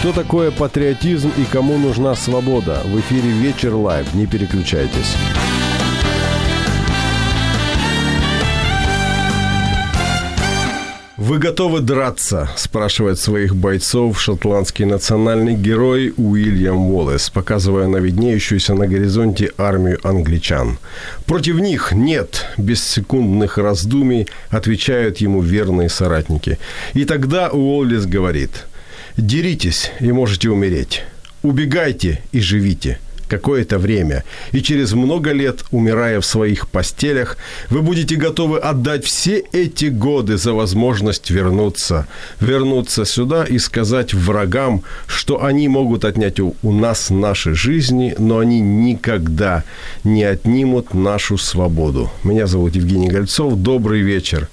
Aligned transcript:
Что 0.00 0.14
такое 0.14 0.50
патриотизм 0.50 1.30
и 1.36 1.44
кому 1.44 1.76
нужна 1.76 2.14
свобода? 2.14 2.80
В 2.86 2.98
эфире 3.00 3.28
«Вечер 3.32 3.74
Live». 3.74 4.14
Не 4.14 4.26
переключайтесь. 4.26 5.14
«Вы 11.18 11.36
готовы 11.38 11.80
драться?»– 11.80 12.48
спрашивает 12.56 13.18
своих 13.18 13.54
бойцов 13.54 14.18
шотландский 14.18 14.86
национальный 14.86 15.54
герой 15.54 16.14
Уильям 16.16 16.78
Уоллес, 16.78 17.28
показывая 17.28 17.86
на 17.86 17.98
виднеющуюся 17.98 18.72
на 18.72 18.88
горизонте 18.88 19.52
армию 19.58 19.98
англичан. 20.02 20.78
Против 21.26 21.60
них 21.60 21.92
нет, 21.92 22.46
без 22.56 22.82
секундных 22.82 23.58
раздумий 23.58 24.28
отвечают 24.48 25.18
ему 25.18 25.42
верные 25.42 25.90
соратники. 25.90 26.58
И 26.94 27.04
тогда 27.04 27.50
Уоллес 27.50 28.06
говорит– 28.06 28.64
Деритесь 29.20 29.90
и 30.00 30.10
можете 30.12 30.48
умереть. 30.48 31.02
Убегайте 31.42 32.22
и 32.32 32.40
живите 32.40 32.98
какое-то 33.30 33.78
время, 33.78 34.24
и 34.52 34.60
через 34.60 34.92
много 34.92 35.32
лет, 35.32 35.64
умирая 35.70 36.20
в 36.20 36.26
своих 36.26 36.68
постелях, 36.68 37.36
вы 37.70 37.80
будете 37.80 38.16
готовы 38.16 38.58
отдать 38.58 39.04
все 39.04 39.44
эти 39.52 39.86
годы 39.86 40.36
за 40.36 40.52
возможность 40.52 41.30
вернуться, 41.30 42.06
вернуться 42.40 43.04
сюда 43.04 43.44
и 43.44 43.58
сказать 43.58 44.12
врагам, 44.12 44.82
что 45.06 45.44
они 45.44 45.68
могут 45.68 46.04
отнять 46.04 46.40
у, 46.40 46.54
у 46.62 46.72
нас 46.72 47.10
наши 47.10 47.54
жизни, 47.54 48.14
но 48.18 48.38
они 48.38 48.60
никогда 48.60 49.62
не 50.04 50.24
отнимут 50.24 50.92
нашу 50.94 51.38
свободу. 51.38 52.10
Меня 52.24 52.46
зовут 52.46 52.74
Евгений 52.74 53.08
Гольцов. 53.08 53.54
Добрый 53.54 54.00
вечер. 54.00 54.48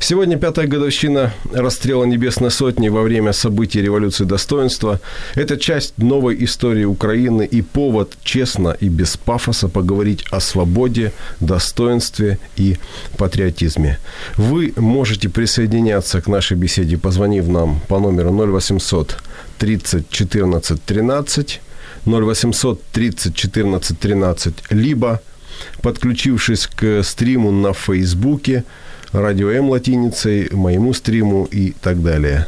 Сегодня 0.00 0.36
пятая 0.36 0.66
годовщина 0.66 1.32
расстрела 1.52 2.04
Небесной 2.04 2.50
Сотни 2.50 2.88
во 2.88 3.02
время 3.02 3.32
событий 3.32 3.80
революции 3.80 4.24
достоинства. 4.24 5.00
Это 5.36 5.56
часть 5.56 5.98
новой 5.98 6.44
истории 6.44 6.84
Украины 6.84 7.46
и 7.46 7.62
повод 7.62 8.15
честно 8.22 8.76
и 8.80 8.88
без 8.88 9.16
пафоса 9.16 9.68
поговорить 9.68 10.24
о 10.30 10.40
свободе, 10.40 11.12
достоинстве 11.40 12.38
и 12.56 12.76
патриотизме. 13.16 13.98
Вы 14.36 14.72
можете 14.76 15.28
присоединяться 15.28 16.20
к 16.20 16.26
нашей 16.26 16.56
беседе, 16.56 16.98
позвонив 16.98 17.48
нам 17.48 17.80
по 17.88 17.98
номеру 17.98 18.30
0800 18.32 19.16
30 19.58 20.10
14 20.10 20.82
13, 20.82 21.60
0800 22.06 22.82
30 22.92 23.34
14 23.34 23.98
13, 23.98 24.54
либо 24.70 25.20
подключившись 25.82 26.66
к 26.66 27.02
стриму 27.02 27.50
на 27.50 27.72
Фейсбуке, 27.72 28.64
Радио 29.12 29.50
М 29.50 29.70
латиницей, 29.70 30.48
моему 30.52 30.92
стриму 30.92 31.48
и 31.50 31.72
так 31.80 32.02
далее. 32.02 32.46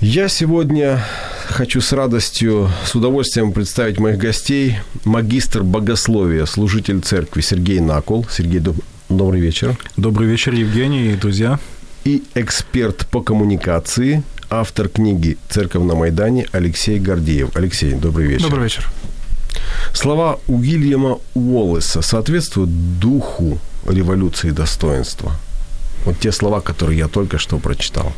Я 0.00 0.28
сегодня 0.28 1.04
хочу 1.48 1.80
с 1.80 1.92
радостью, 1.92 2.70
с 2.84 2.94
удовольствием 2.94 3.52
представить 3.52 3.98
моих 3.98 4.18
гостей. 4.18 4.76
Магистр 5.04 5.62
богословия, 5.62 6.46
служитель 6.46 7.00
церкви 7.00 7.40
Сергей 7.40 7.80
Накол. 7.80 8.26
Сергей, 8.30 8.60
доб... 8.60 8.76
добрый 9.08 9.40
вечер. 9.40 9.76
Добрый 9.96 10.28
вечер, 10.28 10.54
Евгений 10.54 11.12
и 11.12 11.16
друзья. 11.16 11.58
И 12.04 12.24
эксперт 12.34 13.06
по 13.08 13.22
коммуникации, 13.22 14.22
автор 14.50 14.88
книги 14.88 15.38
«Церковь 15.48 15.84
на 15.84 15.94
Майдане» 15.94 16.46
Алексей 16.52 16.98
Гордеев. 16.98 17.56
Алексей, 17.56 17.92
добрый 17.92 18.26
вечер. 18.26 18.44
Добрый 18.44 18.64
вечер. 18.64 18.90
Слова 19.92 20.38
Уильяма 20.48 21.18
Уоллеса 21.34 22.02
соответствуют 22.02 22.98
духу 22.98 23.58
революции 23.86 24.50
достоинства? 24.50 25.32
Вот 26.04 26.18
те 26.18 26.32
слова, 26.32 26.60
которые 26.60 26.98
я 26.98 27.08
только 27.08 27.38
что 27.38 27.58
прочитал. 27.58 28.12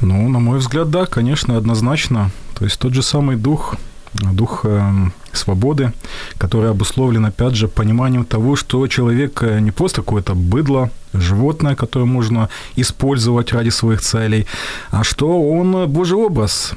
Ну, 0.00 0.28
на 0.28 0.38
мой 0.38 0.58
взгляд, 0.58 0.90
да, 0.90 1.06
конечно, 1.06 1.56
однозначно. 1.56 2.30
То 2.58 2.64
есть 2.64 2.78
тот 2.78 2.94
же 2.94 3.02
самый 3.02 3.36
дух, 3.36 3.74
дух 4.14 4.64
э, 4.64 5.10
свободы, 5.32 5.92
который 6.38 6.70
обусловлен, 6.70 7.26
опять 7.26 7.54
же, 7.54 7.68
пониманием 7.68 8.24
того, 8.24 8.56
что 8.56 8.86
человек 8.86 9.42
э, 9.42 9.60
не 9.60 9.70
просто 9.70 10.02
какое-то 10.02 10.34
быдло, 10.34 10.90
животное, 11.12 11.74
которое 11.74 12.06
можно 12.06 12.48
использовать 12.76 13.52
ради 13.52 13.70
своих 13.70 14.00
целей, 14.00 14.46
а 14.90 15.04
что 15.04 15.42
он 15.42 15.88
Божий 15.88 16.16
образ, 16.16 16.72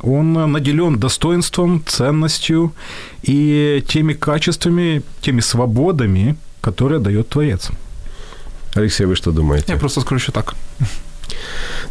он 0.00 0.32
наделен 0.52 0.98
достоинством, 0.98 1.82
ценностью 1.86 2.72
и 3.22 3.82
теми 3.88 4.12
качествами, 4.12 5.02
теми 5.20 5.40
свободами, 5.40 6.36
которые 6.60 7.00
дает 7.00 7.28
Творец. 7.28 7.70
Алексей, 8.74 9.06
вы 9.06 9.16
что 9.16 9.32
думаете? 9.32 9.72
Я 9.72 9.78
просто 9.78 10.00
скажу, 10.00 10.20
что 10.20 10.32
так. 10.32 10.54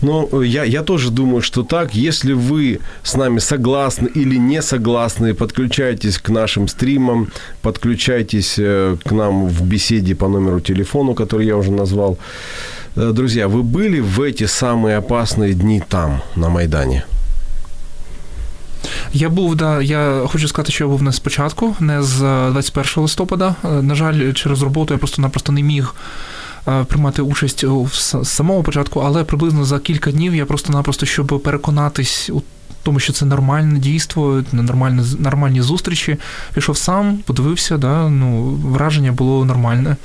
Ну, 0.02 0.42
я, 0.42 0.64
я 0.64 0.82
тоже 0.82 1.12
думаю, 1.12 1.42
что 1.42 1.64
так. 1.64 1.96
Если 1.96 2.34
вы 2.34 2.80
с 3.04 3.18
нами 3.18 3.40
согласны 3.40 4.10
или 4.16 4.38
не 4.38 4.62
согласны, 4.62 5.34
подключайтесь 5.34 6.18
к 6.18 6.30
нашим 6.30 6.68
стримам, 6.68 7.28
подключайтесь 7.62 8.56
э, 8.60 8.98
к 9.04 9.12
нам 9.12 9.48
в 9.48 9.62
беседе 9.62 10.16
по 10.16 10.28
номеру 10.28 10.60
телефона, 10.60 11.14
который 11.14 11.48
я 11.48 11.56
уже 11.56 11.72
назвал. 11.72 12.18
Э, 12.96 13.12
друзья, 13.14 13.48
вы 13.48 13.64
были 13.64 14.00
в 14.02 14.22
эти 14.22 14.48
самые 14.48 14.98
опасные 14.98 15.54
дни 15.54 15.82
там, 15.90 16.22
на 16.36 16.50
Майдане? 16.50 17.06
Я 19.14 19.30
був, 19.30 19.56
да, 19.56 19.82
я 19.82 20.22
хочу 20.28 20.48
сказати, 20.48 20.72
що 20.72 20.84
я 20.84 20.90
був 20.90 21.04
не 21.04 21.14
спочатку, 21.14 21.76
не 21.80 22.04
з 22.04 22.20
21 22.52 23.04
листопада. 23.04 23.56
На 23.64 23.96
жаль, 23.96 24.34
через 24.34 24.62
роботу 24.62 24.94
я 24.94 24.98
просто-напросто 24.98 25.52
не 25.52 25.64
міг 25.64 25.96
приймати 26.88 27.22
участь 27.22 27.64
в 27.64 28.24
самого 28.24 28.64
початку, 28.64 29.00
але 29.00 29.24
приблизно 29.24 29.66
за 29.66 29.80
кілька 29.80 30.12
днів 30.12 30.36
я 30.36 30.46
просто-напросто, 30.46 31.06
щоб 31.06 31.42
переконатись 31.44 32.30
у 32.30 32.42
тому, 32.84 33.00
що 33.00 33.14
це 33.14 33.26
нормальне 33.26 33.80
дійство, 33.80 34.44
нормальні, 34.52 35.04
нормальні 35.20 35.62
зустрічі, 35.62 36.18
пішов 36.54 36.78
сам, 36.78 37.18
подивився, 37.18 37.78
да, 37.78 38.10
ну, 38.10 38.44
враження 38.44 39.12
було 39.12 39.46
нормальне. 39.46 39.96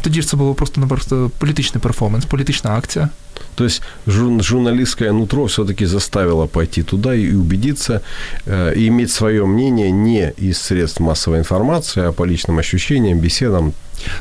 Тоді 0.00 0.22
ж 0.22 0.28
це 0.28 0.36
було 0.36 0.54
просто-напросто 0.54 1.30
політичний 1.38 1.82
перформанс, 1.82 2.24
політична 2.24 2.70
акція. 2.70 3.08
То 3.54 3.64
есть 3.64 3.82
журналистское 4.06 5.12
нутро 5.12 5.44
все-таки 5.44 5.86
заставило 5.86 6.46
пойти 6.46 6.82
туда 6.82 7.14
и 7.14 7.34
убедиться, 7.34 8.00
э, 8.46 8.74
и 8.76 8.86
иметь 8.86 9.10
свое 9.10 9.46
мнение 9.46 9.90
не 9.90 10.32
из 10.42 10.58
средств 10.58 11.00
массовой 11.00 11.38
информации, 11.38 12.04
а 12.04 12.12
по 12.12 12.26
личным 12.26 12.58
ощущениям, 12.58 13.18
беседам. 13.18 13.72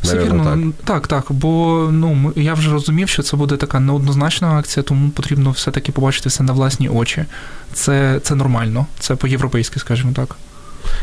Наверное, 0.04 0.72
так. 0.86 0.86
так, 0.86 1.08
так. 1.08 1.26
Бо 1.30 1.90
ну 1.92 2.34
я 2.36 2.54
вже 2.54 2.72
розумів, 2.72 3.10
що 3.10 3.24
це 3.24 3.38
буде 3.38 3.58
така 3.58 3.80
неоднозначна 3.80 4.48
акція, 4.48 4.84
тому 4.84 5.10
потрібно 5.10 5.52
все-таки 5.52 5.92
побачити 5.92 6.30
все 6.30 6.44
на 6.44 6.54
власні 6.54 6.90
очі. 6.90 7.26
Це, 7.74 8.20
Це 8.24 8.36
нормально, 8.36 8.86
це 9.00 9.16
по-європейськи, 9.16 9.80
скажімо 9.80 10.12
так. 10.16 10.36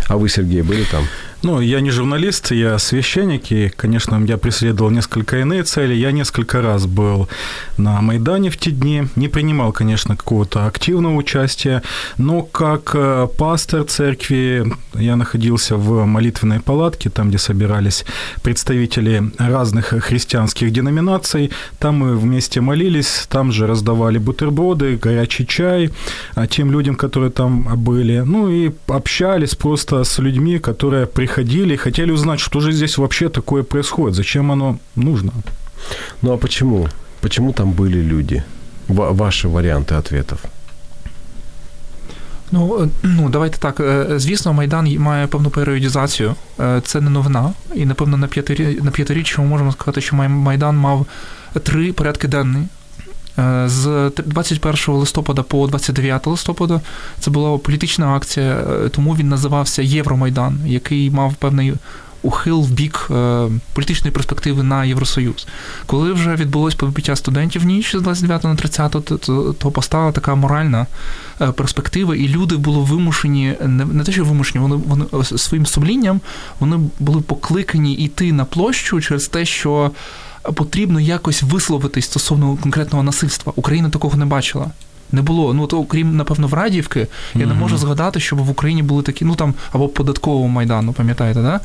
А 0.08 0.16
вы, 0.16 0.28
Сергей, 0.28 0.62
были 0.62 0.84
там? 0.90 1.08
Ну, 1.43 1.61
я 1.61 1.81
не 1.81 1.91
журналист, 1.91 2.51
я 2.51 2.79
священник, 2.79 3.51
и, 3.51 3.69
конечно, 3.69 4.19
я 4.25 4.37
преследовал 4.37 4.89
несколько 4.89 5.37
иные 5.37 5.63
цели. 5.63 5.93
Я 5.93 6.11
несколько 6.11 6.61
раз 6.61 6.87
был 6.87 7.29
на 7.77 8.01
Майдане 8.01 8.49
в 8.49 8.57
те 8.57 8.71
дни, 8.71 9.07
не 9.15 9.27
принимал, 9.27 9.71
конечно, 9.71 10.15
какого-то 10.15 10.65
активного 10.65 11.15
участия, 11.15 11.83
но 12.17 12.41
как 12.41 12.91
э, 12.95 13.27
пастор 13.37 13.83
церкви 13.83 14.65
я 14.95 15.15
находился 15.15 15.77
в 15.77 16.05
молитвенной 16.05 16.59
палатке, 16.59 17.11
там, 17.11 17.29
где 17.29 17.37
собирались 17.37 18.03
представители 18.41 19.31
разных 19.37 19.93
христианских 20.03 20.71
деноминаций. 20.71 21.51
Там 21.77 21.97
мы 21.97 22.17
вместе 22.17 22.61
молились, 22.61 23.27
там 23.29 23.51
же 23.51 23.67
раздавали 23.67 24.17
бутерброды, 24.17 24.97
горячий 24.97 25.45
чай 25.45 25.91
а 26.33 26.47
тем 26.47 26.71
людям, 26.71 26.95
которые 26.95 27.29
там 27.29 27.67
были. 27.77 28.23
Ну 28.25 28.49
и 28.49 28.71
общались 28.87 29.55
просто 29.55 30.03
с 30.03 30.17
людьми, 30.17 30.57
которые 30.57 31.05
приходили 31.05 31.26
приходили 31.26 31.74
и 31.74 31.76
хотели 31.76 32.12
узнать, 32.12 32.40
что 32.40 32.60
же 32.60 32.72
здесь 32.72 32.98
вообще 32.98 33.28
такое 33.28 33.62
происходит, 33.62 34.16
зачем 34.16 34.50
оно 34.50 34.78
нужно. 34.96 35.32
Ну 36.22 36.32
а 36.32 36.36
почему? 36.36 36.88
Почему 37.20 37.52
там 37.52 37.72
были 37.72 38.02
люди? 38.02 38.42
Ваши 38.88 39.48
варіанти 39.48 39.94
ответов. 39.94 40.38
Ну, 42.52 42.90
ну, 43.02 43.28
давайте 43.28 43.58
так. 43.58 43.80
Звісно, 44.20 44.52
Майдан 44.52 44.98
має 44.98 45.26
певну 45.26 45.50
періодізацію. 45.50 46.34
Це 46.82 47.00
не 47.00 47.10
новина. 47.10 47.52
І, 47.74 47.86
напевно, 47.86 48.16
на 48.82 48.90
п'ятиріччя 48.90 49.42
ми 49.42 49.48
можемо 49.48 49.72
сказати, 49.72 50.00
що 50.00 50.16
Майдан 50.16 50.76
мав 50.76 51.06
три 51.62 51.92
порядки 51.92 52.28
денні. 52.28 52.66
Е, 53.39 53.69
з 53.69 54.11
21 54.25 54.95
листопада 54.95 55.43
по 55.43 55.67
29 55.67 56.27
листопада 56.27 56.81
це 57.19 57.31
була 57.31 57.57
політична 57.57 58.15
акція, 58.15 58.45
е, 58.45 58.89
тому 58.89 59.15
він 59.15 59.29
називався 59.29 59.81
Євромайдан, 59.81 60.59
який 60.65 61.11
мав 61.11 61.33
певний 61.33 61.73
ухил 62.21 62.61
в 62.61 62.71
бік 62.71 63.07
е, 63.11 63.47
політичної 63.73 64.11
перспективи 64.11 64.63
на 64.63 64.85
Євросоюз. 64.85 65.47
Коли 65.85 66.13
вже 66.13 66.35
відбулось 66.35 66.75
побиття 66.75 67.15
студентів 67.15 67.65
ніч 67.65 67.95
з 67.95 68.01
29 68.01 68.43
на 68.43 68.55
30, 68.55 68.91
то, 68.91 69.01
то, 69.53 69.71
постала 69.71 70.11
така 70.11 70.35
моральна 70.35 70.85
перспектива, 71.55 72.15
і 72.15 72.27
люди 72.27 72.57
були 72.57 72.79
вимушені, 72.83 73.55
не, 73.61 73.85
не 73.85 74.03
те, 74.03 74.11
що 74.11 74.25
вимушені, 74.25 74.63
вони 74.63 74.75
вони 74.87 75.23
своїм 75.23 75.65
сумлінням 75.65 76.21
вони 76.59 76.79
були 76.99 77.21
покликані 77.21 77.93
йти 77.93 78.33
на 78.33 78.45
площу 78.45 79.01
через 79.01 79.27
те, 79.27 79.45
що 79.45 79.91
потрібно 80.51 80.99
якось 80.99 81.43
висловитись 81.43 82.05
стосовно 82.05 82.57
конкретного 82.61 83.03
насильства. 83.03 83.53
Україна 83.55 83.89
такого 83.89 84.17
не 84.17 84.25
бачила. 84.25 84.71
Не 85.11 85.21
було. 85.21 85.53
Ну 85.53 85.67
то 85.67 85.79
окрім, 85.79 86.15
напевно, 86.15 86.47
в 86.47 86.53
Радівки, 86.53 86.99
я 87.35 87.41
mm-hmm. 87.41 87.47
не 87.47 87.53
можу 87.53 87.77
згадати, 87.77 88.19
щоб 88.19 88.39
в 88.39 88.49
Україні 88.49 88.83
були 88.83 89.03
такі, 89.03 89.25
ну 89.25 89.35
там 89.35 89.53
або 89.71 89.87
податкового 89.87 90.47
майдану, 90.47 90.93
пам'ятаєте, 90.93 91.41
да? 91.41 91.59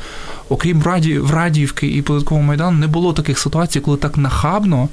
Окрім 0.49 0.83
Раді, 0.83 1.19
в 1.19 1.31
Радівки 1.31 1.87
і 1.87 2.03
податкового 2.03 2.47
майдану, 2.47 2.79
не 2.79 2.87
було 2.87 3.13
таких 3.13 3.39
ситуацій, 3.39 3.81
коли 3.81 3.97
так 3.97 4.17
нахабно 4.17 4.89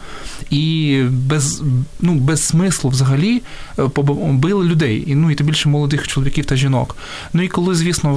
і 0.49 1.03
без 1.09 1.61
ну, 1.99 2.15
без 2.15 2.43
смислу 2.43 2.89
взагалі 2.89 3.41
е, 3.79 3.89
били 4.33 4.65
людей, 4.65 5.03
і 5.07 5.15
ну 5.15 5.31
і 5.31 5.35
тим 5.35 5.47
більше 5.47 5.69
молодих 5.69 6.07
чоловіків 6.07 6.45
та 6.45 6.55
жінок. 6.55 6.95
Ну 7.33 7.41
і 7.41 7.47
коли, 7.47 7.75
звісно, 7.75 8.09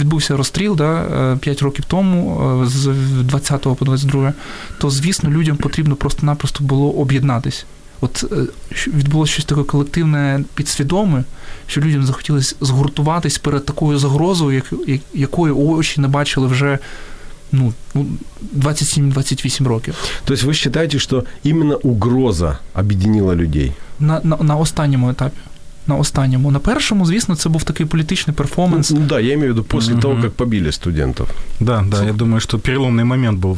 відбувся 0.00 0.36
розстріл 0.36 0.76
да, 0.76 1.36
5 1.40 1.62
е, 1.62 1.64
років 1.64 1.84
тому, 1.88 2.40
е, 2.62 2.66
з 2.66 2.86
20 3.22 3.62
по 3.62 3.84
22, 3.84 4.32
то 4.78 4.90
звісно 4.90 5.30
людям 5.30 5.56
потрібно 5.56 5.96
просто-напросто 5.96 6.64
було 6.64 6.90
об'єднатись. 6.90 7.66
От 8.01 8.25
е, 8.31 8.35
відбулося 8.87 9.33
щось 9.33 9.45
таке 9.45 9.63
колективне 9.63 10.43
підсвідоме, 10.55 11.23
що 11.67 11.81
людям 11.81 12.03
захотілося 12.05 12.55
згуртуватись 12.61 13.37
перед 13.37 13.65
такою 13.65 13.99
загрозою, 13.99 14.63
як, 14.87 15.01
якої 15.13 15.53
очі 15.53 16.01
не 16.01 16.07
бачили 16.07 16.47
вже 16.47 16.79
ну, 17.51 17.73
27-28 18.57 19.67
років. 19.67 19.95
Тобто 20.25 20.45
ви 20.45 20.53
вважаєте, 20.53 20.99
що 20.99 21.23
іменно 21.43 21.79
угроза 21.83 22.57
об'єднала 22.75 23.35
людей? 23.35 23.71
На, 23.99 24.21
на, 24.23 24.37
на 24.37 24.55
останньому 24.55 25.09
етапі. 25.09 25.37
На 25.87 25.95
останньому. 25.95 26.51
На 26.51 26.59
першому, 26.59 27.05
звісно, 27.05 27.35
це 27.35 27.49
був 27.49 27.63
такий 27.63 27.85
політичний 27.85 28.35
перформанс. 28.35 28.91
Ну, 28.91 28.99
да, 28.99 29.19
я 29.19 29.33
имею 29.33 29.53
в 29.53 29.55
виду 29.55 29.63
после 29.63 29.93
mm-hmm. 29.93 30.01
того, 30.01 30.21
как 30.21 30.31
побили 30.31 30.71
студентов. 30.71 31.27
Да, 31.59 31.85
да, 31.91 32.03
я 32.03 32.13
думаю, 32.13 32.39
что 32.39 32.57
переломный 32.57 33.03
момент 33.03 33.39
был, 33.39 33.57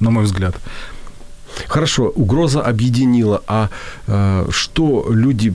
на 0.00 0.10
мой 0.10 0.24
взгляд. 0.24 0.54
Хорошо, 1.67 2.11
угроза 2.15 2.61
объединила, 2.61 3.41
а 3.47 3.69
э, 4.07 4.45
что 4.49 5.05
люди 5.09 5.53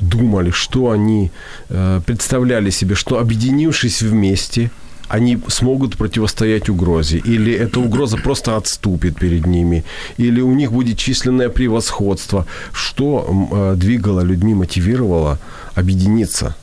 думали, 0.00 0.50
что 0.50 0.90
они 0.90 1.30
э, 1.68 2.00
представляли 2.06 2.70
себе, 2.70 2.94
что 2.94 3.18
объединившись 3.18 4.02
вместе, 4.02 4.70
они 5.08 5.38
смогут 5.48 5.96
противостоять 5.96 6.68
угрозе, 6.68 7.18
или 7.18 7.52
эта 7.52 7.80
угроза 7.80 8.16
просто 8.16 8.56
отступит 8.56 9.18
перед 9.18 9.46
ними, 9.46 9.84
или 10.18 10.40
у 10.40 10.52
них 10.52 10.72
будет 10.72 10.98
численное 10.98 11.48
превосходство. 11.48 12.46
Что 12.72 13.26
э, 13.28 13.74
двигало 13.76 14.24
людьми, 14.24 14.54
мотивировало 14.54 15.38
объединиться? 15.74 16.54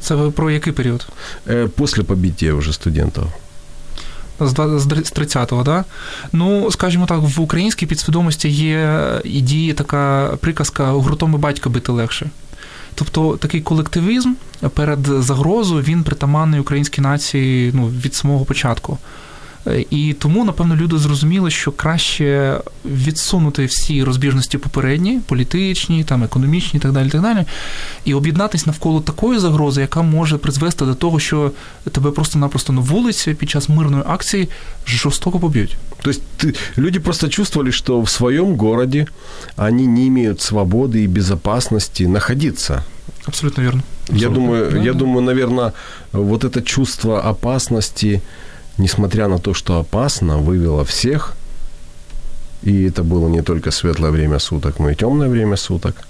Це 0.00 0.16
про 0.16 0.50
який 0.50 0.72
період? 0.72 1.06
Э, 1.46 1.68
после 1.68 2.04
побития 2.04 2.52
уже 2.52 2.72
студентов 2.72 3.24
з 4.40 4.86
30-го, 4.86 5.62
да? 5.62 5.84
Ну, 6.32 6.70
скажімо 6.70 7.06
так, 7.06 7.20
в 7.20 7.40
українській 7.40 7.86
підсвідомості 7.86 8.48
є 8.48 9.02
і 9.24 9.40
діє 9.40 9.74
така 9.74 10.30
приказка 10.40 10.90
гуртом 10.90 11.34
і 11.34 11.36
батька 11.36 11.70
бити 11.70 11.92
легше. 11.92 12.30
Тобто 12.94 13.36
такий 13.36 13.60
колективізм 13.60 14.32
перед 14.74 14.98
загрозою 15.06 15.82
він 15.82 16.02
притаманний 16.04 16.60
українській 16.60 17.00
нації 17.00 17.70
ну, 17.74 17.86
від 17.86 18.14
самого 18.14 18.44
початку. 18.44 18.98
І 19.89 20.15
тому, 20.19 20.45
напевно, 20.45 20.75
люди 20.75 20.97
зрозуміли, 20.97 21.51
що 21.51 21.71
краще 21.71 22.59
відсунути 22.85 23.65
всі 23.65 24.03
розбіжності 24.03 24.57
попередні, 24.57 25.19
політичні, 25.27 26.03
там 26.03 26.23
економічні 26.23 26.77
і 26.77 26.81
так 26.81 26.91
далі, 26.91 27.09
так 27.09 27.21
далі, 27.21 27.45
і 28.05 28.13
об'єднатись 28.13 28.65
навколо 28.65 29.01
такої 29.01 29.39
загрози, 29.39 29.81
яка 29.81 30.01
може 30.01 30.37
призвести 30.37 30.85
до 30.85 30.95
того, 30.95 31.19
що 31.19 31.51
тебе 31.91 32.11
просто-напросто 32.11 32.73
на 32.73 32.81
вулиці 32.81 33.33
під 33.33 33.49
час 33.49 33.69
мирної 33.69 34.03
акції 34.07 34.49
жорстоко 34.87 35.39
поб'ють. 35.39 35.77
То 36.01 36.09
есть 36.09 36.21
люди 36.77 36.99
просто 36.99 37.29
чувствовали, 37.29 37.71
что 37.71 38.01
в 38.01 38.09
своем 38.09 38.55
городе 38.55 39.07
они 39.57 39.85
не 39.85 40.07
имеют 40.07 40.41
свободы 40.41 41.03
и 41.03 41.07
безопасности 41.07 42.07
находиться. 42.07 42.83
Абсолютно 43.25 43.63
верно. 43.63 43.83
Абсолютно. 44.03 44.27
Я 44.27 44.29
думаю, 44.29 44.71
да. 44.71 44.77
я 44.77 44.93
думаю, 44.93 45.21
наверное, 45.21 45.73
вот 46.11 46.43
это 46.43 46.61
чувство 46.61 47.21
опасности 47.29 48.21
несмотря 48.78 49.28
на 49.28 49.38
то, 49.38 49.54
что 49.54 49.78
опасно, 49.78 50.38
вывела 50.38 50.84
всех, 50.84 51.34
и 52.62 52.84
это 52.84 53.02
было 53.02 53.28
не 53.28 53.42
только 53.42 53.70
светлое 53.70 54.10
время 54.10 54.38
суток, 54.38 54.78
но 54.78 54.90
и 54.90 54.94
темное 54.94 55.28
время 55.28 55.56
суток– 55.56 55.96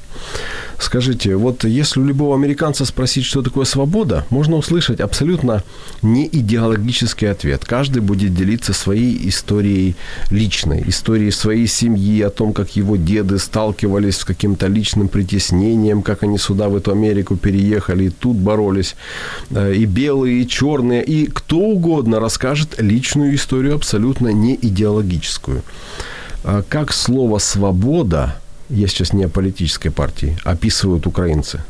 Скажите, 0.78 1.36
вот 1.36 1.64
если 1.64 2.00
у 2.00 2.04
любого 2.04 2.34
американца 2.34 2.84
спросить, 2.84 3.24
что 3.24 3.42
такое 3.42 3.64
свобода, 3.64 4.26
можно 4.30 4.56
услышать 4.56 5.00
абсолютно 5.00 5.62
не 6.02 6.26
идеологический 6.26 7.26
ответ. 7.26 7.64
Каждый 7.64 8.02
будет 8.02 8.34
делиться 8.34 8.74
своей 8.74 9.28
историей 9.28 9.96
личной, 10.30 10.84
историей 10.86 11.30
своей 11.30 11.66
семьи, 11.66 12.20
о 12.20 12.30
том, 12.30 12.52
как 12.52 12.76
его 12.76 12.96
деды 12.96 13.38
сталкивались 13.38 14.18
с 14.18 14.24
каким-то 14.24 14.66
личным 14.66 15.08
притеснением, 15.08 16.02
как 16.02 16.22
они 16.22 16.38
сюда, 16.38 16.68
в 16.68 16.76
эту 16.76 16.92
Америку 16.92 17.36
переехали, 17.36 18.04
и 18.04 18.10
тут 18.10 18.36
боролись. 18.36 18.96
Э, 19.50 19.72
и 19.74 19.86
белые, 19.86 20.42
и 20.42 20.48
черные, 20.48 21.02
и 21.02 21.26
кто 21.26 21.58
угодно 21.58 22.20
расскажет 22.20 22.80
личную 22.80 23.34
историю, 23.34 23.76
абсолютно 23.76 24.28
не 24.28 24.54
идеологическую. 24.54 25.62
А 26.44 26.62
как 26.62 26.92
слово 26.92 27.38
«свобода» 27.38 28.36
я 28.68 28.88
сейчас 28.88 29.12
не 29.12 29.24
о 29.24 29.28
политической 29.28 29.90
партии, 29.90 30.36
описывают 30.44 31.06
украинцы? 31.06 31.62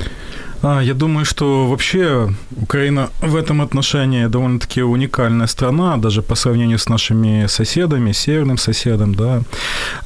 А, 0.00 0.53
я 0.64 0.94
думаю, 0.94 1.26
что 1.26 1.66
вообще 1.66 2.32
Украина 2.56 3.10
в 3.20 3.36
этом 3.36 3.60
отношении 3.60 4.28
довольно-таки 4.28 4.82
уникальная 4.82 5.46
страна, 5.46 5.98
даже 5.98 6.22
по 6.22 6.34
сравнению 6.36 6.78
с 6.78 6.88
нашими 6.88 7.44
соседами, 7.48 8.12
северным 8.12 8.56
соседом, 8.56 9.14
да, 9.14 9.42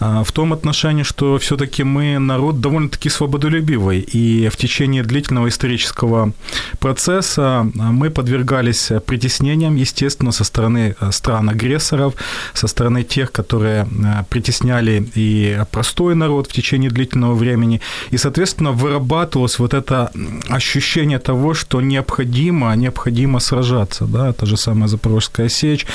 а, 0.01 0.25
в 0.25 0.33
том 0.33 0.53
отношении, 0.53 1.05
что 1.05 1.39
все-таки 1.39 1.85
мы 1.85 2.19
народ 2.19 2.61
довольно-таки 2.61 3.09
свободолюбивый, 3.09 4.01
и 4.01 4.49
в 4.49 4.57
течение 4.57 5.05
длительного 5.05 5.49
исторического 5.49 6.33
процесса 6.81 7.61
а, 7.61 7.93
мы 7.93 8.11
подвергались 8.11 8.91
притеснениям, 9.07 9.77
естественно, 9.77 10.33
со 10.33 10.43
стороны 10.43 10.97
а, 10.99 11.13
стран-агрессоров, 11.13 12.15
со 12.53 12.67
стороны 12.67 13.05
тех, 13.05 13.31
которые 13.31 13.87
притесняли 14.29 15.09
и 15.15 15.61
простой 15.71 16.17
народ 16.17 16.49
в 16.49 16.53
течение 16.53 16.91
длительного 16.91 17.35
времени, 17.35 17.81
и, 18.11 18.17
соответственно, 18.17 18.73
вырабатывалась 18.73 19.61
вот 19.61 19.73
эта 19.73 20.11
ощущение 20.49 21.19
того, 21.19 21.55
что 21.55 21.81
необходимо, 21.81 22.77
необходимо 22.77 23.41
сражаться, 23.41 24.05
да, 24.05 24.33
та 24.33 24.47
же 24.47 24.57
самая 24.57 24.89
Запорожская 24.89 25.49
сечь, 25.49 25.87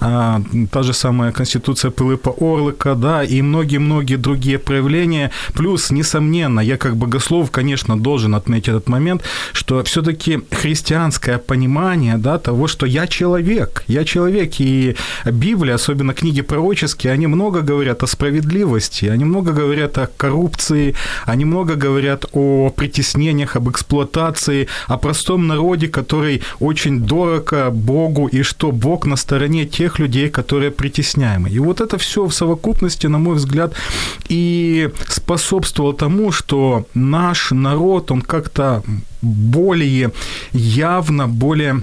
а, 0.00 0.40
та 0.70 0.82
же 0.82 0.92
самая 0.92 1.32
Конституция 1.32 1.90
Пилипа 1.90 2.34
Орлика, 2.40 2.94
да, 2.94 3.22
и 3.24 3.42
многие-многие 3.42 4.16
другие 4.16 4.58
проявления. 4.58 5.30
Плюс, 5.54 5.90
несомненно, 5.90 6.60
я 6.60 6.76
как 6.76 6.96
богослов, 6.96 7.50
конечно, 7.50 7.98
должен 7.98 8.34
отметить 8.34 8.68
этот 8.68 8.88
момент, 8.88 9.22
что 9.52 9.82
все-таки 9.84 10.40
христианское 10.50 11.38
понимание, 11.38 12.16
да, 12.16 12.38
того, 12.38 12.66
что 12.66 12.86
я 12.86 13.06
человек, 13.06 13.84
я 13.88 14.04
человек, 14.04 14.54
и 14.60 14.96
Библия, 15.24 15.74
особенно 15.74 16.14
книги 16.14 16.42
пророческие, 16.42 17.12
они 17.12 17.26
много 17.26 17.60
говорят 17.60 18.02
о 18.02 18.06
справедливости, 18.06 19.06
они 19.06 19.24
много 19.24 19.52
говорят 19.52 19.98
о 19.98 20.06
коррупции, 20.06 20.94
они 21.26 21.44
много 21.44 21.74
говорят 21.74 22.24
о 22.32 22.70
притеснениях, 22.70 23.56
об 23.56 23.68
эксплуатации 23.68 23.87
эксплуатации, 23.88 24.68
о 24.86 24.96
простом 24.96 25.46
народе, 25.46 25.88
который 25.88 26.42
очень 26.60 27.00
дорого 27.00 27.70
Богу, 27.70 28.28
и 28.28 28.42
что 28.42 28.72
Бог 28.72 29.06
на 29.06 29.16
стороне 29.16 29.64
тех 29.64 29.98
людей, 29.98 30.28
которые 30.28 30.70
притесняемы. 30.70 31.48
И 31.48 31.58
вот 31.58 31.80
это 31.80 31.96
все 31.96 32.24
в 32.24 32.32
совокупности, 32.32 33.08
на 33.08 33.18
мой 33.18 33.34
взгляд, 33.34 33.72
и 34.30 34.90
способствовало 35.08 35.94
тому, 35.94 36.32
что 36.32 36.86
наш 36.94 37.50
народ, 37.50 38.10
он 38.10 38.22
как-то 38.22 38.82
более 39.22 40.10
явно, 40.52 41.28
более 41.28 41.82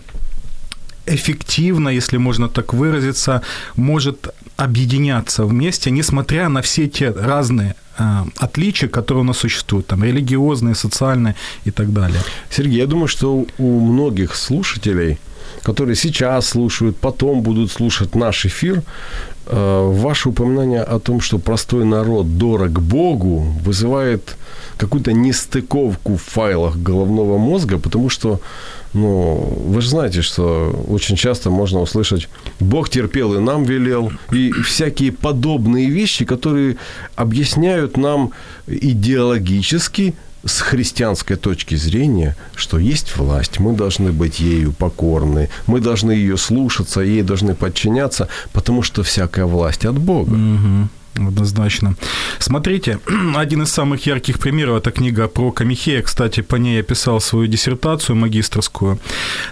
эффективно, 1.07 1.89
если 1.89 2.17
можно 2.17 2.47
так 2.47 2.73
выразиться, 2.73 3.41
может 3.77 4.29
объединяться 4.57 5.45
вместе, 5.45 5.91
несмотря 5.91 6.49
на 6.49 6.61
все 6.61 6.87
те 6.87 7.11
разные 7.11 7.75
Э, 7.97 8.25
отличия, 8.37 8.89
которые 8.89 9.21
у 9.21 9.25
нас 9.25 9.37
существуют, 9.37 9.87
там, 9.87 10.03
религиозные, 10.03 10.75
социальные 10.75 11.35
и 11.65 11.71
так 11.71 11.93
далее. 11.93 12.21
Сергей, 12.49 12.79
я 12.79 12.87
думаю, 12.87 13.07
что 13.07 13.45
у 13.57 13.79
многих 13.79 14.35
слушателей, 14.35 15.17
которые 15.63 15.95
сейчас 15.95 16.49
слушают, 16.49 16.97
потом 16.97 17.41
будут 17.41 17.71
слушать 17.71 18.15
наш 18.15 18.45
эфир, 18.45 18.83
ваше 19.47 20.29
упоминание 20.29 20.81
о 20.81 20.99
том, 20.99 21.21
что 21.21 21.37
простой 21.39 21.85
народ 21.85 22.37
дорог 22.37 22.81
Богу, 22.81 23.45
вызывает 23.63 24.37
какую-то 24.77 25.13
нестыковку 25.13 26.15
в 26.15 26.21
файлах 26.21 26.77
головного 26.77 27.37
мозга, 27.37 27.77
потому 27.77 28.09
что, 28.09 28.41
ну, 28.93 29.35
вы 29.67 29.81
же 29.81 29.89
знаете, 29.89 30.21
что 30.21 30.85
очень 30.89 31.15
часто 31.15 31.49
можно 31.49 31.79
услышать 31.79 32.27
«Бог 32.59 32.89
терпел 32.89 33.35
и 33.35 33.39
нам 33.39 33.63
велел», 33.63 34.11
и 34.31 34.51
всякие 34.51 35.11
подобные 35.11 35.89
вещи, 35.89 36.25
которые 36.25 36.77
объясняют 37.15 37.97
нам 37.97 38.31
идеологически, 38.67 40.13
с 40.45 40.61
христианской 40.61 41.35
точки 41.35 41.75
зрения, 41.75 42.35
что 42.55 42.77
есть 42.77 43.17
власть, 43.17 43.59
мы 43.59 43.73
должны 43.73 44.11
быть 44.11 44.39
ею 44.39 44.71
покорны, 44.71 45.49
мы 45.67 45.81
должны 45.81 46.11
ее 46.11 46.37
слушаться, 46.37 47.01
ей 47.01 47.23
должны 47.23 47.55
подчиняться, 47.55 48.27
потому 48.53 48.83
что 48.83 49.03
всякая 49.03 49.45
власть 49.45 49.85
от 49.85 49.97
Бога. 49.97 50.33
Угу. 50.33 50.89
Однозначно. 51.15 51.95
Смотрите, 52.39 52.99
один 53.35 53.61
из 53.61 53.71
самых 53.71 54.05
ярких 54.05 54.39
примеров– 54.39 54.77
это 54.77 54.91
книга 54.91 55.27
про 55.27 55.51
Камихея. 55.51 56.01
Кстати, 56.01 56.41
по 56.41 56.57
ней 56.57 56.77
я 56.77 56.83
писал 56.83 57.21
свою 57.21 57.47
диссертацию 57.47 58.15
магистрскую. 58.15 58.99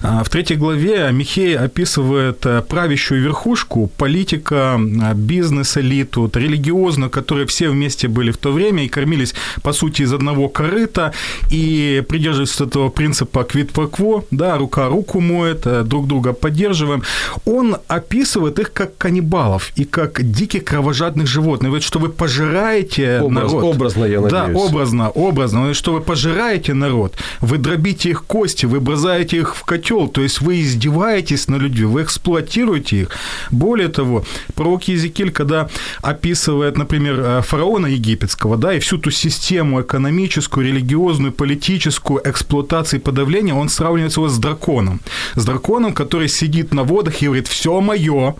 А, 0.01 0.23
в 0.23 0.29
третьей 0.29 0.57
главе 0.57 1.09
Михей 1.11 1.57
описывает 1.57 2.45
э, 2.45 2.61
правящую 2.61 3.21
верхушку, 3.21 3.89
политика, 3.97 4.75
а, 4.75 5.13
бизнес-элиту, 5.13 6.29
религиозную, 6.33 7.09
которые 7.09 7.45
все 7.45 7.69
вместе 7.69 8.07
были 8.07 8.31
в 8.31 8.37
то 8.37 8.51
время 8.51 8.85
и 8.85 8.89
кормились, 8.89 9.33
по 9.61 9.73
сути, 9.73 10.01
из 10.01 10.13
одного 10.13 10.49
корыта 10.49 11.13
и 11.49 12.03
придерживались 12.09 12.59
этого 12.59 12.89
принципа 12.89 13.43
квит 13.43 13.71
кво, 13.71 14.25
да, 14.31 14.57
рука 14.57 14.89
руку 14.89 15.21
моет, 15.21 15.65
э, 15.65 15.83
друг 15.83 16.07
друга 16.07 16.33
поддерживаем. 16.33 17.03
Он 17.45 17.77
описывает 17.87 18.59
их 18.59 18.73
как 18.73 18.97
каннибалов 18.97 19.71
и 19.77 19.85
как 19.85 20.21
диких 20.29 20.65
кровожадных 20.65 21.27
животных 21.27 21.52
животные, 21.53 21.69
говорит, 21.69 21.85
что 21.85 21.99
вы 21.99 22.09
пожираете 22.09 23.19
Образ, 23.21 23.51
народ. 23.51 23.63
Образно, 23.63 24.05
я 24.05 24.21
надеюсь. 24.21 24.31
Да, 24.31 24.59
образно, 24.59 25.09
образно. 25.09 25.59
Он 25.59 25.63
говорит, 25.63 25.77
что 25.77 25.93
вы 25.93 26.01
пожираете 26.01 26.73
народ, 26.73 27.15
вы 27.41 27.57
дробите 27.57 28.09
их 28.09 28.23
кости, 28.25 28.65
вы 28.65 28.79
бросаете 28.79 29.37
их 29.37 29.55
в 29.55 29.63
котел, 29.63 30.07
то 30.07 30.21
есть 30.21 30.41
вы 30.41 30.61
издеваетесь 30.61 31.47
на 31.47 31.57
людьми, 31.57 31.85
вы 31.85 32.01
эксплуатируете 32.01 33.01
их. 33.01 33.09
Более 33.51 33.87
того, 33.87 34.23
пророк 34.55 34.83
Езекиль, 34.83 35.31
когда 35.31 35.67
описывает, 36.01 36.77
например, 36.77 37.19
э, 37.19 37.41
фараона 37.41 37.87
египетского, 37.87 38.57
да, 38.57 38.73
и 38.73 38.79
всю 38.79 38.97
ту 38.97 39.11
систему 39.11 39.81
экономическую, 39.81 40.65
религиозную, 40.65 41.31
политическую 41.31 42.21
эксплуатации 42.23 42.97
и 42.97 42.99
подавления, 42.99 43.53
он 43.53 43.69
сравнивает 43.69 44.17
его 44.17 44.27
с 44.27 44.37
драконом. 44.37 44.99
С 45.35 45.45
драконом, 45.45 45.93
который 45.93 46.29
сидит 46.29 46.73
на 46.73 46.83
водах 46.83 47.21
и 47.21 47.25
говорит, 47.25 47.47
все 47.47 47.81
мое, 47.81 48.35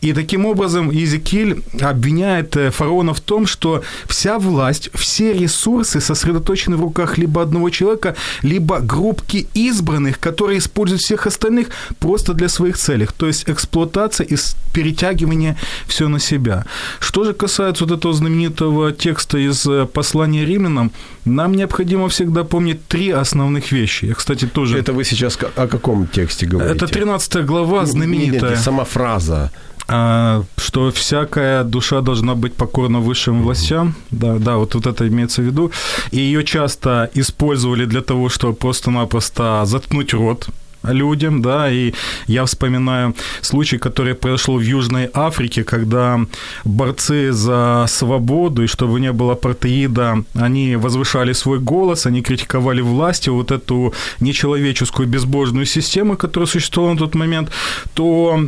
и 0.00 0.12
таким 0.14 0.46
образом 0.46 0.90
Иезекииль 0.90 1.62
обвиняет 1.80 2.49
э, 2.56 2.70
фараона 2.70 3.12
в 3.14 3.20
том, 3.20 3.46
что 3.46 3.82
вся 4.06 4.38
власть, 4.38 4.90
все 4.94 5.32
ресурсы 5.32 6.00
сосредоточены 6.00 6.76
в 6.76 6.80
руках 6.80 7.18
либо 7.18 7.42
одного 7.42 7.70
человека, 7.70 8.14
либо 8.42 8.80
группки 8.80 9.46
избранных, 9.54 10.18
которые 10.18 10.58
используют 10.58 11.02
всех 11.02 11.26
остальных 11.26 11.68
просто 11.98 12.34
для 12.34 12.48
своих 12.48 12.76
целей. 12.76 13.08
То 13.16 13.26
есть 13.26 13.44
эксплуатация 13.48 14.26
и 14.26 14.36
перетягивание 14.72 15.56
все 15.86 16.08
на 16.08 16.20
себя. 16.20 16.64
Что 17.00 17.24
же 17.24 17.32
касается 17.32 17.84
вот 17.84 17.98
этого 17.98 18.14
знаменитого 18.14 18.92
текста 18.92 19.38
из 19.38 19.66
э, 19.66 19.86
послания 19.86 20.44
римлянам, 20.44 20.92
нам 21.24 21.52
необходимо 21.52 22.08
всегда 22.08 22.44
помнить 22.44 22.86
три 22.86 23.10
основных 23.10 23.72
вещи. 23.72 24.06
Я, 24.06 24.14
кстати, 24.14 24.46
тоже... 24.46 24.78
Это 24.78 24.92
вы 24.92 25.04
сейчас 25.04 25.38
о 25.56 25.66
каком 25.66 26.06
тексте 26.06 26.46
говорите? 26.46 26.76
Это 26.76 26.86
13 26.86 27.44
глава 27.44 27.86
знаменитая. 27.86 28.40
Нет, 28.40 28.50
нет, 28.50 28.60
сама 28.60 28.84
фраза. 28.84 29.50
А, 29.92 30.44
что 30.56 30.92
всякая 30.92 31.64
душа 31.64 32.00
должна 32.00 32.34
быть 32.36 32.54
покорна 32.54 33.00
высшим 33.00 33.42
властям. 33.42 33.94
Да, 34.10 34.38
да, 34.38 34.56
вот, 34.56 34.74
вот 34.74 34.86
это 34.86 35.08
имеется 35.08 35.42
в 35.42 35.46
виду. 35.46 35.72
И 36.12 36.20
ее 36.20 36.44
часто 36.44 37.10
использовали 37.14 37.86
для 37.86 38.00
того, 38.00 38.28
чтобы 38.28 38.54
просто-напросто 38.54 39.62
заткнуть 39.64 40.14
рот 40.14 40.48
людям, 40.82 41.42
да, 41.42 41.70
и 41.70 41.92
я 42.26 42.44
вспоминаю 42.44 43.14
случай, 43.40 43.78
который 43.78 44.14
произошел 44.14 44.58
в 44.58 44.62
Южной 44.62 45.10
Африке, 45.12 45.64
когда 45.64 46.20
борцы 46.64 47.32
за 47.32 47.86
свободу, 47.88 48.64
и 48.64 48.66
чтобы 48.66 49.00
не 49.00 49.12
было 49.12 49.34
протеида, 49.34 50.24
они 50.34 50.76
возвышали 50.76 51.32
свой 51.32 51.58
голос, 51.58 52.06
они 52.06 52.22
критиковали 52.22 52.80
власти, 52.80 53.28
вот 53.28 53.50
эту 53.50 53.94
нечеловеческую 54.20 55.08
безбожную 55.08 55.66
систему, 55.66 56.16
которая 56.16 56.46
существовала 56.46 56.94
на 56.94 56.98
тот 56.98 57.14
момент, 57.14 57.50
то 57.94 58.38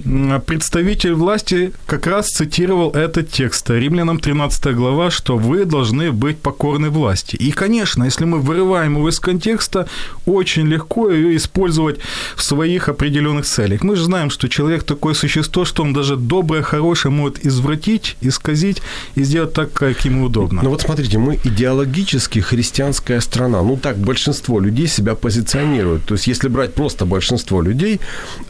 представитель 0.46 1.14
власти 1.14 1.72
как 1.86 2.06
раз 2.06 2.28
цитировал 2.28 2.90
этот 2.90 3.30
текст, 3.30 3.70
Римлянам 3.70 4.18
13 4.18 4.74
глава, 4.74 5.10
что 5.10 5.36
вы 5.36 5.64
должны 5.64 6.12
быть 6.12 6.38
покорны 6.38 6.90
власти. 6.90 7.36
И, 7.36 7.52
конечно, 7.52 8.04
если 8.04 8.24
мы 8.24 8.38
вырываем 8.38 8.96
его 8.96 9.08
из 9.08 9.20
контекста, 9.20 9.88
очень 10.26 10.66
легко 10.66 11.10
ее 11.10 11.36
использовать 11.36 12.00
в 12.36 12.42
своих 12.42 12.88
определенных 12.88 13.46
целях. 13.46 13.82
Мы 13.82 13.96
же 13.96 14.04
знаем, 14.04 14.30
что 14.30 14.48
человек 14.48 14.84
такое 14.84 15.14
существо, 15.14 15.64
что 15.64 15.82
он 15.82 15.92
даже 15.92 16.16
доброе, 16.16 16.62
хорошее 16.62 17.12
может 17.12 17.46
извратить, 17.46 18.16
исказить 18.20 18.82
и 19.14 19.24
сделать 19.24 19.52
так, 19.52 19.72
как 19.72 20.04
ему 20.04 20.24
удобно. 20.24 20.62
Ну 20.62 20.70
вот 20.70 20.82
смотрите, 20.82 21.18
мы 21.18 21.38
идеологически 21.44 22.40
христианская 22.40 23.20
страна. 23.20 23.62
Ну 23.62 23.76
так 23.76 23.96
большинство 23.96 24.60
людей 24.60 24.86
себя 24.86 25.14
позиционируют. 25.14 26.04
То 26.04 26.14
есть 26.14 26.26
если 26.26 26.48
брать 26.48 26.74
просто 26.74 27.06
большинство 27.06 27.62
людей, 27.62 28.00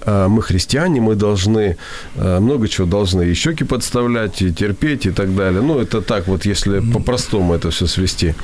э, 0.01 0.29
мы 0.29 0.43
христиане, 0.43 1.01
мы 1.01 1.15
должны 1.15 1.77
э, 2.17 2.41
много 2.41 2.69
чего 2.69 2.87
должны 2.87 3.23
и 3.23 3.35
щеки 3.35 3.65
подставлять, 3.65 4.43
и 4.43 4.53
терпеть, 4.53 5.07
и 5.07 5.11
так 5.11 5.35
далее. 5.35 5.63
Ну 5.63 5.79
это 5.79 6.01
так 6.01 6.29
вот, 6.29 6.47
если 6.47 6.81
по-простому 6.81 7.55
это 7.55 7.71
все 7.71 7.87
свести. 7.87 8.35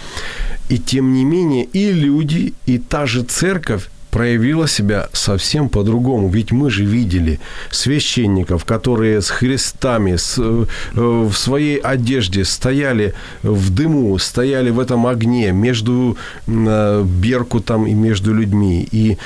И 0.69 0.79
тем 0.79 1.13
не 1.13 1.25
менее 1.25 1.65
и 1.65 1.93
люди, 1.93 2.53
и 2.67 2.79
та 2.79 3.07
же 3.07 3.23
церковь 3.23 3.89
проявила 4.19 4.67
себя 4.67 5.09
совсем 5.13 5.69
по-другому. 5.69 6.29
Ведь 6.29 6.51
мы 6.51 6.71
же 6.71 6.85
видели 6.85 7.39
священников, 7.71 8.65
которые 8.65 9.21
с 9.21 9.31
христами 9.31 10.17
с, 10.17 10.39
э, 10.39 10.65
в 10.95 11.33
своей 11.35 11.77
одежде 11.77 12.45
стояли 12.45 13.15
в 13.45 13.71
дыму, 13.71 14.19
стояли 14.19 14.71
в 14.71 14.81
этом 14.81 15.07
огне 15.07 15.53
между 15.53 16.17
э, 16.49 17.05
Беркутом 17.23 17.87
и 17.87 17.95
между 17.95 18.35
людьми. 18.35 18.89
И 18.91 19.19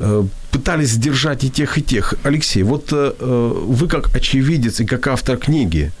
э, 0.00 0.24
пытались 0.50 0.90
сдержать 0.90 1.44
и 1.44 1.50
тех, 1.50 1.78
и 1.78 1.82
тех. 1.82 2.14
Алексей, 2.24 2.64
вот 2.64 2.92
вы 2.92 3.88
как 3.88 4.16
очевидец 4.16 4.80
и 4.80 4.84
как 4.84 5.06
автор 5.06 5.36
книги, 5.36 5.92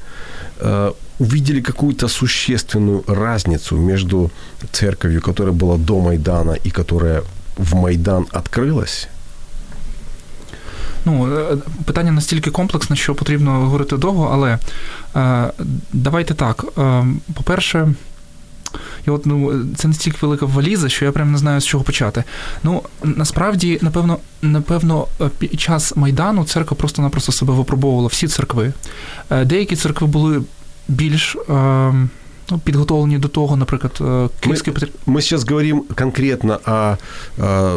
увидели 1.20 1.60
какую-то 1.60 2.08
существенную 2.08 3.04
разницу 3.06 3.76
между 3.76 4.30
церковью, 4.72 5.20
которая 5.20 5.54
была 5.54 5.76
до 5.76 6.00
Майдана 6.00 6.56
и 6.66 6.70
которая 6.70 7.22
в 7.56 7.74
Майдан 7.74 8.26
відкрилась? 8.36 9.08
Ну, 11.04 11.36
е, 11.38 11.56
питання 11.84 12.12
настільки 12.12 12.50
комплексне, 12.50 12.96
що 12.96 13.14
потрібно 13.14 13.50
говорити 13.50 13.96
довго, 13.96 14.30
але 14.32 14.58
е, 15.16 15.52
давайте 15.92 16.34
так. 16.34 16.64
Е, 16.78 17.04
по-перше, 17.34 17.94
і 19.06 19.10
от, 19.10 19.26
ну, 19.26 19.64
це 19.76 19.88
настільки 19.88 20.18
велика 20.20 20.46
валіза, 20.46 20.88
що 20.88 21.04
я 21.04 21.12
прям 21.12 21.32
не 21.32 21.38
знаю, 21.38 21.60
з 21.60 21.66
чого 21.66 21.84
почати. 21.84 22.24
Ну, 22.62 22.82
насправді, 23.04 23.78
напевно, 23.82 24.18
напевно, 24.42 25.06
е, 25.20 25.30
під 25.38 25.60
час 25.60 25.96
Майдану 25.96 26.44
церква 26.44 26.76
просто-напросто 26.76 27.32
себе 27.32 27.52
випробовувала 27.52 28.08
всі 28.08 28.28
церкви. 28.28 28.72
Е, 29.30 29.44
деякі 29.44 29.76
церкви 29.76 30.06
були 30.06 30.42
більш. 30.88 31.36
Е, 31.50 31.92
ну, 32.51 32.57
підготовлені 32.57 33.17
до 33.17 33.27
того, 33.27 33.57
наприклад, 33.57 33.91
Киевский 34.39 34.73
мы, 34.73 34.87
мы 35.05 35.21
сейчас 35.21 35.43
говорим 35.43 35.83
конкретно 35.95 36.59
о, 36.65 36.97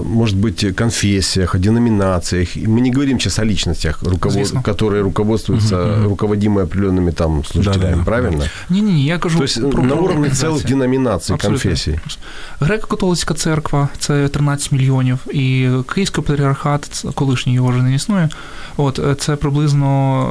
может 0.04 0.36
быть, 0.36 0.74
конфессиях, 0.74 1.54
о 1.54 1.58
деноминациях. 1.58 2.56
Мы 2.56 2.80
не 2.80 2.92
говорим 2.92 3.18
сейчас 3.18 3.38
о 3.38 3.44
личностях, 3.44 4.02
руковод... 4.02 4.52
которые 4.62 5.02
руководствуются, 5.02 5.76
угу, 5.76 6.08
руководимые 6.08 6.64
определенными 6.64 7.12
там 7.12 7.44
служителями, 7.44 7.90
да, 7.90 7.96
да, 7.96 8.04
правильно? 8.04 8.44
Ні-ні, 8.70 9.04
я 9.04 9.18
кажу 9.18 9.38
То 9.38 9.44
есть 9.44 9.70
про 9.70 9.82
на 9.82 9.94
уровне 9.94 10.28
целых 10.28 10.66
деноминаций, 10.66 11.36
конфессий. 11.36 12.00
Греко-католицька 12.60 13.34
церква – 13.34 13.98
це 13.98 14.28
13 14.28 14.72
мільйонів, 14.72 15.18
і 15.30 15.68
Київський 15.94 16.24
патріархат, 16.24 17.04
колишній 17.14 17.54
його 17.54 17.68
вже 17.68 17.82
не 17.82 17.94
існує, 17.94 18.28
от, 18.76 19.00
це 19.18 19.36
приблизно, 19.36 20.28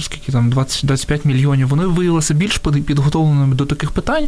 скільки 0.00 0.32
там, 0.32 0.50
20, 0.50 0.86
25 0.86 1.24
мільйонів. 1.24 1.68
Вони 1.68 1.86
виявилися 1.86 2.34
більш 2.34 2.58
підготовленими 2.58 3.54
до 3.54 3.68
таких 3.75 3.91
питань, 3.91 4.25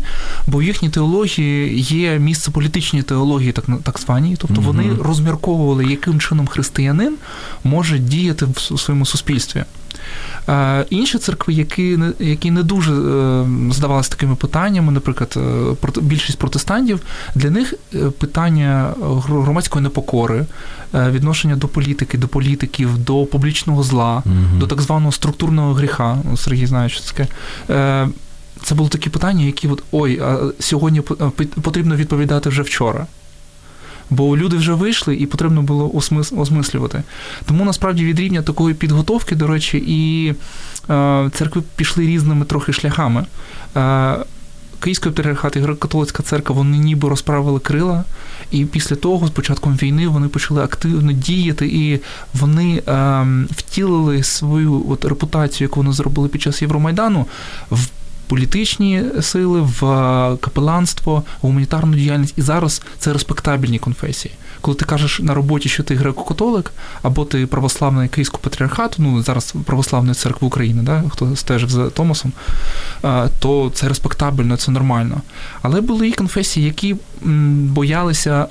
бо 0.48 0.58
в 0.58 0.64
їхній 0.64 0.90
теології 0.90 1.80
є 1.80 2.20
місце 2.20 2.52
політичної 2.52 3.04
теології, 3.04 3.52
так 3.52 3.66
так 3.84 4.00
званій. 4.00 4.36
Тобто 4.40 4.62
угу. 4.62 4.64
вони 4.68 4.90
розмірковували, 5.04 5.86
яким 5.86 6.20
чином 6.20 6.48
християнин 6.48 7.16
може 7.64 8.00
діяти 8.00 8.46
в 8.46 8.80
своєму 8.80 9.06
суспільстві. 9.06 9.64
Інші 10.90 11.18
церкви, 11.18 11.54
які 11.54 12.00
які 12.20 12.52
не 12.52 12.64
дуже 12.64 12.92
здавалися 13.72 14.10
такими 14.10 14.36
питаннями, 14.36 14.92
наприклад, 14.92 15.38
більшість 16.02 16.38
протестантів, 16.38 17.00
для 17.36 17.50
них 17.50 17.74
питання 18.20 18.94
громадської 19.28 19.84
непокори, 19.84 20.46
відношення 20.94 21.56
до 21.56 21.68
політики, 21.68 22.18
до 22.18 22.28
політиків, 22.28 22.98
до 22.98 23.26
публічного 23.26 23.84
зла, 23.84 24.24
mm 24.26 24.60
до 24.60 24.68
так 24.68 24.82
званого 24.82 25.12
структурного 25.12 25.74
гріха. 25.74 26.18
Сергій 26.36 26.66
знає, 26.66 26.90
що 26.90 27.02
це 27.02 27.14
таке 27.14 27.28
це 28.66 28.76
були 28.76 28.90
такі 28.90 29.10
питання, 29.10 29.46
які 29.46 29.68
от 29.68 29.84
ой, 29.92 30.20
а 30.20 30.52
сьогодні 30.60 31.02
потрібно 31.62 31.96
відповідати 31.96 32.50
вже 32.50 32.62
вчора. 32.62 33.08
Бо 34.10 34.38
люди 34.38 34.58
вже 34.58 34.74
вийшли 34.74 35.16
і 35.16 35.26
потрібно 35.26 35.62
було 35.62 35.92
осмислювати. 36.38 37.04
Тому 37.46 37.66
насправді 37.66 38.06
від 38.06 38.20
рівня 38.20 38.42
такої 38.42 38.76
підготовки, 38.76 39.36
до 39.36 39.48
речі, 39.48 39.84
і 39.88 40.30
е, 40.90 41.30
церкви 41.34 41.64
пішли 41.76 42.08
різними 42.08 42.46
трохи 42.46 42.74
шляхами. 42.74 43.26
Е, 43.76 44.16
Київський 44.80 45.12
патріархат 45.12 45.56
і 45.56 45.60
греко-католицька 45.60 46.22
церква 46.22 46.56
вони 46.56 46.78
ніби 46.78 47.10
розправили 47.10 47.60
крила, 47.60 48.04
і 48.52 48.66
після 48.66 48.96
того, 48.96 49.28
з 49.28 49.32
початком 49.32 49.74
війни, 49.74 50.08
вони 50.08 50.28
почали 50.28 50.64
активно 50.64 51.12
діяти, 51.12 51.68
і 51.68 52.00
вони 52.34 52.84
е, 52.88 53.26
втілили 53.52 54.24
свою 54.24 54.86
от 54.90 55.06
репутацію, 55.06 55.66
яку 55.66 55.80
вони 55.80 55.92
зробили 55.92 56.28
під 56.28 56.42
час 56.42 56.62
Євромайдану, 56.62 57.26
в 57.72 57.88
політичні 58.28 59.04
сили, 59.22 59.62
в 59.62 59.80
капеланство, 60.42 61.24
гуманітарну 61.42 61.96
діяльність. 61.98 62.34
І 62.38 62.42
зараз 62.42 62.82
це 63.00 63.14
респектабельні 63.14 63.80
конфесії. 63.80 64.34
Коли 64.62 64.78
ти 64.78 64.86
кажеш 64.86 65.20
на 65.20 65.34
роботі, 65.34 65.70
що 65.70 65.84
ти 65.84 65.96
греко-католик, 65.96 66.72
або 67.02 67.26
ти 67.26 67.48
православний 67.48 68.10
Київського 68.10 68.44
патріархату, 68.44 68.96
ну 69.02 69.24
зараз 69.24 69.54
православної 69.66 70.16
церкви 70.16 70.48
України, 70.48 70.84
да, 70.84 71.04
хто 71.10 71.36
стежив 71.36 71.70
за 71.70 71.90
Томасом, 71.90 72.34
то 73.40 73.72
це 73.74 73.88
респектабельно, 73.88 74.58
це 74.58 74.72
нормально. 74.72 75.22
Але 75.62 75.82
були 75.82 76.08
і 76.08 76.12
конфесії, 76.12 76.66
які 76.66 76.96
боялися 77.26 78.48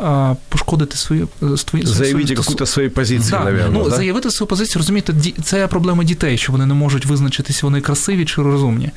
пошкодити 0.49 0.97
свої 0.97 1.27
свої 1.57 1.87
заявити 1.87 2.33
якусь 2.33 2.71
свої 2.71 2.89
позиції, 2.89 3.31
да. 3.31 3.69
ну, 3.73 3.85
да? 3.85 3.97
заявити 3.97 4.31
свою 4.31 4.49
позицію, 4.49 4.81
розумієте, 4.81 5.15
це 5.43 5.67
проблема 5.67 6.05
дітей, 6.05 6.39
що 6.39 6.53
вони 6.53 6.67
не 6.67 6.75
можуть 6.75 7.07
визначитись, 7.07 7.63
вони 7.63 7.81
красиві 7.81 8.25
чи 8.25 8.43
розумні. 8.43 8.91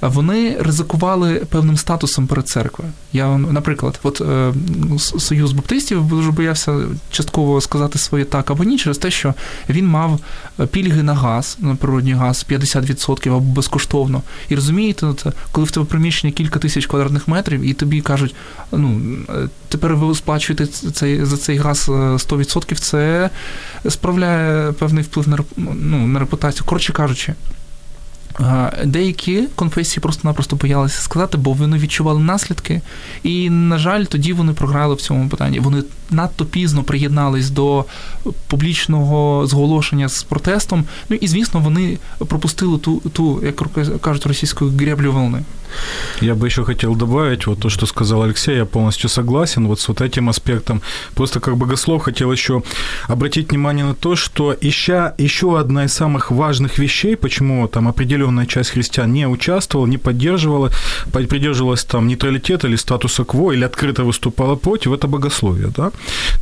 Вони 0.00 0.56
ризикували 0.60 1.34
певним 1.34 1.76
статусом 1.76 2.26
перед 2.26 2.48
церквою. 2.48 2.90
Я, 3.12 3.38
наприклад, 3.38 4.00
от 4.02 4.20
е, 4.20 4.54
Союз 4.98 5.52
Баптистів 5.52 6.08
дуже 6.08 6.30
боявся 6.30 6.80
частково 7.10 7.60
сказати 7.60 7.98
своє 7.98 8.24
так 8.24 8.50
або 8.50 8.64
ні, 8.64 8.78
через 8.78 8.98
те, 8.98 9.10
що 9.10 9.34
він 9.68 9.86
мав 9.86 10.20
пільги 10.70 11.02
на 11.02 11.14
газ, 11.14 11.56
на 11.60 11.74
природній 11.74 12.12
газ 12.12 12.46
50% 12.50 13.28
або 13.28 13.40
безкоштовно. 13.40 14.22
І 14.48 14.54
розумієте, 14.54 15.06
от, 15.06 15.26
коли 15.52 15.66
в 15.66 15.70
тебе 15.70 15.86
приміщення 15.86 16.32
кілька 16.32 16.58
тисяч 16.58 16.86
квадратних 16.86 17.28
метрів, 17.28 17.60
і 17.60 17.72
тобі 17.72 18.00
кажуть, 18.00 18.34
ну 18.72 19.00
тепер 19.68 19.96
ви 19.96 20.14
сплачуєте 20.14 20.66
цей 20.66 21.24
за 21.24 21.36
цей 21.36 21.56
газ 21.56 21.88
100%, 21.88 22.72
е, 22.72 22.76
це 22.76 23.30
справляє 23.90 24.72
певний 24.72 25.04
вплив 25.04 25.28
на 25.28 25.38
ну, 25.56 26.06
на 26.06 26.18
репутацію. 26.18 26.64
Коротше 26.66 26.92
кажучи. 26.92 27.34
Деякі 28.84 29.42
конфесії 29.54 30.02
просто-напросто 30.02 30.56
боялися 30.56 31.00
сказати, 31.00 31.38
бо 31.38 31.52
вони 31.52 31.78
відчували 31.78 32.20
наслідки, 32.20 32.80
і, 33.22 33.50
на 33.50 33.78
жаль, 33.78 34.04
тоді 34.04 34.32
вони 34.32 34.52
програли 34.52 34.94
в 34.94 35.00
цьому 35.00 35.28
питанні. 35.28 35.60
Вони 35.60 35.82
надто 36.10 36.44
пізно 36.44 36.82
приєднались 36.82 37.50
до 37.50 37.84
публічного 38.46 39.46
зголошення 39.46 40.08
з 40.08 40.22
протестом. 40.22 40.84
Ну 41.08 41.16
і 41.16 41.28
звісно, 41.28 41.60
вони 41.60 41.98
пропустили 42.18 42.78
ту, 42.78 42.96
ту 43.12 43.42
як 43.44 43.62
кажуть 44.00 44.26
російською 44.26 44.70
греблю 44.70 45.12
волни. 45.12 45.42
Я 46.20 46.34
бы 46.34 46.46
еще 46.46 46.64
хотел 46.64 46.94
добавить 46.94 47.46
вот 47.46 47.60
то, 47.60 47.68
что 47.68 47.86
сказал 47.86 48.22
Алексей, 48.22 48.56
я 48.56 48.64
полностью 48.64 49.08
согласен 49.08 49.66
вот 49.66 49.80
с 49.80 49.88
вот 49.88 50.00
этим 50.00 50.28
аспектом. 50.28 50.82
Просто 51.14 51.40
как 51.40 51.56
богослов 51.56 52.02
хотел 52.02 52.32
еще 52.32 52.62
обратить 53.08 53.50
внимание 53.50 53.84
на 53.84 53.94
то, 53.94 54.16
что 54.16 54.56
еще, 54.60 55.12
еще 55.18 55.58
одна 55.58 55.84
из 55.84 55.92
самых 55.92 56.30
важных 56.30 56.78
вещей, 56.78 57.16
почему 57.16 57.68
там 57.68 57.88
определенная 57.88 58.46
часть 58.46 58.70
христиан 58.70 59.12
не 59.12 59.26
участвовала, 59.26 59.86
не 59.86 59.98
поддерживала, 59.98 60.70
придерживалась 61.12 61.84
там 61.84 62.06
нейтралитета 62.06 62.68
или 62.68 62.76
статуса 62.76 63.24
кво, 63.24 63.52
или 63.52 63.64
открыто 63.64 64.04
выступала 64.04 64.56
против, 64.56 64.92
это 64.92 65.08
богословие, 65.08 65.72
да. 65.76 65.90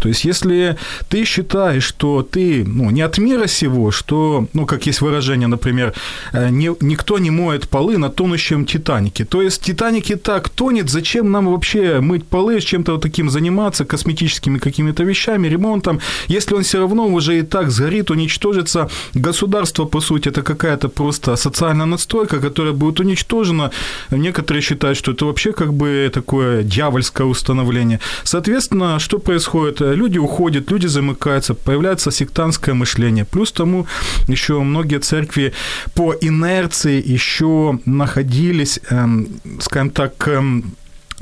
То 0.00 0.08
есть 0.08 0.24
если 0.24 0.76
ты 1.08 1.24
считаешь, 1.24 1.84
что 1.84 2.22
ты 2.22 2.64
ну, 2.64 2.90
не 2.90 3.02
от 3.02 3.18
мира 3.18 3.46
сего, 3.46 3.90
что, 3.90 4.46
ну, 4.52 4.66
как 4.66 4.86
есть 4.86 5.00
выражение, 5.00 5.48
например, 5.48 5.92
э, 6.32 6.50
не, 6.50 6.70
никто 6.80 7.18
не 7.18 7.30
моет 7.30 7.68
полы 7.68 7.98
на 7.98 8.08
тонущем 8.08 8.64
Титанике, 8.64 9.21
то 9.24 9.42
есть 9.42 9.62
Титаник 9.62 10.10
и 10.10 10.14
так 10.14 10.48
тонет, 10.48 10.90
зачем 10.90 11.30
нам 11.30 11.46
вообще 11.46 12.00
мыть 12.00 12.24
полы, 12.24 12.60
чем-то 12.60 12.92
вот 12.92 13.02
таким 13.02 13.30
заниматься, 13.30 13.84
косметическими 13.84 14.58
какими-то 14.58 15.04
вещами, 15.04 15.48
ремонтом, 15.48 16.00
если 16.28 16.54
он 16.54 16.62
все 16.62 16.78
равно 16.78 17.06
уже 17.06 17.38
и 17.38 17.42
так 17.42 17.70
сгорит, 17.70 18.10
уничтожится. 18.10 18.88
Государство, 19.14 19.84
по 19.84 20.00
сути, 20.00 20.28
это 20.28 20.42
какая-то 20.42 20.88
просто 20.88 21.36
социальная 21.36 21.86
надстройка, 21.86 22.40
которая 22.40 22.72
будет 22.72 23.00
уничтожена. 23.00 23.70
Некоторые 24.10 24.62
считают, 24.62 24.98
что 24.98 25.12
это 25.12 25.26
вообще 25.26 25.52
как 25.52 25.74
бы 25.74 26.10
такое 26.12 26.62
дьявольское 26.62 27.26
установление. 27.26 28.00
Соответственно, 28.24 28.98
что 28.98 29.18
происходит? 29.18 29.80
Люди 29.80 30.18
уходят, 30.18 30.70
люди 30.70 30.86
замыкаются, 30.86 31.54
появляется 31.54 32.10
сектантское 32.10 32.74
мышление. 32.74 33.24
Плюс 33.24 33.52
тому 33.52 33.86
еще 34.28 34.60
многие 34.60 34.98
церкви 34.98 35.52
по 35.94 36.14
инерции 36.20 37.02
еще 37.04 37.78
находились 37.84 38.80
эм, 38.90 39.11
скажем 39.60 39.90
так, 39.90 40.28
эм, 40.28 40.72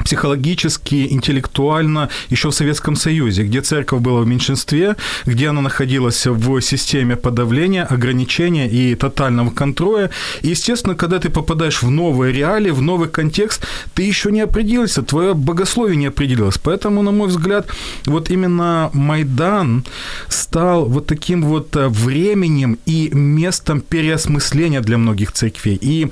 психологически, 0.05 1.07
интеллектуально 1.11 2.09
еще 2.31 2.51
в 2.51 2.55
Советском 2.55 2.97
Союзе, 2.97 3.45
где 3.45 3.61
церковь 3.61 4.01
была 4.01 4.21
в 4.21 4.27
меньшинстве, 4.27 4.97
где 5.27 5.49
она 5.49 5.61
находилась 5.61 6.27
в 6.27 6.61
системе 6.61 7.17
подавления, 7.17 7.85
ограничения 7.85 8.69
и 8.69 8.95
тотального 8.95 9.51
контроля. 9.51 10.11
И, 10.43 10.49
естественно, 10.49 10.95
когда 10.95 11.19
ты 11.19 11.29
попадаешь 11.29 11.83
в 11.83 11.91
новые 11.91 12.33
реалии, 12.33 12.71
в 12.71 12.83
новый 12.83 13.09
контекст, 13.09 13.67
ты 13.95 14.03
еще 14.03 14.31
не 14.31 14.41
определился, 14.41 15.03
твое 15.03 15.35
богословие 15.35 15.97
не 15.97 16.07
определилось. 16.07 16.59
Поэтому, 16.59 17.03
на 17.03 17.11
мой 17.11 17.29
взгляд, 17.29 17.69
вот 18.07 18.31
именно 18.31 18.91
Майдан 18.93 19.85
стал 20.29 20.87
вот 20.87 21.07
таким 21.07 21.43
вот 21.43 21.77
э, 21.77 21.89
временем 21.89 22.79
и 22.87 23.11
местом 23.13 23.81
переосмысления 23.81 24.81
для 24.81 24.99
многих 24.99 25.33
церквей. 25.33 25.79
И 25.81 26.09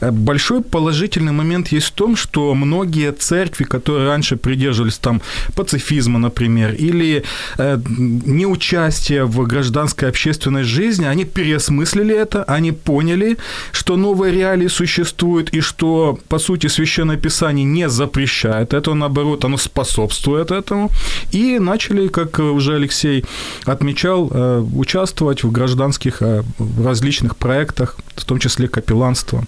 э, 0.00 0.10
большой 0.10 0.62
положительный 0.62 1.32
момент 1.32 1.68
есть 1.68 1.86
в 1.86 1.92
том, 1.92 2.16
что 2.16 2.54
многие 2.54 3.12
церкви 3.12 3.29
церкви, 3.30 3.64
которые 3.64 4.08
раньше 4.08 4.36
придерживались 4.36 4.98
там 4.98 5.20
пацифизма, 5.54 6.18
например, 6.18 6.74
или 6.74 7.22
э, 7.58 7.78
неучастия 8.26 9.24
в 9.24 9.46
гражданской 9.46 10.08
общественной 10.08 10.64
жизни, 10.64 11.06
они 11.06 11.24
переосмыслили 11.24 12.14
это, 12.14 12.42
они 12.56 12.72
поняли, 12.72 13.36
что 13.72 13.96
новые 13.96 14.32
реалии 14.32 14.68
существуют 14.68 15.54
и 15.54 15.60
что, 15.60 16.18
по 16.28 16.38
сути, 16.38 16.68
Священное 16.68 17.16
Писание 17.16 17.64
не 17.64 17.88
запрещает 17.88 18.74
этого, 18.74 18.94
наоборот, 18.94 19.44
оно 19.44 19.58
способствует 19.58 20.50
этому, 20.50 20.90
и 21.34 21.58
начали, 21.60 22.08
как 22.08 22.38
уже 22.38 22.74
Алексей 22.74 23.24
отмечал, 23.64 24.28
э, 24.32 24.66
участвовать 24.76 25.44
в 25.44 25.52
гражданских 25.52 26.22
э, 26.22 26.42
различных 26.84 27.36
проектах, 27.36 27.96
в 28.16 28.24
том 28.24 28.38
числе 28.38 28.66
капелланство. 28.66 29.44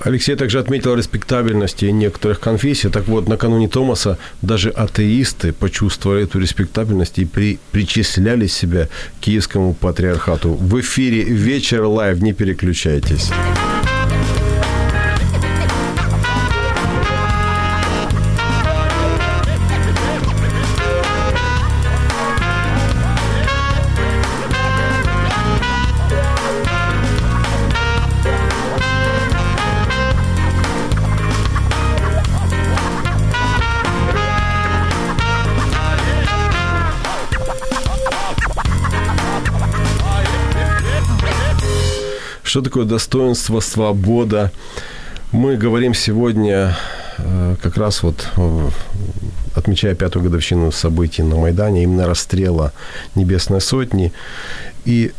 Алексей 0.00 0.36
также 0.36 0.58
отметил 0.60 0.94
респектабельности 0.94 1.86
некоторых 1.86 2.40
конфессий. 2.40 2.88
Так 2.88 3.08
вот, 3.08 3.28
накануне 3.28 3.68
томоса 3.68 4.18
даже 4.42 4.70
атеисты 4.70 5.52
почувствовали 5.52 6.24
эту 6.24 6.38
респектабельность 6.38 7.18
и 7.18 7.24
при, 7.24 7.58
причисляли 7.72 8.46
себя 8.46 8.86
к 8.86 9.20
киевскому 9.20 9.74
патриархату. 9.74 10.50
В 10.50 10.80
эфире 10.80 11.24
«Вечер 11.24 11.84
Live», 11.84 12.20
не 12.20 12.32
переключайтесь. 12.32 13.30
Что 42.58 42.64
такое 42.64 42.86
достоинство, 42.86 43.60
свобода? 43.60 44.50
Мы 45.30 45.56
говорим 45.56 45.94
сегодня 45.94 46.76
э, 47.16 47.54
как 47.62 47.76
раз 47.76 48.02
вот 48.02 48.26
э, 48.36 48.68
отмечая 49.54 49.94
пятую 49.94 50.24
годовщину 50.24 50.72
событий 50.72 51.22
на 51.22 51.36
Майдане, 51.36 51.84
именно 51.84 52.08
расстрела 52.08 52.72
Небесной 53.14 53.60
Сотни. 53.60 54.12
И 54.84 55.12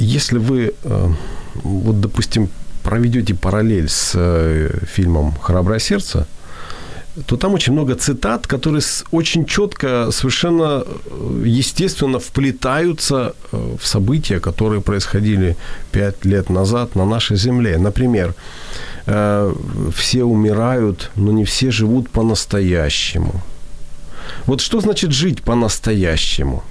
если 0.00 0.38
вы 0.38 0.74
э, 0.82 1.08
вот, 1.54 2.00
допустим, 2.00 2.48
проведете 2.82 3.36
параллель 3.36 3.88
с 3.88 4.18
фильмом 4.92 5.36
«Храброе 5.40 5.78
сердце», 5.78 6.26
то 7.26 7.36
там 7.36 7.54
очень 7.54 7.72
много 7.72 7.94
цитат, 7.94 8.46
которые 8.46 8.82
очень 9.10 9.44
четко, 9.44 10.10
совершенно 10.10 10.84
э, 10.84 11.42
естественно 11.46 12.18
вплетаются 12.18 13.34
э, 13.52 13.76
в 13.80 13.86
события, 13.86 14.40
которые 14.40 14.80
происходили 14.80 15.56
пять 15.90 16.24
лет 16.24 16.50
назад 16.50 16.96
на 16.96 17.04
нашей 17.04 17.36
земле. 17.36 17.78
Например, 17.78 18.34
все 19.04 20.22
умирают, 20.22 21.10
но 21.16 21.32
не 21.32 21.44
все 21.44 21.72
живут 21.72 22.08
по-настоящему. 22.08 23.42
Вот 24.46 24.60
что 24.60 24.80
значит 24.80 25.12
жить 25.12 25.42
по-настоящему? 25.42 26.62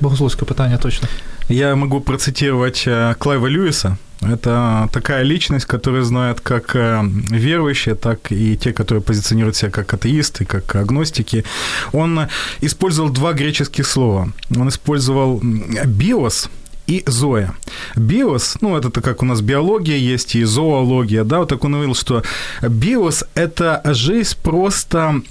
Богословское 0.00 0.46
питание 0.46 0.78
точно. 0.78 1.08
Я 1.48 1.76
могу 1.76 2.00
процитировать 2.00 2.84
э, 2.86 3.14
Клайва 3.18 3.46
Льюиса. 3.46 3.98
Это 4.22 4.88
такая 4.92 5.22
личность, 5.22 5.66
которая 5.66 6.02
знает 6.02 6.40
как 6.40 6.76
э, 6.76 7.02
верующие, 7.30 7.94
так 7.94 8.30
и 8.30 8.56
те, 8.56 8.72
которые 8.72 9.02
позиционируют 9.02 9.56
себя 9.56 9.70
как 9.70 9.92
атеисты, 9.94 10.44
как 10.44 10.76
агностики. 10.76 11.44
Он 11.92 12.28
использовал 12.60 13.10
два 13.10 13.32
греческих 13.32 13.86
слова. 13.86 14.32
Он 14.56 14.68
использовал 14.68 15.40
биос– 15.42 16.48
и 16.92 17.02
Зоя. 17.06 17.54
Биос, 17.96 18.58
ну, 18.60 18.76
это 18.76 19.00
как 19.00 19.22
у 19.22 19.26
нас 19.26 19.40
биология 19.40 19.96
есть 19.96 20.34
и 20.34 20.44
зоология, 20.44 21.24
да, 21.24 21.38
вот 21.38 21.48
так 21.48 21.64
он 21.64 21.72
говорил, 21.72 21.94
что 21.94 22.22
биос– 22.62 23.24
это 23.34 23.80
жизнь 23.84 24.36
просто, 24.42 25.22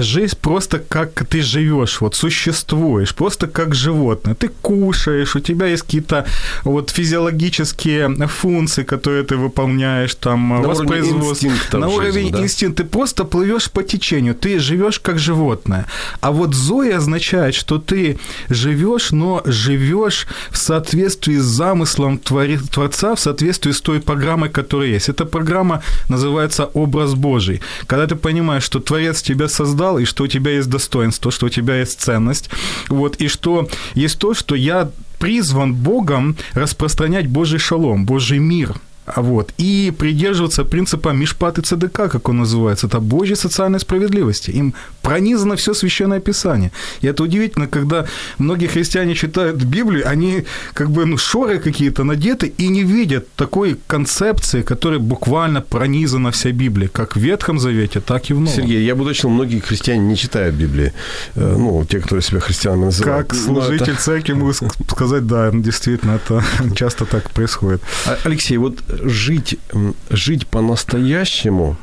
жизнь 0.00 0.36
просто 0.40 0.78
как 0.78 1.24
ты 1.28 1.42
живешь, 1.42 2.00
вот 2.00 2.16
существуешь, 2.16 3.14
просто 3.14 3.46
как 3.46 3.74
животное. 3.74 4.34
Ты 4.34 4.48
кушаешь, 4.48 5.36
у 5.36 5.40
тебя 5.40 5.66
есть 5.66 5.82
какие-то 5.82 6.26
вот 6.64 6.90
физиологические 6.90 8.08
функции, 8.26 8.82
которые 8.82 9.22
ты 9.22 9.36
выполняешь, 9.36 10.14
там, 10.14 10.48
на 10.48 10.68
воспроизводство. 10.68 11.78
На 11.78 11.88
уровень 11.88 12.12
жизни, 12.12 12.30
да? 12.30 12.42
инстинкта. 12.42 12.82
Ты 12.82 12.88
просто 12.88 13.24
плывешь 13.24 13.70
по 13.70 13.82
течению, 13.82 14.34
ты 14.34 14.58
живешь 14.58 14.98
как 14.98 15.18
животное. 15.18 15.86
А 16.20 16.32
вот 16.32 16.54
Зоя 16.54 16.96
означает, 16.98 17.54
что 17.54 17.78
ты 17.78 18.18
живешь, 18.48 19.12
но 19.12 19.42
живешь 19.44 20.26
в 20.50 20.63
соответствии 20.64 21.36
с 21.36 21.44
замыслом 21.44 22.18
Творца, 22.18 23.14
в 23.14 23.20
соответствии 23.20 23.72
с 23.72 23.80
той 23.80 24.00
программой, 24.00 24.48
которая 24.48 24.88
есть. 24.88 25.08
Эта 25.08 25.24
программа 25.24 25.82
называется 26.08 26.64
«Образ 26.74 27.14
Божий». 27.14 27.60
Когда 27.86 28.06
ты 28.06 28.16
понимаешь, 28.16 28.64
что 28.64 28.80
Творец 28.80 29.22
тебя 29.22 29.48
создал, 29.48 29.98
и 29.98 30.04
что 30.04 30.24
у 30.24 30.26
тебя 30.26 30.52
есть 30.52 30.70
достоинство, 30.70 31.30
что 31.30 31.46
у 31.46 31.50
тебя 31.50 31.76
есть 31.76 32.00
ценность, 32.00 32.50
вот, 32.88 33.16
и 33.16 33.28
что 33.28 33.68
есть 33.94 34.18
то, 34.18 34.34
что 34.34 34.54
я 34.54 34.90
призван 35.18 35.74
Богом 35.74 36.36
распространять 36.54 37.26
Божий 37.26 37.58
шалом, 37.58 38.06
Божий 38.06 38.38
мир– 38.38 38.74
вот, 39.16 39.52
и 39.58 39.92
придерживаться 39.98 40.64
принципа 40.64 41.10
Мишпат 41.10 41.58
и 41.58 41.62
ЦДК, 41.62 42.10
как 42.10 42.28
он 42.28 42.38
называется, 42.38 42.86
это 42.86 43.00
Божьей 43.00 43.36
социальной 43.36 43.80
справедливости. 43.80 44.50
Им 44.50 44.74
пронизано 45.02 45.56
все 45.56 45.74
священное 45.74 46.20
писание. 46.20 46.70
И 47.02 47.06
это 47.06 47.22
удивительно, 47.22 47.66
когда 47.66 48.06
многие 48.38 48.66
христиане 48.66 49.14
читают 49.14 49.56
Библию, 49.56 50.08
они 50.08 50.44
как 50.72 50.90
бы 50.90 51.04
ну, 51.04 51.18
шоры 51.18 51.58
какие-то 51.58 52.04
надеты 52.04 52.52
и 52.58 52.68
не 52.68 52.82
видят 52.82 53.26
такой 53.36 53.76
концепции, 53.86 54.62
которая 54.62 55.00
буквально 55.00 55.60
пронизана 55.60 56.30
вся 56.30 56.50
Библия, 56.52 56.88
как 56.88 57.16
в 57.16 57.20
Ветхом 57.20 57.58
Завете, 57.58 58.00
так 58.00 58.30
и 58.30 58.34
в 58.34 58.40
Новом. 58.40 58.54
Сергей, 58.54 58.84
я 58.84 58.94
бы 58.94 59.02
уточнил, 59.02 59.30
многие 59.30 59.60
христиане 59.60 60.06
не 60.06 60.16
читают 60.16 60.54
Библии. 60.54 60.92
Э, 61.34 61.56
ну, 61.58 61.84
те, 61.84 62.00
кто 62.00 62.20
себя 62.20 62.40
христианами 62.40 62.86
называют. 62.86 63.28
Как 63.28 63.38
служитель 63.38 63.92
это... 63.92 64.02
церкви 64.02 64.32
могу 64.32 64.52
сказать, 64.52 65.26
да, 65.26 65.50
действительно, 65.52 66.12
это 66.12 66.42
часто 66.74 67.04
так 67.04 67.30
происходит. 67.30 67.82
А, 68.06 68.16
Алексей, 68.24 68.56
вот 68.56 68.78
жить, 69.03 69.57
жить 70.09 70.47
по-настоящему, 70.47 71.75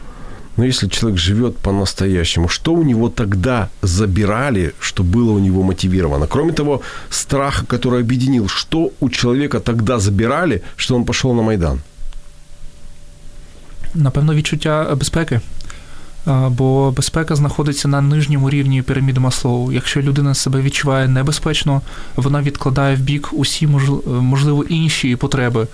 но 0.56 0.64
если 0.64 0.88
человек 0.88 1.18
живет 1.18 1.58
по-настоящему, 1.58 2.48
что 2.48 2.72
у 2.72 2.82
него 2.82 3.08
тогда 3.08 3.68
забирали, 3.82 4.72
что 4.80 5.02
было 5.02 5.32
у 5.32 5.38
него 5.38 5.62
мотивировано? 5.62 6.26
Кроме 6.26 6.52
того, 6.52 6.80
страха, 7.10 7.66
который 7.66 8.00
объединил, 8.00 8.48
что 8.48 8.90
у 9.00 9.10
человека 9.10 9.60
тогда 9.60 9.98
забирали, 9.98 10.62
что 10.76 10.96
он 10.96 11.04
пошел 11.04 11.34
на 11.34 11.42
Майдан? 11.42 11.80
Напевно, 13.94 14.34
відчуття 14.34 14.94
безпеки. 14.94 15.40
Бо 16.48 16.90
безпека 16.96 17.36
знаходиться 17.36 17.88
на 17.88 18.00
нижньому 18.00 18.50
рівні 18.50 18.82
піраміди 18.82 19.20
Маслоу. 19.20 19.72
Якщо 19.72 20.02
людина 20.02 20.34
себе 20.34 20.60
відчуває 20.60 21.08
небезпечно, 21.08 21.82
вона 22.16 22.42
відкладає 22.42 22.96
в 22.96 23.00
бік 23.00 23.28
усі 23.32 23.66
можливо 24.06 24.64
інші 24.64 25.16
потреби 25.16 25.66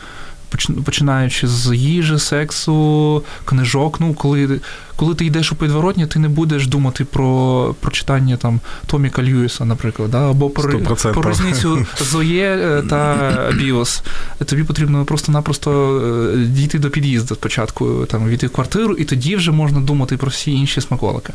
Починаючи 0.86 1.48
з 1.48 1.76
їжі, 1.76 2.20
сексу, 2.20 3.24
книжок. 3.46 4.00
Ну, 4.00 4.14
коли 4.14 4.60
коли 4.98 5.16
ти 5.16 5.26
йдеш 5.26 5.52
у 5.52 5.56
підворотні, 5.56 6.06
ти 6.08 6.20
не 6.20 6.30
будеш 6.30 6.68
думати 6.68 7.06
про 7.06 7.76
прочитання 7.80 8.38
там 8.38 8.60
Томіка 8.86 9.24
Льюіса, 9.24 9.66
наприклад, 9.66 10.12
да? 10.12 10.30
або 10.30 10.50
про, 10.50 10.80
про 11.14 11.32
різницю 11.32 11.86
Зоє 11.98 12.58
е, 12.58 12.82
та 12.90 13.52
Біос. 13.58 14.04
Тобі 14.46 14.64
потрібно 14.64 15.06
просто-напросто 15.06 16.02
е, 16.36 16.38
дійти 16.38 16.80
до 16.80 16.90
під'їзду 16.90 17.36
спочатку, 17.36 18.06
там 18.06 18.30
війти 18.30 18.48
в 18.48 18.50
квартиру, 18.50 18.94
і 18.94 19.06
тоді 19.06 19.36
вже 19.36 19.52
можна 19.52 19.80
думати 19.80 20.18
про 20.18 20.30
всі 20.30 20.52
інші 20.52 20.82
смаколики. 20.82 21.34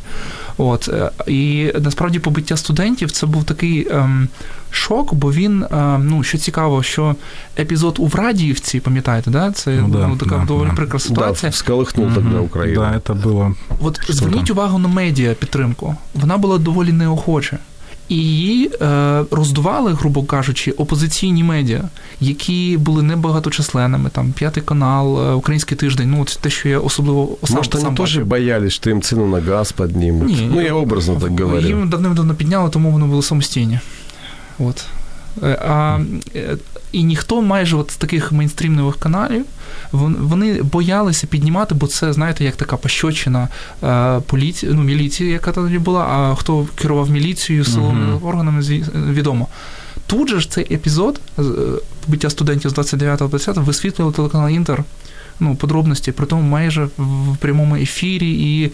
От 0.56 0.88
е, 0.88 1.10
і 1.26 1.72
насправді 1.80 2.18
побиття 2.18 2.56
студентів 2.56 3.10
це 3.10 3.26
був 3.26 3.44
такий 3.44 3.88
ем, 3.90 4.28
шок, 4.72 5.14
бо 5.14 5.32
він 5.32 5.64
ну 5.98 6.22
що 6.22 6.38
цікаво, 6.38 6.82
що 6.82 7.14
епізод 7.58 7.96
у 7.98 8.06
Врадіївці, 8.06 8.80
пам'ятаєте, 8.80 9.30
да? 9.30 9.52
Це 9.52 9.70
ну, 9.70 9.88
да, 9.88 10.06
ну, 10.06 10.16
така 10.16 10.38
да, 10.38 10.44
доволі 10.44 10.68
да. 10.68 10.74
прикра 10.74 10.98
ситуація. 10.98 11.50
Да, 11.50 11.54
всколихнув 11.54 12.06
mm-hmm. 12.06 12.14
тоді 12.14 12.36
Україну. 12.36 12.80
Да, 12.80 13.00
це 13.06 13.12
було 13.12 13.54
От 13.80 14.04
Що 14.04 14.12
зверніть 14.12 14.46
там? 14.46 14.56
увагу 14.56 14.78
на 14.78 14.88
медіа 14.88 15.34
підтримку. 15.34 15.96
Вона 16.14 16.38
була 16.38 16.58
доволі 16.58 16.92
неохоча. 16.92 17.58
І 18.08 18.16
її 18.16 18.70
е, 18.82 19.24
роздували, 19.30 19.92
грубо 19.92 20.22
кажучи, 20.22 20.70
опозиційні 20.70 21.44
медіа, 21.44 21.84
які 22.20 22.76
були 22.80 23.02
небагаточисленними. 23.02 24.10
Там 24.10 24.32
п'ятий 24.32 24.62
канал, 24.62 25.30
е, 25.30 25.32
Український 25.32 25.76
тиждень. 25.76 26.10
Ну, 26.10 26.24
це 26.24 26.40
те, 26.40 26.50
що 26.50 26.68
я 26.68 26.78
особливо 26.78 27.28
сам, 27.44 27.56
Может, 27.56 27.80
сам 27.80 27.94
теж 27.94 28.18
боялись, 28.18 28.72
що 28.72 28.90
їм 28.90 29.02
ціну 29.02 29.26
на 29.26 29.40
газ 29.40 29.72
піднімуть? 29.72 30.28
Ні, 30.28 30.50
ну, 30.54 30.60
я 30.60 30.74
образно 30.74 31.16
так 31.20 31.40
говорю. 31.40 31.66
Їм 31.66 31.88
давним-давно 31.88 32.34
підняли, 32.34 32.70
тому 32.70 32.90
вони 32.90 33.06
були 33.06 33.22
самостійні. 33.22 33.80
От. 34.58 34.84
Е, 35.42 35.58
а, 35.68 35.98
е, 36.34 36.56
І 36.92 37.04
ніхто 37.04 37.42
майже 37.42 37.76
от 37.76 37.90
з 37.90 37.96
таких 37.96 38.32
мейнстрімних 38.32 38.96
каналів 38.96 39.44
вони 39.92 40.62
боялися 40.62 41.26
піднімати, 41.26 41.74
бо 41.74 41.86
це, 41.86 42.12
знаєте, 42.12 42.44
як 42.44 42.56
така 42.56 42.76
пощочина 42.76 43.48
е, 43.84 44.20
поліції, 44.26 44.72
ну, 44.74 44.82
міліції, 44.82 45.30
яка 45.30 45.52
тоді 45.52 45.78
була, 45.78 46.00
а 46.00 46.34
хто 46.34 46.66
керував 46.74 47.10
міліцією, 47.10 47.64
силовими 47.64 48.14
uh-huh. 48.14 48.26
органами, 48.26 48.60
відомо. 49.10 49.48
Тут 50.06 50.28
же 50.28 50.40
ж 50.40 50.50
цей 50.50 50.74
епізод 50.74 51.20
побиття 52.04 52.30
студентів 52.30 52.70
з 52.70 52.74
29-20 52.74 53.64
висвітлював 53.64 54.14
телеканал 54.14 54.48
Інтер 54.48 54.84
ну, 55.40 55.56
подробності, 55.56 56.12
при 56.12 56.26
тому 56.26 56.42
майже 56.42 56.88
в 56.98 57.36
прямому 57.40 57.76
ефірі. 57.76 58.30
І 58.30 58.70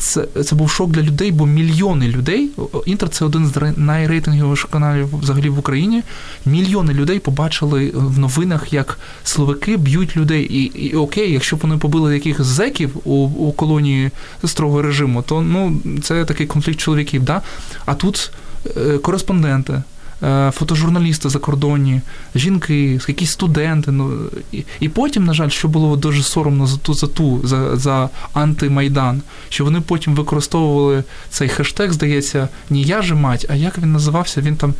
це 0.00 0.26
це 0.44 0.54
був 0.54 0.70
шок 0.70 0.90
для 0.90 1.02
людей, 1.02 1.32
бо 1.32 1.46
мільйони 1.46 2.08
людей. 2.08 2.50
Інтер 2.86 3.08
це 3.08 3.24
один 3.24 3.46
з 3.46 3.72
найрейтинговіших 3.76 4.70
каналів 4.70 5.18
взагалі 5.20 5.48
в 5.48 5.58
Україні. 5.58 6.02
Мільйони 6.46 6.92
людей 6.92 7.18
побачили 7.18 7.92
в 7.94 8.18
новинах, 8.18 8.72
як 8.72 8.98
словаки 9.24 9.76
б'ють 9.76 10.16
людей. 10.16 10.42
І 10.42 10.62
і 10.64 10.94
окей, 10.94 11.32
якщо 11.32 11.56
б 11.56 11.60
вони 11.62 11.76
побили 11.76 12.14
якихось 12.14 12.46
зеків 12.46 12.96
у 13.04 13.14
у 13.24 13.52
колонії 13.52 14.10
строгого 14.44 14.82
режиму, 14.82 15.22
то 15.22 15.42
ну 15.42 15.80
це 16.02 16.24
такий 16.24 16.46
конфлікт 16.46 16.80
чоловіків. 16.80 17.24
Да? 17.24 17.42
А 17.86 17.94
тут 17.94 18.30
е, 18.76 18.98
кореспонденти. 18.98 19.82
Е, 20.22 20.50
фотожурналісти 20.54 21.28
закордонні, 21.28 22.00
жінки, 22.34 23.00
якісь 23.08 23.30
студенти. 23.30 23.92
Ну 23.92 24.18
і, 24.52 24.64
і 24.80 24.88
потім, 24.88 25.24
на 25.24 25.34
жаль, 25.34 25.48
що 25.48 25.68
було 25.68 25.96
дуже 25.96 26.22
соромно 26.22 26.66
за 26.66 26.76
ту 26.76 26.94
за 26.94 27.06
ту 27.06 27.40
за, 27.44 27.76
за 27.76 28.08
антимайдан, 28.32 29.22
що 29.48 29.64
вони 29.64 29.80
потім 29.80 30.14
використовували 30.14 31.04
цей 31.30 31.48
хештег, 31.48 31.92
здається, 31.92 32.48
не 32.70 32.80
я 32.80 33.02
же 33.02 33.14
мать, 33.14 33.46
а 33.48 33.54
як 33.54 33.78
він 33.78 33.92
називався? 33.92 34.40
Він 34.40 34.56
там 34.56 34.74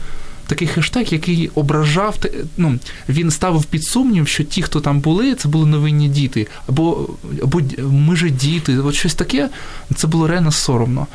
такий 0.50 0.68
хештег, 0.68 1.06
який 1.10 1.50
ображав 1.54 2.16
ну, 2.56 2.78
він 3.08 3.30
ставив 3.30 3.64
під 3.64 3.84
сумнів, 3.84 4.28
що 4.28 4.44
ті, 4.44 4.62
хто 4.62 4.80
там 4.80 5.00
були, 5.00 5.34
це 5.34 5.48
були 5.48 5.66
новинні 5.66 6.08
діти, 6.08 6.46
або 6.68 7.08
або 7.42 7.60
ми 7.78 8.16
же 8.16 8.30
діти, 8.30 8.78
от 8.78 8.94
щось 8.94 9.14
таке, 9.14 9.48
це 9.94 10.06
було 10.06 10.26
реально 10.26 10.52
соромно. 10.52 11.06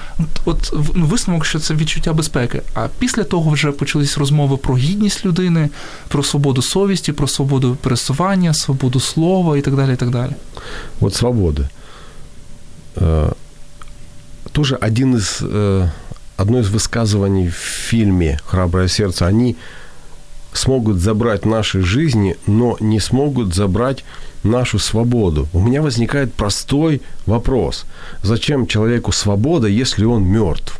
От 0.45 0.73
ну, 0.95 1.05
висновок, 1.05 1.45
що 1.45 1.59
це 1.59 1.73
відчуття 1.73 2.13
безпеки. 2.13 2.61
А 2.73 2.87
після 2.99 3.23
того 3.23 3.51
вже 3.51 3.71
почались 3.71 4.17
розмови 4.17 4.57
про 4.57 4.77
гідність 4.77 5.25
людини, 5.25 5.69
про 6.07 6.23
свободу 6.23 6.61
совісті, 6.61 7.11
про 7.11 7.27
свободу 7.27 7.77
пересування, 7.81 8.53
свободу 8.53 8.99
слова 8.99 9.57
і 9.57 9.61
так 9.61 9.75
далі. 9.75 9.93
і 9.93 9.95
так 9.95 10.09
далі. 10.09 10.31
От 11.01 11.13
свобода. 11.15 11.69
Э, 12.95 13.33
тоже 14.51 14.75
один 14.75 15.15
из 15.15 15.41
одно 16.37 16.59
из 16.59 16.69
высказываний 16.69 17.49
в 17.49 17.55
фильме 17.55 18.39
«Храброе 18.45 18.87
сердце», 18.87 19.25
они 19.25 19.57
смогут 20.53 20.97
забрать 20.97 21.45
наши 21.45 21.81
жизни, 21.81 22.37
но 22.47 22.77
не 22.79 22.99
смогут 22.99 23.53
забрать 23.53 24.03
нашу 24.43 24.79
свободу. 24.79 25.47
У 25.53 25.59
меня 25.59 25.81
возникает 25.81 26.33
простой 26.33 27.01
вопрос. 27.25 27.85
Зачем 28.23 28.67
человеку 28.67 29.11
свобода, 29.11 29.67
если 29.67 30.05
он 30.05 30.23
мертв? 30.23 30.79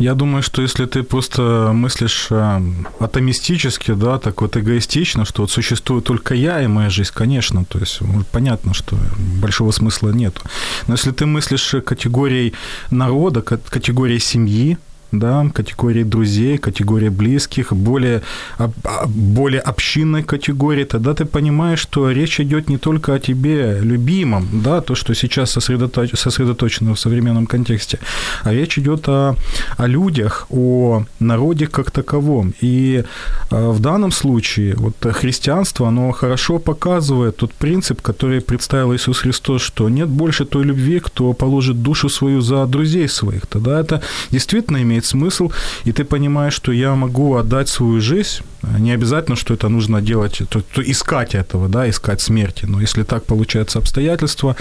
Я 0.00 0.14
думаю, 0.14 0.42
что 0.42 0.62
если 0.62 0.86
ты 0.86 1.02
просто 1.02 1.72
мыслишь 1.74 2.28
э, 2.30 2.60
атомистически, 3.00 3.92
да, 3.92 4.18
так 4.18 4.40
вот 4.40 4.56
эгоистично, 4.56 5.26
что 5.26 5.42
вот 5.42 5.50
существует 5.50 6.04
только 6.04 6.34
я 6.34 6.62
и 6.62 6.66
моя 6.66 6.88
жизнь, 6.88 7.10
конечно, 7.14 7.66
то 7.66 7.78
есть 7.78 8.00
ну, 8.00 8.24
понятно, 8.32 8.72
что 8.72 8.96
большого 9.42 9.72
смысла 9.72 10.08
нет. 10.08 10.40
Но 10.86 10.94
если 10.94 11.10
ты 11.10 11.26
мыслишь 11.26 11.74
категорией 11.84 12.54
народа, 12.90 13.42
категорией 13.42 14.20
семьи, 14.20 14.78
да, 15.12 15.46
категории 15.54 16.04
друзей, 16.04 16.58
категории 16.58 17.08
близких, 17.08 17.72
более, 17.72 18.22
более 19.06 19.60
общинной 19.60 20.22
категории, 20.22 20.84
тогда 20.84 21.14
ты 21.14 21.24
понимаешь, 21.24 21.80
что 21.80 22.10
речь 22.10 22.40
идет 22.40 22.68
не 22.68 22.78
только 22.78 23.14
о 23.14 23.18
тебе, 23.18 23.80
любимом, 23.80 24.48
да, 24.52 24.80
то, 24.80 24.94
что 24.94 25.14
сейчас 25.14 25.50
сосредоточ, 25.50 26.12
сосредоточено 26.14 26.94
в 26.94 27.00
современном 27.00 27.46
контексте, 27.46 27.98
а 28.44 28.52
речь 28.52 28.78
идет 28.78 29.08
о, 29.08 29.34
о 29.76 29.86
людях, 29.86 30.46
о 30.50 31.04
народе 31.20 31.66
как 31.66 31.90
таковом. 31.90 32.54
И 32.60 33.04
э, 33.50 33.70
в 33.70 33.80
данном 33.80 34.12
случае 34.12 34.74
вот 34.76 34.94
христианство, 35.12 35.88
оно 35.88 36.12
хорошо 36.12 36.58
показывает 36.58 37.36
тот 37.36 37.52
принцип, 37.52 38.02
который 38.02 38.40
представил 38.40 38.94
Иисус 38.94 39.18
Христос, 39.18 39.62
что 39.62 39.88
нет 39.88 40.08
больше 40.08 40.44
той 40.44 40.64
любви, 40.64 41.00
кто 41.00 41.32
положит 41.32 41.82
душу 41.82 42.08
свою 42.08 42.40
за 42.40 42.66
друзей 42.66 43.08
своих. 43.08 43.46
Тогда 43.46 43.80
это 43.80 44.02
действительно 44.30 44.82
имеет 44.82 44.99
имеет 45.00 45.04
смысл, 45.04 45.50
и 45.86 45.92
ты 45.92 46.04
понимаешь, 46.04 46.54
что 46.54 46.72
я 46.72 46.94
могу 46.94 47.36
отдать 47.36 47.68
свою 47.68 48.00
жизнь, 48.00 48.42
не 48.78 48.92
обязательно, 48.92 49.36
что 49.36 49.54
это 49.54 49.68
нужно 49.68 50.00
делать, 50.00 50.42
то, 50.48 50.60
то 50.60 50.82
искать 50.82 51.34
этого, 51.34 51.68
да, 51.68 51.88
искать 51.88 52.20
смерти, 52.20 52.66
но 52.66 52.80
если 52.80 53.04
так 53.04 53.24
получается 53.24 53.78
обстоятельства, 53.78 54.56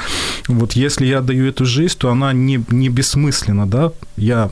вот 0.47 0.73
если 0.73 1.07
я 1.07 1.21
даю 1.21 1.45
эту 1.45 1.65
жизнь, 1.65 1.97
то 1.97 2.09
она 2.09 2.33
не, 2.33 2.63
не 2.71 2.89
бессмысленна, 2.89 3.65
да, 3.65 3.91
я, 4.17 4.49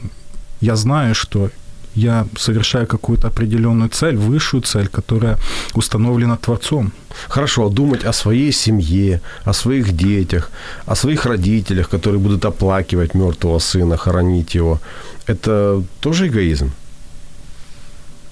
я 0.61 0.75
знаю, 0.75 1.15
что 1.15 1.49
я 1.96 2.26
совершаю 2.36 2.86
какую-то 2.86 3.28
определенную 3.28 3.88
цель, 3.88 4.16
высшую 4.16 4.62
цель, 4.62 4.88
которая 4.88 5.36
установлена 5.74 6.36
Творцом. 6.36 6.92
Хорошо, 7.28 7.68
думать 7.68 8.04
о 8.04 8.12
своей 8.12 8.52
семье, 8.52 9.20
о 9.44 9.52
своих 9.52 9.92
детях, 9.92 10.50
о 10.86 10.94
своих 10.94 11.26
родителях, 11.26 11.88
которые 11.88 12.18
будут 12.18 12.44
оплакивать 12.44 13.14
мертвого 13.14 13.58
сына, 13.58 13.96
хоронить 13.96 14.56
его. 14.56 14.80
Это 15.26 15.82
тоже 16.00 16.26
егоїзм? 16.26 16.68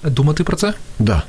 Думати 0.03 0.43
про 0.43 0.57
це? 0.57 0.73
Да. 0.99 1.23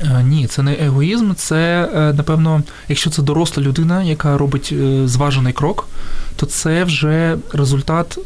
Е, 0.00 0.22
ні, 0.22 0.46
це 0.46 0.62
не 0.62 0.72
егоїзм, 0.72 1.34
це, 1.34 1.90
е, 1.94 2.12
напевно, 2.12 2.62
якщо 2.88 3.10
це 3.10 3.22
доросла 3.22 3.62
людина, 3.62 4.02
яка 4.02 4.38
робить 4.38 4.72
е, 4.72 5.08
зважений 5.08 5.52
крок, 5.52 5.88
то 6.36 6.46
це 6.46 6.84
вже 6.84 7.38
результат 7.52 8.18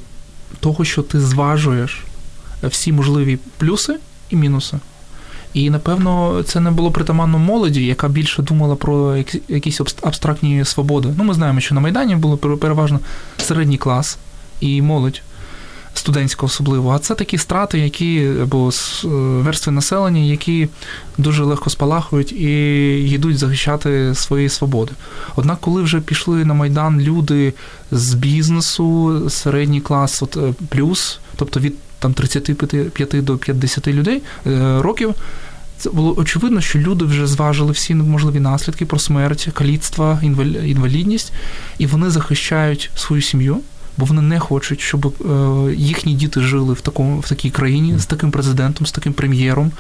того, 0.61 0.85
що 0.85 1.02
ти 1.02 1.20
зважуєш 1.20 2.04
Всі 2.63 2.91
можливі 2.91 3.39
плюси 3.58 3.95
і 4.30 4.36
мінуси. 4.36 4.80
І, 5.54 5.69
напевно, 5.69 6.43
це 6.43 6.60
не 6.60 6.71
було 6.71 6.91
притаманно 6.91 7.39
молоді, 7.39 7.86
яка 7.86 8.08
більше 8.08 8.41
думала 8.41 8.76
про 8.76 9.17
якісь 9.47 9.82
абстрактні 10.02 10.65
свободи. 10.65 11.13
Ну, 11.17 11.24
ми 11.24 11.34
знаємо, 11.34 11.60
що 11.60 11.76
на 11.76 11.82
Майдані 11.82 12.15
було 12.15 12.38
переважно 12.38 13.00
середній 13.38 13.78
клас 13.78 14.17
і 14.60 14.82
молодь 14.82 15.21
студентська 15.93 16.45
особливо. 16.45 16.91
А 16.91 17.00
це 17.00 17.15
такі 17.15 17.38
страти, 17.38 17.80
які 17.80 18.32
або 18.41 18.69
е, 18.69 19.08
верстви 19.08 19.71
населення, 19.71 20.21
які 20.21 20.67
дуже 21.17 21.43
легко 21.43 21.69
спалахують 21.69 22.32
і 22.32 22.54
йдуть 23.10 23.38
захищати 23.38 24.15
свої 24.15 24.50
свободи. 24.50 24.91
Однак, 25.36 25.58
коли 25.62 25.82
вже 25.82 26.02
пішли 26.02 26.45
на 26.45 26.54
Майдан 26.54 27.02
люди 27.02 27.54
з 27.91 28.13
бізнесу, 28.13 29.21
середній 29.30 29.82
клас, 29.82 30.24
от 30.24 30.38
е, 30.38 30.54
плюс, 30.69 31.19
тобто 31.36 31.60
від 31.60 31.74
там 32.01 32.13
35 32.13 33.23
до 33.23 33.37
50 33.37 33.87
людей 33.87 34.21
е, 34.47 34.81
років. 34.81 35.13
Це 35.77 35.89
було 35.89 36.15
очевидно, 36.17 36.61
що 36.61 36.79
люди 36.79 37.05
вже 37.05 37.27
зважили 37.27 37.71
всі 37.71 37.95
можливі 37.95 38.39
наслідки 38.39 38.85
про 38.85 38.99
смерть, 38.99 39.49
каліцтва, 39.53 40.19
інвалідність, 40.65 41.33
і 41.77 41.85
вони 41.85 42.09
захищають 42.09 42.89
свою 42.95 43.21
сім'ю, 43.21 43.57
бо 43.97 44.05
вони 44.05 44.21
не 44.21 44.39
хочуть, 44.39 44.81
щоб 44.81 45.05
е, 45.07 45.73
їхні 45.75 46.13
діти 46.13 46.41
жили 46.41 46.73
в 46.73 46.81
такому 46.81 47.19
в 47.19 47.29
такій 47.29 47.49
країні 47.49 47.99
з 47.99 48.05
таким 48.05 48.31
президентом, 48.31 48.87
з 48.87 48.91
таким 48.91 49.13
прем'єром. 49.13 49.71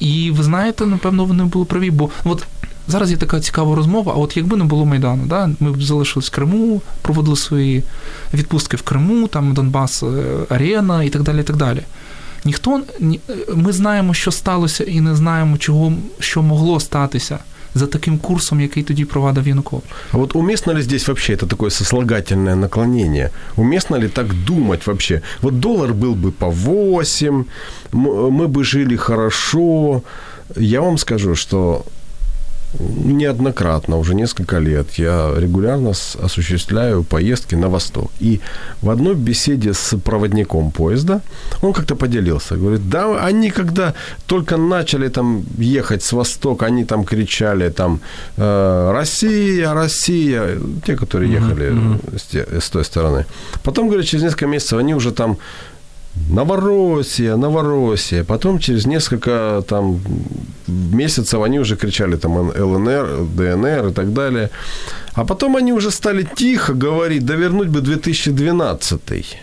І 0.00 0.30
ви 0.30 0.42
знаєте, 0.42 0.86
напевно, 0.86 1.24
вони 1.24 1.44
були 1.44 1.64
праві, 1.64 1.90
бо 1.90 2.10
от. 2.24 2.46
Зараз 2.87 3.11
є 3.11 3.17
така 3.17 3.39
цікава 3.39 3.75
розмова. 3.75 4.13
А 4.15 4.15
от 4.15 4.37
якби 4.37 4.57
не 4.57 4.63
було 4.63 4.85
Майдану, 4.85 5.25
да, 5.25 5.49
ми 5.59 5.71
б 5.71 5.83
залишились 5.83 6.27
в 6.27 6.35
Криму, 6.35 6.81
проводили 7.01 7.35
свої 7.35 7.83
відпустки 8.33 8.77
в 8.77 8.81
Криму, 8.81 9.27
там 9.27 9.53
Донбас, 9.53 10.03
е, 10.03 10.07
Арена 10.49 11.03
і 11.03 11.09
так 11.09 11.23
далі. 11.23 11.39
і 11.39 11.43
так 11.43 11.55
далі. 11.55 11.81
Ніхто 12.45 12.81
ми 13.55 13.71
знаємо, 13.71 14.13
що 14.13 14.31
сталося, 14.31 14.83
і 14.83 15.01
не 15.01 15.15
знаємо, 15.15 15.57
чого 15.57 15.93
що 16.19 16.41
могло 16.41 16.79
статися 16.79 17.39
за 17.75 17.87
таким 17.87 18.17
курсом, 18.17 18.61
який 18.61 18.83
тоді 18.83 19.05
провадив 19.05 19.47
Янукович. 19.47 19.85
А 20.11 20.17
вот 20.17 20.35
уместно 20.35 20.73
ли 20.73 20.81
здесь 20.81 21.07
вообще 21.07 21.33
это 21.33 21.47
такое 21.47 21.69
сослагательное 21.69 22.55
наклонение? 22.55 23.29
Уместно 23.55 23.99
ли 23.99 24.07
так 24.07 24.33
думать 24.45 24.87
вообще? 24.87 25.21
Вот 25.41 25.59
доллар 25.59 25.93
был 25.93 26.15
бы 26.15 26.31
по 26.31 26.49
8, 26.49 27.45
мы 27.93 28.47
бы 28.47 28.63
жили 28.63 28.97
хорошо. 28.97 30.01
Я 30.57 30.81
вам 30.81 30.97
скажу, 30.97 31.35
что 31.35 31.85
неоднократно, 32.78 33.98
уже 33.98 34.14
несколько 34.14 34.58
лет, 34.58 34.98
я 34.98 35.32
регулярно 35.36 35.90
осуществляю 35.90 37.02
поездки 37.02 37.54
на 37.56 37.68
восток. 37.68 38.10
И 38.20 38.40
в 38.82 38.90
одной 38.90 39.14
беседе 39.14 39.72
с 39.72 39.96
проводником 39.98 40.70
поезда 40.70 41.20
он 41.62 41.72
как-то 41.72 41.96
поделился. 41.96 42.56
Говорит, 42.56 42.88
да, 42.88 43.26
они 43.26 43.50
когда 43.50 43.94
только 44.26 44.56
начали 44.56 45.08
там 45.08 45.44
ехать 45.58 46.02
с 46.02 46.12
востока, 46.12 46.66
они 46.66 46.84
там 46.84 47.04
кричали 47.04 47.70
там 47.70 48.00
э, 48.36 48.92
«Россия, 48.92 49.74
Россия!» 49.74 50.58
Те, 50.84 50.96
которые 50.96 51.32
ехали 51.32 51.70
mm-hmm. 51.70 52.58
с, 52.60 52.64
с 52.64 52.70
той 52.70 52.84
стороны. 52.84 53.26
Потом, 53.62 53.88
говорит, 53.88 54.06
через 54.06 54.24
несколько 54.24 54.46
месяцев 54.46 54.78
они 54.78 54.94
уже 54.94 55.10
там 55.10 55.36
Новороссия, 56.28 57.36
Новороссия. 57.36 58.24
Потом 58.24 58.58
через 58.58 58.86
несколько 58.86 59.62
там 59.68 60.00
месяцев 60.66 61.42
они 61.42 61.60
уже 61.60 61.76
кричали 61.76 62.16
там 62.16 62.36
ЛНР, 62.38 63.26
ДНР 63.36 63.88
и 63.88 63.92
так 63.92 64.12
далее. 64.12 64.50
А 65.12 65.24
потом 65.24 65.56
они 65.56 65.72
уже 65.72 65.90
стали 65.90 66.28
тихо 66.36 66.74
говорить, 66.74 67.24
да 67.24 67.36
бы 67.36 67.80
2012. 67.80 69.38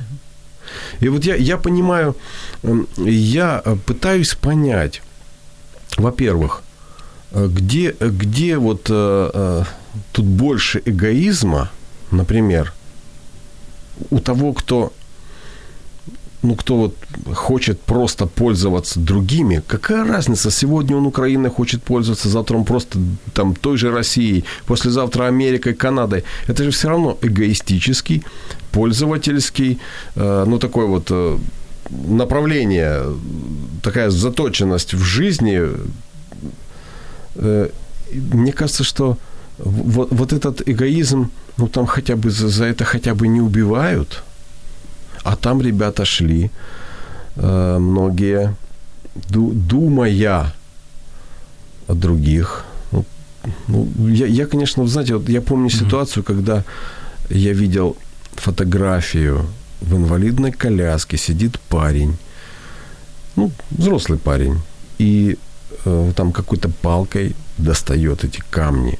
И 0.99 1.09
вот 1.09 1.25
я, 1.25 1.35
я 1.35 1.57
понимаю, 1.57 2.15
я 2.97 3.63
пытаюсь 3.85 4.35
понять, 4.35 5.01
во-первых, 5.97 6.63
где, 7.31 7.95
где 7.99 8.57
вот 8.57 8.87
э, 8.89 9.63
тут 10.11 10.25
больше 10.25 10.81
эгоизма, 10.85 11.69
например, 12.11 12.73
у 14.09 14.19
того, 14.19 14.53
кто 14.53 14.93
ну, 16.43 16.55
кто 16.55 16.75
вот 16.75 16.95
хочет 17.33 17.79
просто 17.79 18.25
пользоваться 18.25 18.99
другими, 18.99 19.61
какая 19.67 20.05
разница, 20.05 20.51
сегодня 20.51 20.97
он 20.97 21.05
Украиной 21.05 21.49
хочет 21.49 21.83
пользоваться, 21.83 22.29
завтра 22.29 22.57
он 22.57 22.65
просто 22.65 22.99
там 23.33 23.55
той 23.55 23.77
же 23.77 23.91
Россией, 23.91 24.43
послезавтра 24.65 25.27
Америкой, 25.27 25.73
Канадой. 25.73 26.23
Это 26.47 26.63
же 26.63 26.71
все 26.71 26.89
равно 26.89 27.17
эгоистический, 27.21 28.23
пользовательский, 28.71 29.79
э, 30.15 30.45
ну, 30.47 30.59
такой 30.59 30.85
вот 30.87 31.07
э, 31.11 31.37
направление, 32.07 33.03
такая 33.81 34.09
заточенность 34.09 34.93
в 34.93 35.01
жизни. 35.01 35.61
Э, 37.35 37.69
мне 38.11 38.51
кажется, 38.51 38.83
что 38.83 39.17
вот, 39.57 40.11
вот 40.11 40.33
этот 40.33 40.61
эгоизм, 40.69 41.29
ну, 41.57 41.67
там 41.67 41.85
хотя 41.85 42.15
бы 42.15 42.31
за, 42.31 42.49
за 42.49 42.65
это 42.65 42.83
хотя 42.83 43.15
бы 43.15 43.29
не 43.29 43.39
убивают– 43.39 44.23
а 45.23 45.35
там 45.35 45.61
ребята 45.61 46.05
шли, 46.05 46.51
э, 47.35 47.77
многие, 47.79 48.55
думая 49.29 50.53
о 51.87 51.93
других. 51.93 52.65
Ну, 52.91 53.05
ну, 53.67 54.07
я, 54.07 54.25
я, 54.25 54.45
конечно, 54.45 54.87
знаете, 54.87 55.15
вот 55.15 55.29
я 55.29 55.41
помню 55.41 55.67
mm-hmm. 55.67 55.85
ситуацию, 55.85 56.23
когда 56.23 56.63
я 57.29 57.53
видел 57.53 57.95
фотографию 58.35 59.45
в 59.81 59.95
инвалидной 59.95 60.51
коляске, 60.51 61.17
сидит 61.17 61.59
парень, 61.69 62.17
ну, 63.35 63.51
взрослый 63.71 64.17
парень, 64.17 64.61
и 64.97 65.37
э, 65.85 66.11
там 66.15 66.31
какой-то 66.31 66.69
палкой 66.69 67.35
достает 67.57 68.23
эти 68.23 68.41
камни. 68.49 68.99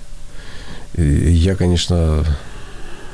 И 0.96 1.04
я, 1.04 1.56
конечно, 1.56 2.26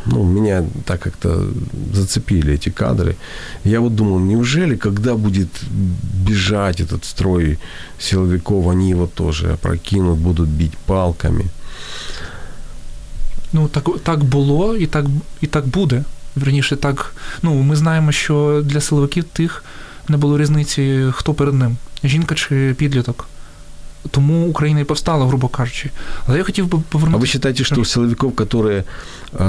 ну, 0.09 0.25
меня 0.25 0.65
так 0.85 1.01
как-то 1.01 1.49
зацепили 1.93 2.53
эти 2.55 2.71
кадры. 2.71 3.17
Я 3.65 3.81
вот 3.81 3.95
думал, 3.95 4.19
неужели, 4.19 4.77
когда 4.77 5.15
будет 5.15 5.49
бежать 6.29 6.81
этот 6.81 7.05
строй 7.05 7.59
силовиков, 7.99 8.69
они 8.69 8.91
его 8.91 9.07
тоже 9.07 9.53
опрокинут, 9.53 10.19
будут 10.19 10.49
бить 10.49 10.77
палками? 10.87 11.45
Ну, 13.53 13.69
так, 13.69 13.89
так 14.03 14.25
було 14.25 14.77
і 14.77 14.87
так, 14.87 15.07
і 15.41 15.47
так 15.47 15.67
буде. 15.67 16.05
Верніше, 16.37 16.77
так, 16.77 17.15
ну, 17.43 17.55
ми 17.55 17.77
знаємо, 17.77 18.13
що 18.13 18.63
для 18.65 18.81
силовиків 18.81 19.25
тих 19.25 19.65
не 20.09 20.17
було 20.17 20.39
різниці, 20.39 21.05
хто 21.13 21.35
перед 21.35 21.55
ним, 21.55 21.77
жінка 22.05 22.35
чи 22.35 22.75
підліток. 22.79 23.29
Тому 24.11 24.47
Україна 24.47 24.81
і 24.81 24.85
повстала, 24.85 25.27
грубо 25.27 25.49
кажучи. 25.49 25.91
Але 26.27 26.39
я 26.39 26.45
хотів 26.45 26.67
би 26.67 26.79
повернутися. 26.89 27.17
А 27.17 27.39
ви 27.39 27.41
вважаєте, 27.41 27.65
що 27.65 27.85
силовиків, 27.85 28.33
які 28.39 28.57
э, 28.57 28.85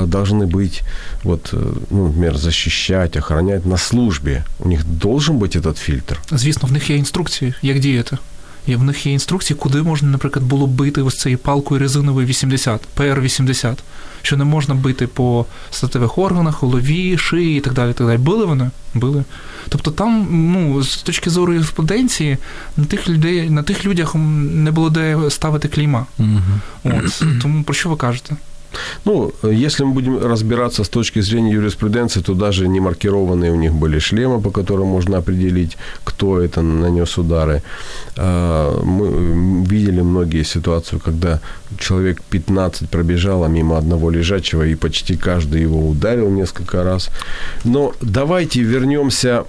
должны 0.08 0.47
быть, 0.47 0.84
вот, 1.23 1.53
э, 1.53 1.58
ну, 1.91 2.05
например, 2.05 2.38
защищать, 2.38 3.17
охранять 3.17 3.65
на 3.65 3.77
службі, 3.77 4.41
у 4.60 4.69
них 4.69 4.86
должен 4.86 5.38
бути 5.38 5.60
этот 5.60 5.75
фільтр? 5.75 6.19
Звісно, 6.31 6.69
в 6.69 6.71
них 6.71 6.89
є 6.89 6.95
інструкції, 6.95 7.53
як 7.62 7.79
діяти. 7.79 8.17
І 8.66 8.77
в 8.77 8.83
них 8.83 9.07
є 9.07 9.12
інструкції, 9.12 9.57
куди 9.61 9.83
можна, 9.83 10.09
наприклад, 10.09 10.44
було 10.44 10.66
бити 10.66 11.03
ось 11.03 11.18
цією 11.18 11.38
палкою 11.38 11.81
резиновою 11.81 12.27
80, 12.27 12.81
ПР-80, 12.96 13.77
що 14.23 14.37
не 14.37 14.44
можна 14.44 14.75
бити 14.75 15.07
по 15.07 15.46
статевих 15.70 16.18
органах, 16.18 16.62
голові, 16.62 17.18
шиї 17.18 17.59
і 17.59 17.61
так 17.61 17.73
далі. 17.73 17.92
так 17.92 18.07
далі. 18.07 18.18
Били 18.18 18.44
вони? 18.44 18.70
Били. 18.94 19.25
Тобто 19.68 19.90
там, 19.90 20.27
ну, 20.31 20.83
з 20.83 20.96
точки 20.96 21.31
зору 21.31 21.53
юриспруденції, 21.53 22.38
на 22.77 22.85
тих 22.85 23.09
людей, 23.09 23.51
на 23.51 23.62
тих 23.62 23.85
людях 23.85 24.14
не 24.14 24.70
було 24.70 24.90
де 24.90 25.31
ставити 25.31 25.68
кліма. 25.68 26.07
Угу. 26.18 26.40
От. 26.85 27.23
Тому 27.42 27.62
про 27.62 27.75
що 27.75 27.88
ви 27.88 27.96
кажете? 27.96 28.37
Ну, 29.04 29.33
если 29.42 29.85
мы 29.85 29.92
будем 29.92 30.18
разбираться 30.18 30.85
с 30.85 30.88
точки 30.88 31.22
зрения 31.22 31.52
юриспруденции, 31.52 32.22
то 32.22 32.35
даже 32.35 32.68
не 32.68 32.80
маркированные 32.80 33.52
у 33.52 33.56
них 33.56 33.72
были 33.72 33.98
шлемы, 33.98 34.40
по 34.40 34.50
которым 34.50 34.88
можно 34.88 35.18
определить, 35.18 35.76
кто 36.04 36.40
это 36.40 36.62
нанес 36.62 37.18
удары. 37.18 37.62
А, 38.16 38.83
Мы 38.85 39.64
видели 39.66 40.02
многие 40.02 40.44
ситуации, 40.44 40.98
когда 40.98 41.40
человек 41.78 42.22
15 42.30 42.88
пробежало 42.88 43.48
мимо 43.48 43.76
одного 43.78 44.11
лежачего, 44.11 44.66
и 44.66 44.74
почти 44.74 45.16
каждый 45.16 45.62
его 45.62 45.88
ударил 45.88 46.30
несколько 46.30 46.85
раз. 46.85 47.11
Но 47.64 47.92
давайте 48.00 48.62
вернемся 48.62 49.44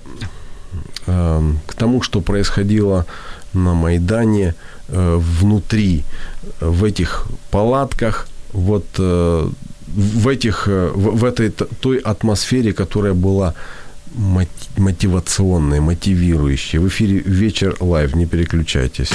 э, 1.07 1.41
к 1.67 1.73
тому, 1.73 2.01
что 2.01 2.21
происходило 2.21 3.05
на 3.53 3.73
Майдане 3.73 4.55
э, 4.87 5.19
внутри, 5.19 6.03
в 6.59 6.83
этих 6.83 7.27
палатках, 7.49 8.27
вот 8.53 8.85
э, 8.99 9.49
в 9.87 10.27
этих, 10.27 10.67
э, 10.67 10.91
в, 10.93 11.23
этой 11.25 11.49
той 11.49 11.97
атмосфере, 11.97 12.73
которая 12.73 13.13
была 13.13 13.53
мот- 14.15 14.47
мотивационной, 14.77 15.79
мотивирующей. 15.79 16.79
В 16.79 16.87
эфире 16.87 17.19
«Вечер 17.25 17.75
Live», 17.79 18.15
не 18.15 18.25
переключайтесь. 18.25 19.11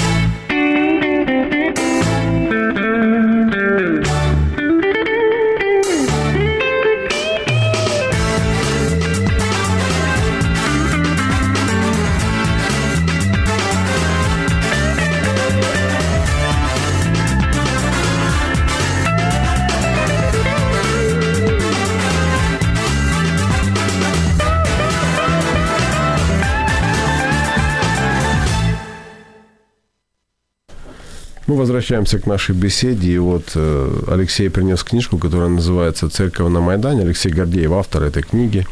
возвращаемся 31.66 32.18
к 32.18 32.26
нашей 32.26 32.54
беседе. 32.54 33.12
И 33.12 33.18
вот 33.18 33.52
э, 33.54 34.04
Алексей 34.08 34.48
принес 34.48 34.82
книжку, 34.82 35.18
которая 35.18 35.48
называется 35.48 36.08
«Церковь 36.08 36.50
на 36.50 36.60
Майдане». 36.60 37.02
Алексей 37.02 37.32
Гордеев, 37.32 37.72
автор 37.72 38.02
этой 38.04 38.22
книги, 38.22 38.66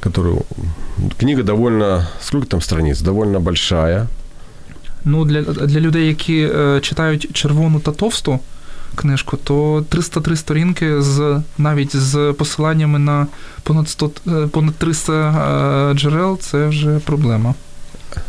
которую... 0.00 0.42
Книга 1.18 1.42
довольно... 1.42 2.08
Сколько 2.20 2.46
там 2.46 2.60
страниц? 2.60 3.00
Довольно 3.00 3.40
большая. 3.40 4.06
Ну, 5.04 5.24
для, 5.24 5.42
для 5.42 5.80
людей, 5.80 6.08
які 6.08 6.40
е, 6.40 6.80
читають 6.80 7.28
червону 7.32 7.80
та 7.80 7.92
товсту 7.92 8.40
книжку, 8.94 9.36
то 9.36 9.84
303 9.88 10.36
сторінки 10.36 11.02
з 11.02 11.42
навіть 11.58 11.96
з 11.96 12.34
посиланнями 12.38 12.98
на 12.98 13.26
понад 13.62 13.88
100, 13.88 14.10
е, 14.26 14.46
понад 14.46 14.74
300 14.74 15.90
е, 15.92 15.94
джерел 15.94 16.38
це 16.38 16.66
вже 16.66 16.98
проблема. 16.98 17.54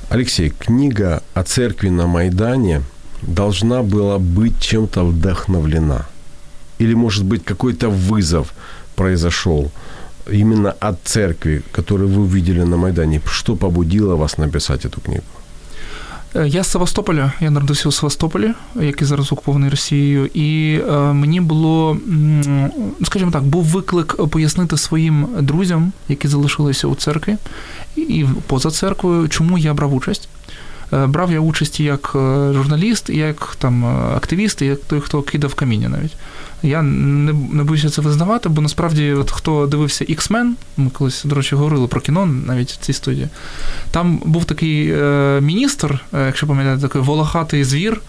Алексей, 0.10 0.54
книга 0.60 1.22
о 1.36 1.43
церкви 1.43 1.91
на 1.91 2.08
Майдане 2.08 2.82
должна 3.24 3.82
была 3.84 4.17
быть 4.17 4.54
чем-то 4.60 5.04
вдохновлена? 5.06 6.06
Или, 6.82 6.93
может 6.95 7.26
быть, 7.26 7.43
какой-то 7.43 7.89
вызов 7.89 8.54
произошел 8.95 9.72
именно 10.32 10.74
от 10.80 10.95
церкви, 11.04 11.62
которую 11.72 12.10
вы 12.10 12.22
увидели 12.22 12.63
на 12.63 12.78
Майдане? 12.78 13.22
Что 13.26 13.56
побудило 13.56 14.15
вас 14.15 14.38
написать 14.38 14.86
эту 14.86 15.02
книгу? 15.02 15.24
Е, 16.36 16.48
Я 16.48 16.63
з 16.63 16.67
Севастополя, 16.72 17.32
я 17.41 17.50
народився 17.52 17.89
у 17.89 17.91
Севастополі, 17.91 18.54
який 18.76 19.08
зараз 19.08 19.32
окупований 19.32 19.69
Росією, 19.69 20.26
і 20.34 20.80
е, 20.89 21.13
мені 21.13 21.41
було, 21.41 21.91
м, 21.91 22.41
ну, 23.00 23.06
скажімо 23.06 23.32
так, 23.32 23.43
був 23.43 23.63
виклик 23.63 24.30
пояснити 24.30 24.78
своїм 24.78 25.28
друзям, 25.41 25.91
які 26.10 26.28
залишилися 26.28 26.88
у 26.88 26.95
церкві 26.95 27.38
і 27.95 28.26
поза 28.48 28.72
церквою, 28.72 29.30
чому 29.30 29.58
я 29.58 29.74
брав 29.74 29.93
участь. 29.93 30.30
Е, 30.92 31.07
Брав 31.07 31.33
я 31.33 31.40
участь 31.40 31.81
як 31.81 32.12
е, 32.14 32.18
журналіст, 32.53 33.11
як 33.11 33.57
там 33.59 33.85
е, 33.85 34.16
активіст, 34.16 34.62
і 34.62 34.66
як 34.66 34.81
той, 34.81 35.01
хто 35.01 35.23
кидав 35.23 35.55
каміння 35.55 35.88
навіть. 35.88 36.16
Я 36.62 36.83
не, 36.83 37.33
не 37.33 37.64
боюся 37.64 37.90
це 37.90 38.03
визнавати, 38.03 38.49
бо 38.49 38.62
насправді, 38.62 39.12
от 39.12 39.31
хто 39.31 39.66
дивився 39.66 40.05
X-Men, 40.05 40.51
ми 40.77 40.90
колись, 40.90 41.25
до 41.25 41.35
речі, 41.35 41.57
говорили 41.57 41.87
про 41.87 42.01
кіно 42.01 42.27
навіть 42.27 42.70
в 42.73 42.77
цій 42.77 42.92
студії. 42.92 43.29
Там 43.90 44.23
був 44.25 44.44
такий 44.44 44.92
е, 44.92 45.40
міністр, 45.42 46.05
якщо 46.12 46.47
пам'ятаєте, 46.47 46.83
такий 46.83 47.03
волохатий 47.03 47.64
звір, 47.64 48.01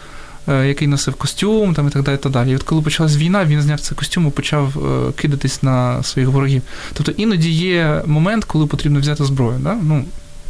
який 0.48 0.88
носив 0.88 1.14
костюм 1.14 1.74
там, 1.74 1.88
і 1.88 1.90
так 1.90 2.04
далі. 2.04 2.16
І, 2.16 2.20
так 2.20 2.32
далі. 2.32 2.52
і 2.52 2.56
от 2.56 2.64
коли 2.64 2.82
почалась 2.82 3.18
війна, 3.18 3.46
він 3.46 3.62
зняв 3.62 3.80
цей 3.80 3.98
костюм 3.98 4.28
і 4.28 4.32
почав 4.32 4.74
кидатись 5.16 5.64
на 5.64 6.04
своїх 6.04 6.30
ворогів. 6.30 6.62
Тобто 6.94 7.12
іноді 7.12 7.50
є 7.50 8.04
момент, 8.06 8.46
коли 8.46 8.66
потрібно 8.66 9.00
взяти 9.00 9.26
зброю. 9.26 9.60
Да? 9.64 9.78
Ну, 9.84 10.06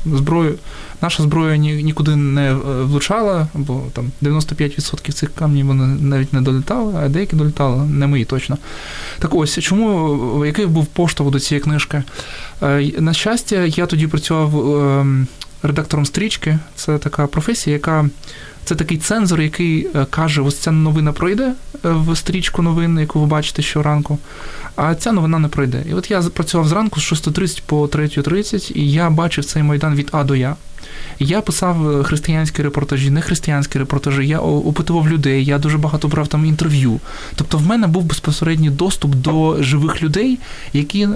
зброю, 0.05 0.55
наша 1.01 1.23
зброя 1.23 1.57
ні, 1.57 1.83
нікуди 1.83 2.15
не 2.15 2.51
е, 2.51 2.53
влучала, 2.83 3.47
бо 3.53 3.83
там 3.93 4.11
95% 4.21 5.11
цих 5.11 5.33
камнів 5.35 5.65
вони 5.65 5.85
навіть 6.01 6.33
не 6.33 6.41
долітали, 6.41 6.93
а 6.97 7.09
деякі 7.09 7.35
долітали, 7.35 7.85
не 7.85 8.07
мої 8.07 8.25
точно. 8.25 8.57
Так 9.19 9.35
ось, 9.35 9.59
чому, 9.59 10.45
який 10.45 10.65
був 10.65 10.85
поштовх 10.85 11.31
до 11.31 11.39
цієї 11.39 11.61
книжки? 11.61 12.03
Е, 12.63 12.91
На 12.99 13.13
щастя, 13.13 13.55
я 13.55 13.85
тоді 13.85 14.07
працював 14.07 14.75
ем, 14.75 15.27
редактором 15.63 16.05
стрічки. 16.05 16.59
Це 16.75 16.97
така 16.97 17.27
професія, 17.27 17.73
яка. 17.73 18.09
Це 18.65 18.75
такий 18.75 18.97
цензор, 18.97 19.41
який 19.41 19.88
е, 19.95 20.06
каже, 20.10 20.41
ось 20.41 20.58
ця 20.58 20.71
новина 20.71 21.12
пройде 21.12 21.43
е, 21.43 21.54
в 21.84 22.17
стрічку 22.17 22.62
новин, 22.62 22.99
яку 22.99 23.19
ви 23.19 23.25
бачите 23.25 23.62
щоранку, 23.62 24.19
а 24.75 24.95
ця 24.95 25.12
новина 25.12 25.39
не 25.39 25.47
пройде. 25.47 25.84
І 25.89 25.93
от 25.93 26.12
я 26.12 26.21
працював 26.21 26.67
зранку 26.67 26.99
з 26.99 27.04
6.30 27.13 27.62
по 27.65 27.86
3.30, 27.86 28.71
і 28.75 28.91
я 28.91 29.10
бачив 29.10 29.45
цей 29.45 29.63
майдан 29.63 29.95
від 29.95 30.10
А 30.12 30.23
до 30.23 30.36
Я. 30.36 30.56
Я 31.19 31.41
писав 31.41 31.99
е, 31.99 32.04
християнські 32.04 32.62
репортажі, 32.62 33.10
не 33.10 33.21
християнські 33.21 33.80
репортажі, 33.80 34.28
я 34.28 34.39
опитував 34.39 35.10
людей, 35.10 35.45
я 35.45 35.60
дуже 35.60 35.78
багато 35.78 36.08
брав 36.08 36.28
там 36.28 36.45
інтерв'ю. 36.45 36.99
Тобто 37.36 37.58
в 37.58 37.67
мене 37.67 37.88
був 37.88 38.04
безпосередній 38.04 38.69
доступ 38.69 39.15
до 39.15 39.63
живих 39.63 40.04
людей, 40.04 40.39
які 40.73 41.01
е, 41.01 41.08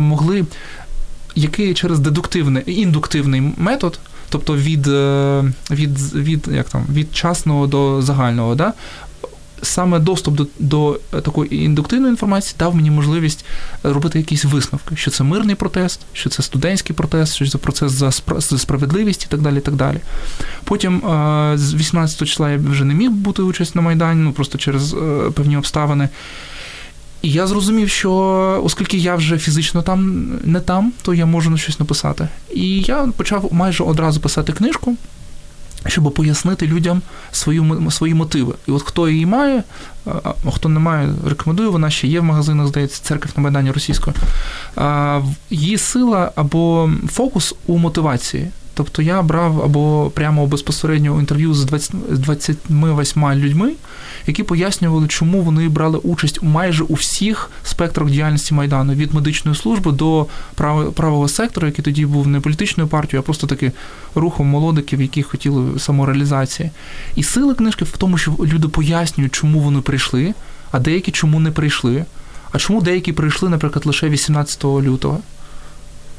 могли, 0.00 0.44
які 1.34 1.74
через 1.74 1.98
дедуктивний, 1.98 2.62
індуктивний 2.66 3.42
метод, 3.56 3.98
тобто 4.28 4.56
від, 4.56 4.86
е, 4.86 5.44
від, 5.70 6.14
від, 6.14 6.48
як 6.52 6.68
там, 6.68 6.84
від 6.92 7.16
частного 7.16 7.66
до 7.66 8.02
загального, 8.02 8.54
да, 8.54 8.72
саме 9.62 9.98
доступ 9.98 10.34
до, 10.34 10.46
до 10.58 11.00
такої 11.20 11.64
індуктивної 11.64 12.10
інформації 12.10 12.54
дав 12.58 12.76
мені 12.76 12.90
можливість 12.90 13.44
робити 13.82 14.18
якісь 14.18 14.44
висновки, 14.44 14.96
що 14.96 15.10
це 15.10 15.24
мирний 15.24 15.54
протест, 15.54 16.00
що 16.12 16.30
це 16.30 16.42
студентський 16.42 16.96
протест, 16.96 17.34
що 17.34 17.48
це 17.48 17.58
процес 17.58 17.92
за, 17.92 18.10
за 18.38 18.58
справедливість 18.58 19.24
і 19.24 19.26
так 19.28 19.40
далі. 19.40 19.56
І 19.56 19.60
так 19.60 19.74
далі. 19.74 19.98
Потім 20.64 20.96
е, 20.96 21.52
з 21.58 21.74
18 21.74 22.28
числа 22.28 22.50
я 22.50 22.56
вже 22.56 22.84
не 22.84 22.94
міг 22.94 23.10
бути 23.10 23.42
участь 23.42 23.76
на 23.76 23.82
Майдані, 23.82 24.20
ну 24.22 24.32
просто 24.32 24.58
через 24.58 24.94
е, 24.94 25.30
певні 25.34 25.56
обставини. 25.56 26.08
І 27.26 27.30
я 27.30 27.46
зрозумів, 27.46 27.88
що 27.88 28.12
оскільки 28.64 28.96
я 28.96 29.16
вже 29.16 29.38
фізично 29.38 29.82
там 29.82 30.30
не 30.44 30.60
там, 30.60 30.92
то 31.02 31.14
я 31.14 31.26
можу 31.26 31.50
на 31.50 31.58
щось 31.58 31.80
написати. 31.80 32.28
І 32.54 32.80
я 32.80 33.08
почав 33.16 33.48
майже 33.52 33.84
одразу 33.84 34.20
писати 34.20 34.52
книжку. 34.52 34.96
щоб 35.86 36.12
пояснити 36.14 36.66
людям 36.66 37.02
свою, 37.32 37.90
свої 37.90 38.14
мотиви. 38.14 38.54
І 38.68 38.70
от 38.70 38.82
хто 38.82 39.08
її 39.08 39.26
має, 39.26 39.62
а 40.44 40.50
хто 40.50 40.68
не 40.68 40.80
має, 40.80 41.08
рекомендую, 41.26 41.72
вона 41.72 41.90
ще 41.90 42.06
є 42.06 42.20
в 42.20 42.24
магазинах, 42.24 42.66
здається, 42.66 43.02
церква 43.02 43.30
на 43.36 43.42
Майдані 43.42 43.70
російською. 43.70 44.16
Її 45.50 45.78
сила 45.78 46.32
або 46.36 46.90
фокус 47.08 47.54
у 47.66 47.78
мотивації. 47.78 48.48
Тобто 48.76 49.02
я 49.02 49.22
брав 49.22 49.62
або 49.62 50.12
прямо 50.14 50.46
безпосередньо 50.46 51.20
інтерв'ю 51.20 51.54
з 51.54 51.64
20, 51.64 51.94
28 52.08 53.32
людьми, 53.32 53.72
які 54.26 54.42
пояснювали, 54.42 55.08
чому 55.08 55.42
вони 55.42 55.68
брали 55.68 55.98
участь 55.98 56.42
майже 56.42 56.84
у 56.84 56.94
всіх 56.94 57.50
спектрах 57.64 58.10
діяльності 58.10 58.54
Майдану 58.54 58.92
від 58.92 59.14
медичної 59.14 59.56
служби 59.56 59.92
до 59.92 60.26
правого 60.94 61.28
сектора, 61.28 61.68
який 61.68 61.84
тоді 61.84 62.06
був 62.06 62.28
не 62.28 62.40
політичною 62.40 62.88
партією, 62.88 63.20
а 63.20 63.26
просто 63.26 63.46
таки 63.46 63.72
рухом 64.14 64.46
молодиків, 64.46 65.02
які 65.02 65.22
хотіли 65.22 65.78
самореалізації. 65.78 66.70
І 67.14 67.22
сила 67.22 67.54
книжки 67.54 67.84
в 67.84 67.96
тому, 67.96 68.18
що 68.18 68.36
люди 68.44 68.68
пояснюють, 68.68 69.34
чому 69.34 69.60
вони 69.60 69.80
прийшли, 69.80 70.34
а 70.70 70.78
деякі 70.78 71.10
чому 71.10 71.40
не 71.40 71.50
прийшли. 71.50 72.04
А 72.52 72.58
чому 72.58 72.80
деякі 72.80 73.12
прийшли, 73.12 73.48
наприклад, 73.48 73.86
лише 73.86 74.08
18 74.08 74.64
лютого? 74.64 75.20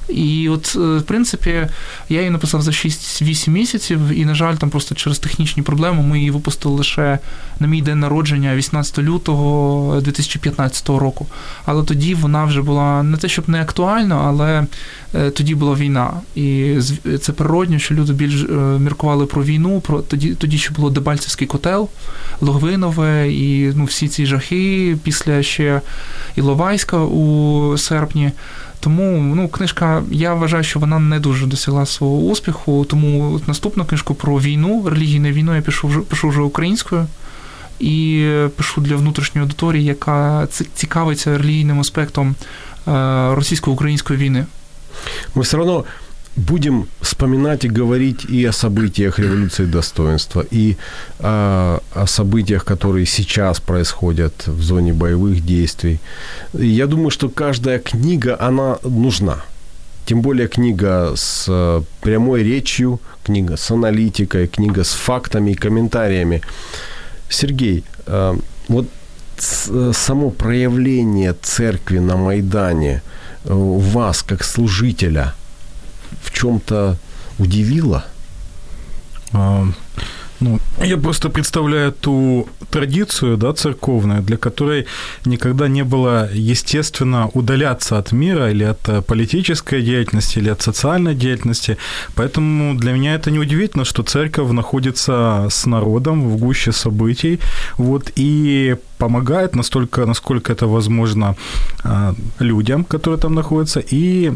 І 0.10 0.49
от, 0.49 0.74
е, 0.76 0.80
в 0.80 1.03
принципі, 1.03 1.68
я 2.10 2.18
її 2.18 2.30
написав 2.30 2.62
за 2.62 2.72
6-8 2.72 3.53
місяців, 3.53 3.99
і, 4.12 4.26
на 4.26 4.36
жаль, 4.36 4.55
там 4.55 4.70
просто 4.70 4.95
через 4.95 5.20
технічні 5.20 5.64
проблеми 5.64 6.03
ми 6.03 6.18
її 6.18 6.32
випустили 6.32 6.76
лише 6.76 7.20
на 7.60 7.68
мій 7.68 7.82
день 7.82 7.99
народження, 7.99 8.55
18 8.55 8.99
лютого 8.99 10.01
2015 10.01 10.89
року. 10.89 11.28
Але 11.66 11.84
тоді 11.84 12.14
вона 12.14 12.45
вже 12.45 12.62
була 12.62 13.03
не 13.03 13.18
те, 13.18 13.28
щоб 13.28 13.49
не 13.49 13.62
актуальна, 13.62 14.16
але 14.26 14.66
е, 15.16 15.30
тоді 15.30 15.55
була 15.55 15.76
війна. 15.76 16.12
І 16.36 16.76
це 17.22 17.34
природньо, 17.34 17.80
що 17.80 17.95
люди 17.95 18.14
більш 18.14 18.43
е, 18.43 18.53
міркували 18.80 19.26
про 19.26 19.43
війну. 19.43 19.82
Про 19.82 20.01
тоді, 20.01 20.36
тоді 20.36 20.58
ще 20.58 20.74
було 20.74 20.89
Дебальцевський 20.89 21.47
котел, 21.47 21.89
Логвинове 22.41 23.32
і 23.32 23.72
ну, 23.76 23.86
всі 23.86 24.08
ці 24.08 24.26
жахи 24.26 24.97
після 25.03 25.43
ще 25.43 25.82
Іловайська 26.36 26.97
у 26.97 27.78
серпні. 27.78 28.32
Тому 28.80 29.36
ну, 29.36 29.50
книжка, 29.50 30.04
я 30.12 30.34
вважаю, 30.34 30.64
що 30.64 30.80
вона 30.80 31.00
не 31.00 31.20
дуже 31.20 31.46
досягла 31.46 31.86
свого 31.86 32.18
успіху. 32.18 32.86
Тому 32.90 33.42
наступну 33.48 33.86
книжку 33.86 34.16
про 34.16 34.40
війну, 34.40 34.90
релігійну 34.90 35.30
війну 35.30 35.56
я 35.56 35.62
пишу 35.62 35.88
вже 35.88 36.00
пишу 36.00 36.30
вже 36.30 36.42
українською 36.42 37.08
і 37.80 38.30
пишу 38.56 38.82
для 38.82 38.96
внутрішньої 38.96 39.44
аудиторії, 39.44 39.86
яка 39.86 40.48
цікавиться 40.74 41.38
релігійним 41.38 41.80
аспектом 41.80 42.36
е, 42.88 42.92
російсько-української 43.36 44.20
війни. 44.20 44.46
Ми 45.36 45.42
все 45.42 45.58
одно 45.58 45.84
будем 46.38 46.88
вспоминать 47.02 47.66
и 47.66 47.70
говорить 47.70 48.26
и 48.26 48.46
о 48.46 48.52
событиях 48.52 49.20
революции 49.20 49.66
достоинства, 49.66 50.46
и 50.52 50.78
о, 51.20 51.80
о 51.94 52.06
событиях, 52.06 52.64
которые 52.64 53.06
сейчас 53.06 53.60
происходят 53.60 54.48
в 54.48 54.62
зоне 54.62 54.94
боевых 54.94 55.44
действий. 55.44 56.00
И 56.54 56.68
я 56.68 56.86
думаю, 56.86 57.10
что 57.10 57.30
каждая 57.30 57.80
книга, 57.80 58.38
она 58.40 58.78
нужна. 58.84 59.38
Тем 60.06 60.22
более 60.22 60.48
книга 60.48 61.14
с 61.16 61.46
э, 61.50 61.82
прямой 62.02 62.44
речью, 62.44 63.02
книга 63.26 63.58
с 63.58 63.72
аналитикой, 63.72 64.48
книга 64.48 64.84
с 64.84 64.92
фактами 64.92 65.52
и 65.52 65.56
комментариями. 65.56 66.42
Сергей, 67.30 67.84
э, 68.06 68.38
вот 68.68 68.88
э, 69.70 69.92
само 69.94 70.30
проявление 70.30 71.34
церкви 71.42 72.00
на 72.00 72.16
Майдане 72.16 73.02
вас, 73.44 74.24
как 74.24 74.44
служителя– 74.44 75.34
в 76.22 76.32
чем-то 76.32 76.97
удивило? 77.39 78.05
А, 79.34 79.66
ну, 80.39 80.60
я 80.84 80.97
просто 80.97 81.30
представляю 81.30 81.91
ту 81.91 82.47
традицию, 82.70 83.38
да, 83.38 83.53
церковную, 83.53 84.22
для 84.22 84.38
которой 84.38 84.86
никогда 85.26 85.68
не 85.68 85.84
было 85.84 86.30
естественно 86.32 87.30
удаляться 87.34 87.97
от 87.97 88.12
мира 88.12 88.51
или 88.51 88.64
от 88.64 88.89
э, 88.89 89.01
политической 89.01 89.82
деятельности, 89.82 90.39
или 90.39 90.49
от 90.49 90.62
социальной 90.62 91.16
деятельности. 91.16 91.78
Поэтому 92.16 92.76
для 92.76 92.91
меня 92.91 93.16
это 93.16 93.32
не 93.32 93.39
удивительно, 93.39 93.86
что 93.86 94.03
церковь 94.03 94.51
находится 94.51 95.47
с 95.49 95.66
народом 95.66 96.30
в 96.30 96.38
гуще 96.38 96.72
событий, 96.72 97.39
вот, 97.78 98.12
и 98.16 98.76
помогает 98.97 99.55
настолько, 99.55 100.05
насколько 100.05 100.53
это 100.53 100.68
возможно 100.68 101.36
а, 101.84 102.14
людям, 102.39 102.84
которые 102.84 103.20
там 103.20 103.34
находятся, 103.34 103.80
и 103.80 104.34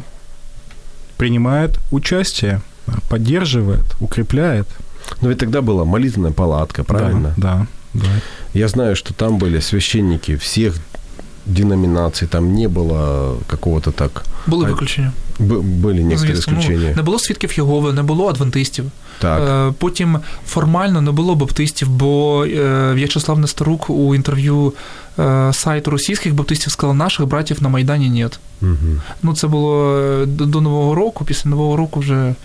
принимает 1.20 1.78
участие, 1.91 2.61
поддерживает, 3.09 3.84
укрепляет. 4.01 4.66
Но 5.22 5.28
ведь 5.28 5.39
тогда 5.39 5.61
была 5.61 5.84
молитвенная 5.84 6.32
палатка, 6.32 6.84
правильно? 6.84 7.32
Да, 7.37 7.66
да. 7.95 8.01
да. 8.03 8.09
Я 8.55 8.68
знаю, 8.68 8.97
что 8.97 9.14
там 9.14 9.39
были 9.39 9.61
священники 9.61 10.37
всех 10.37 10.74
деномінацій, 11.47 12.26
там 12.26 12.55
не 12.55 12.68
було 12.68 13.37
какого-то 13.47 13.91
так. 13.91 14.24
Були 14.47 14.66
виключення. 14.66 15.12
Б- 15.39 15.61
були 15.61 15.95
некоторі 16.05 16.32
исключення. 16.32 16.89
Ну, 16.91 16.97
не 16.97 17.03
було 17.03 17.18
свідків 17.18 17.53
Єгови, 17.59 17.93
не 17.93 18.03
було 18.03 18.28
адвентистів. 18.28 18.84
Так. 19.22 19.69
Е, 19.69 19.74
потім 19.78 20.19
формально 20.47 21.01
не 21.01 21.11
було 21.11 21.36
баптистів, 21.36 21.89
бо 21.89 22.45
е, 22.45 22.93
В'ячеслав 22.93 23.39
Нестерук 23.39 23.89
у 23.89 24.15
інтерв'ю 24.15 24.74
е, 25.19 25.53
сайту 25.53 25.91
російських 25.91 26.34
баптистів 26.34 26.72
сказав, 26.72 26.95
наших 26.95 27.26
братів 27.26 27.63
на 27.63 27.69
Майдані 27.69 28.09
нет. 28.09 28.39
Угу. 28.61 29.01
Ну, 29.24 29.34
це 29.34 29.47
було 29.47 30.26
до 30.26 30.61
Нового 30.61 30.95
року, 30.95 31.26
після 31.26 31.49
Нового 31.49 31.78
року 31.78 31.99
вже 31.99 32.36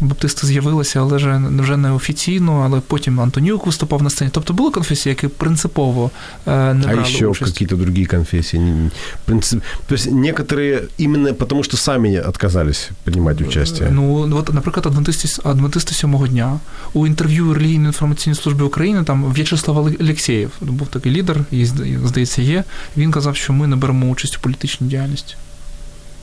баптисти 0.00 0.46
з'явилися, 0.46 1.00
але 1.00 1.16
вже, 1.16 1.76
не 1.76 1.92
офіційно, 1.92 2.62
але 2.64 2.80
потім 2.80 3.20
Антонюк 3.20 3.66
виступав 3.66 4.02
на 4.02 4.10
сцені. 4.10 4.30
Тобто 4.34 4.52
були 4.54 4.70
конфесії, 4.70 5.10
які 5.10 5.28
принципово 5.28 6.10
е, 6.46 6.74
не 6.74 6.86
брали 6.86 6.98
А 6.98 7.02
еще 7.02 7.26
участь. 7.26 7.52
какие-то 7.52 7.76
другие 7.76 8.06
конфессии? 8.06 8.90
Принцип... 9.24 9.62
То 9.86 9.94
есть 9.94 10.06
некоторые 10.06 10.82
именно 10.98 11.34
потому, 11.34 11.62
что 11.62 11.76
сами 11.76 12.16
отказались 12.16 12.90
принимать 13.04 13.40
участие? 13.40 13.90
Ну, 13.90 14.36
от, 14.36 14.54
наприклад, 14.54 14.86
адвентисти, 14.86 15.28
адвентисти 15.44 15.94
сьомого 15.94 16.26
дня 16.28 16.60
у 16.92 17.06
інтерв'ю 17.06 17.54
релігійної 17.54 17.86
інформаційної 17.86 18.42
служби 18.42 18.64
України 18.64 19.04
там 19.04 19.32
В'ячеслав 19.32 19.76
Олексєєв, 20.00 20.50
був 20.60 20.88
такий 20.88 21.12
лідер, 21.12 21.44
і, 21.50 21.66
здається, 22.04 22.42
є. 22.42 22.64
Він 22.96 23.10
казав, 23.12 23.36
що 23.36 23.52
ми 23.52 23.66
не 23.66 23.76
беремо 23.76 24.06
участь 24.06 24.36
у 24.36 24.40
політичній 24.40 24.88
діяльності. 24.88 25.34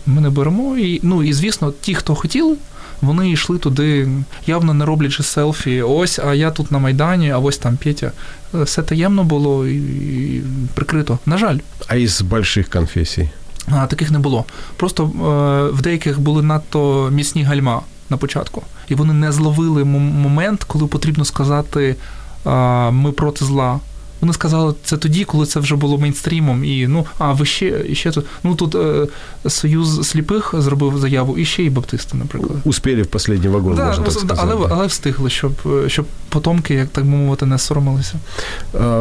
Ми 0.05 0.21
не 0.21 0.29
беремо. 0.29 0.77
І, 0.77 0.99
ну, 1.03 1.23
і 1.23 1.33
звісно, 1.33 1.73
ті, 1.81 1.95
хто 1.95 2.15
хотіли, 2.15 2.55
вони 3.01 3.31
йшли 3.31 3.57
туди, 3.57 4.09
явно 4.47 4.73
не 4.73 4.85
роблячи 4.85 5.23
селфі. 5.23 5.81
Ось, 5.81 6.19
а 6.19 6.33
я 6.33 6.51
тут 6.51 6.71
на 6.71 6.79
Майдані, 6.79 7.31
а 7.31 7.37
ось 7.37 7.57
там 7.57 7.77
Петя. 7.77 8.11
Все 8.53 8.81
таємно 8.81 9.23
було 9.23 9.67
і 9.67 10.41
прикрито. 10.73 11.19
На 11.25 11.37
жаль. 11.37 11.57
А 11.87 11.95
із 11.95 12.21
больших 12.21 12.69
конфесій? 12.69 13.29
А, 13.71 13.87
Таких 13.87 14.11
не 14.11 14.19
було. 14.19 14.45
Просто 14.77 15.03
е, 15.03 15.75
в 15.75 15.81
деяких 15.81 16.19
були 16.19 16.43
надто 16.43 17.09
міцні 17.11 17.43
гальма 17.43 17.81
на 18.09 18.17
початку. 18.17 18.63
І 18.87 18.95
вони 18.95 19.13
не 19.13 19.31
зловили 19.31 19.83
момент, 19.83 20.63
коли 20.63 20.87
потрібно 20.87 21.25
сказати 21.25 21.95
е, 22.45 22.51
ми 22.91 23.11
проти 23.11 23.45
зла. 23.45 23.79
Вони 24.22 24.32
сказали 24.32 24.74
це 24.84 24.96
тоді, 24.96 25.24
коли 25.24 25.46
це 25.46 25.60
вже 25.60 25.76
було 25.76 25.98
мейнстрімом. 25.98 26.64
І 26.64 26.86
ну, 26.86 27.06
а 27.18 27.32
ви 27.32 27.46
ще 27.46 27.94
ще 27.94 28.10
тут. 28.10 28.26
Ну 28.42 28.54
тут 28.54 28.74
е, 28.74 29.06
Союз 29.48 30.08
сліпих 30.08 30.54
зробив 30.58 30.98
заяву, 30.98 31.38
і 31.38 31.44
ще 31.44 31.62
й 31.62 31.70
баптисти, 31.70 32.16
наприклад. 32.16 32.58
Успіли 32.64 33.02
в 33.02 33.06
останній 33.12 33.48
вагон, 33.48 33.74
да, 33.74 33.86
можна 33.86 34.04
так 34.04 34.12
сказати. 34.12 34.40
Але, 34.42 34.68
але 34.70 34.86
встигли, 34.86 35.30
щоб 35.30 35.52
щоб 35.86 36.06
потомки, 36.28 36.74
як 36.74 36.88
так 36.88 37.04
би 37.04 37.10
мовити, 37.10 37.46
не 37.46 37.58
соромилися. 37.58 38.14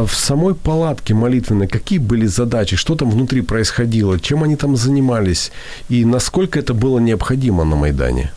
В 0.02 0.10
самой 0.12 0.54
палатке 0.54 1.14
молитвенной 1.14 1.68
какие 1.68 1.98
были 1.98 2.26
задачи? 2.26 2.76
Что 2.76 2.94
там 2.94 3.10
внутри 3.10 3.42
происходило? 3.42 4.18
Чем 4.18 4.42
они 4.42 4.56
там 4.56 4.76
занимались? 4.76 5.52
И 5.90 6.04
насколько 6.04 6.58
это 6.58 6.74
было 6.74 7.00
необходимо 7.00 7.64
на 7.64 7.76
Майдане? 7.76 8.30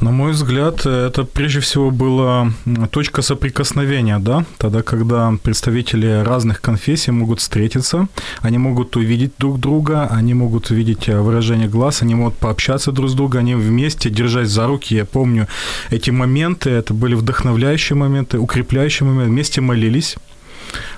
На 0.00 0.12
мой 0.12 0.32
взгляд, 0.32 0.86
это 0.86 1.24
прежде 1.24 1.60
всего 1.60 1.90
была 1.90 2.50
точка 2.90 3.20
соприкосновения, 3.20 4.18
да, 4.18 4.46
тогда, 4.56 4.82
когда 4.82 5.34
представители 5.42 6.22
разных 6.24 6.62
конфессий 6.62 7.10
могут 7.10 7.40
встретиться, 7.40 8.08
они 8.40 8.56
могут 8.56 8.96
увидеть 8.96 9.32
друг 9.36 9.60
друга, 9.60 10.06
они 10.10 10.32
могут 10.32 10.70
увидеть 10.70 11.06
э, 11.10 11.20
выражение 11.20 11.68
глаз, 11.68 12.00
они 12.00 12.14
могут 12.14 12.34
пообщаться 12.36 12.92
друг 12.92 13.10
с 13.10 13.14
другом, 13.14 13.40
они 13.40 13.54
вместе, 13.54 14.08
держась 14.08 14.48
за 14.48 14.66
руки, 14.66 14.94
я 14.94 15.04
помню 15.04 15.48
эти 15.90 16.10
моменты, 16.10 16.70
это 16.70 16.94
были 16.94 17.14
вдохновляющие 17.14 17.94
моменты, 17.94 18.38
укрепляющие 18.38 19.06
моменты, 19.06 19.30
вместе 19.30 19.60
молились, 19.60 20.16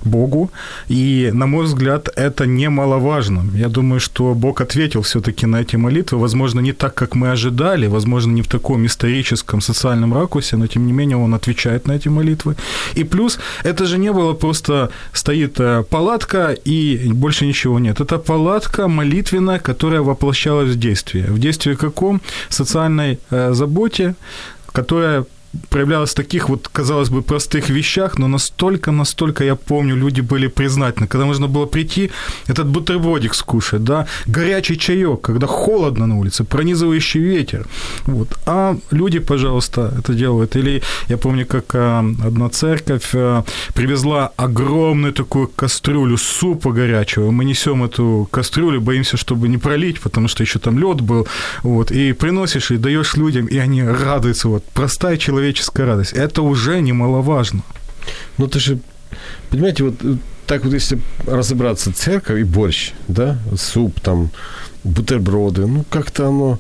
Богу. 0.05 0.51
И, 0.89 1.31
на 1.33 1.47
мой 1.47 1.65
взгляд, 1.65 2.09
это 2.17 2.47
немаловажно. 2.47 3.45
Я 3.55 3.69
думаю, 3.69 4.01
что 4.01 4.35
Бог 4.35 4.61
ответил 4.61 5.03
все-таки 5.03 5.47
на 5.47 5.61
эти 5.61 5.77
молитвы. 5.77 6.19
Возможно, 6.19 6.61
не 6.61 6.73
так, 6.73 6.95
как 6.95 7.15
мы 7.15 7.31
ожидали, 7.33 7.89
возможно, 7.89 8.33
не 8.33 8.43
в 8.43 8.49
таком 8.49 8.87
историческом, 8.87 9.61
социальном 9.61 10.15
ракурсе, 10.15 10.57
но, 10.57 10.67
тем 10.67 10.87
не 10.87 10.93
менее, 10.93 11.17
Он 11.17 11.35
отвечает 11.35 11.87
на 11.87 11.93
эти 11.93 12.09
молитвы. 12.09 12.57
И 12.95 13.05
плюс, 13.05 13.39
это 13.65 13.87
же 13.87 13.99
не 13.99 14.13
было 14.13 14.35
просто 14.35 14.91
стоит 15.13 15.61
э, 15.61 15.83
палатка 15.91 16.53
и 16.53 17.13
больше 17.13 17.47
ничего 17.47 17.79
нет. 17.79 18.01
Это 18.01 18.19
палатка 18.19 18.89
молитвенная, 18.89 19.59
которая 19.59 20.03
воплощалась 20.03 20.71
в 20.71 20.79
действие. 20.79 21.27
В 21.27 21.39
действии 21.39 21.75
каком? 21.75 22.21
Социальной 22.49 23.19
э, 23.31 23.53
заботе, 23.53 24.15
которая 24.73 25.25
проявлялось 25.69 26.11
в 26.11 26.15
таких 26.15 26.49
вот, 26.49 26.69
казалось 26.69 27.09
бы, 27.09 27.23
простых 27.23 27.71
вещах, 27.71 28.19
но 28.19 28.29
настолько, 28.29 28.93
настолько, 28.93 29.45
я 29.45 29.55
помню, 29.55 29.97
люди 29.97 30.21
были 30.21 30.49
признательны, 30.49 31.07
когда 31.07 31.27
можно 31.27 31.49
было 31.49 31.67
прийти, 31.67 32.11
этот 32.49 32.67
бутербродик 32.67 33.35
скушать, 33.35 33.85
да, 33.85 34.07
горячий 34.27 34.79
чаек, 34.79 35.21
когда 35.21 35.47
холодно 35.47 36.07
на 36.07 36.19
улице, 36.19 36.45
пронизывающий 36.45 37.21
ветер, 37.21 37.67
вот. 38.07 38.29
А 38.47 38.77
люди, 38.91 39.19
пожалуйста, 39.19 39.95
это 39.99 40.15
делают. 40.15 40.57
Или 40.57 40.83
я 41.09 41.17
помню, 41.17 41.47
как 41.47 41.75
а, 41.75 42.01
одна 42.01 42.49
церковь 42.49 43.11
а, 43.15 43.45
привезла 43.75 44.33
огромную 44.37 45.13
такую 45.13 45.49
кастрюлю 45.49 46.17
супа 46.17 46.73
горячего, 46.73 47.31
мы 47.31 47.45
несем 47.45 47.85
эту 47.85 48.29
кастрюлю, 48.31 48.81
боимся, 48.81 49.17
чтобы 49.17 49.49
не 49.49 49.59
пролить, 49.59 50.01
потому 50.01 50.29
что 50.29 50.43
еще 50.43 50.59
там 50.59 50.79
лед 50.79 51.01
был, 51.01 51.27
вот, 51.63 51.91
и 51.91 52.13
приносишь 52.13 52.71
и 52.71 52.77
даешь 52.77 53.17
людям, 53.17 53.47
и 53.47 53.59
они 53.59 53.83
радуются, 53.83 54.49
вот, 54.49 54.65
простая 54.75 55.17
человеческая 55.43 55.87
радость. 55.87 56.13
Это 56.13 56.43
уже 56.43 56.81
немаловажно. 56.81 57.63
Ну, 58.39 58.47
ты 58.47 58.61
же, 58.61 58.79
понимаете, 59.51 59.85
вот 59.85 59.95
э, 60.03 60.17
так 60.47 60.65
вот 60.65 60.73
если 60.73 61.01
разобраться, 61.27 61.93
церковь 61.93 62.41
и 62.41 62.45
борщ, 62.45 62.93
да, 63.09 63.39
суп 63.57 64.01
там, 64.01 64.31
бутерброды, 64.85 65.67
ну, 65.67 65.85
как-то 65.91 66.29
оно... 66.29 66.59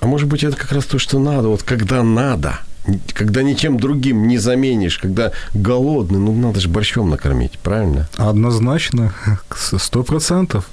А 0.00 0.06
может 0.06 0.28
быть, 0.28 0.44
это 0.44 0.56
как 0.56 0.72
раз 0.72 0.84
то, 0.84 0.98
что 0.98 1.18
надо, 1.18 1.48
вот 1.48 1.62
когда 1.62 2.02
надо– 2.02 2.60
когда 3.14 3.42
ничем 3.42 3.78
другим 3.78 4.28
не 4.28 4.38
заменишь, 4.38 4.98
когда 4.98 5.32
голодный, 5.54 6.18
ну 6.18 6.32
надо 6.32 6.60
же 6.60 6.68
борщом 6.68 7.10
накормить, 7.10 7.58
правильно? 7.58 8.08
Однозначно, 8.16 9.12
сто 9.56 10.02
процентов. 10.02 10.68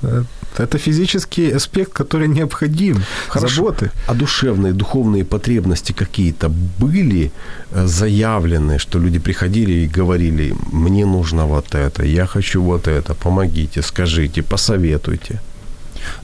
Это 0.58 0.78
физический 0.78 1.56
аспект, 1.56 1.92
который 1.92 2.28
необходим. 2.28 3.02
Хорошо. 3.28 3.54
Заботы. 3.54 3.90
А 4.08 4.14
душевные, 4.14 4.72
духовные 4.72 5.24
потребности 5.24 5.92
какие-то 5.92 6.48
были 6.80 7.30
э, 7.70 7.86
заявлены, 7.86 8.78
что 8.78 8.98
люди 8.98 9.18
приходили 9.18 9.72
и 9.72 9.86
говорили, 9.86 10.54
мне 10.72 11.06
нужно 11.06 11.46
вот 11.46 11.74
это, 11.74 12.04
я 12.04 12.26
хочу 12.26 12.62
вот 12.62 12.88
это, 12.88 13.14
помогите, 13.14 13.82
скажите, 13.82 14.42
посоветуйте. 14.42 15.40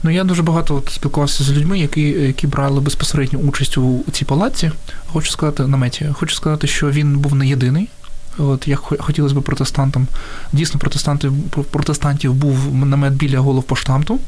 Ну, 0.03 0.09
я 0.09 0.23
дуже 0.23 0.43
багато 0.43 0.75
от 0.75 0.89
спілкувався 0.89 1.43
з 1.43 1.51
людьми, 1.51 1.79
які 1.79 2.01
які 2.01 2.47
брали 2.47 2.81
безпосередню 2.81 3.39
участь 3.39 3.77
у 3.77 4.03
цій 4.11 4.25
палаці. 4.25 4.71
Хочу 5.07 5.31
сказати, 5.31 5.67
наметі. 5.67 6.09
Хочу 6.13 6.35
сказати, 6.35 6.67
що 6.67 6.89
він 6.89 7.17
був 7.17 7.35
не 7.35 7.47
єдиний. 7.47 7.89
От 8.38 8.68
як 8.68 8.78
хотілося 8.78 9.34
б 9.34 9.42
протестантам. 9.42 10.06
Дійсно, 10.52 10.80
протестантів 10.80 11.32
протестантів 11.70 12.34
був 12.34 12.74
намет 12.74 13.12
біля 13.12 13.38
головпоштамту, 13.38 14.18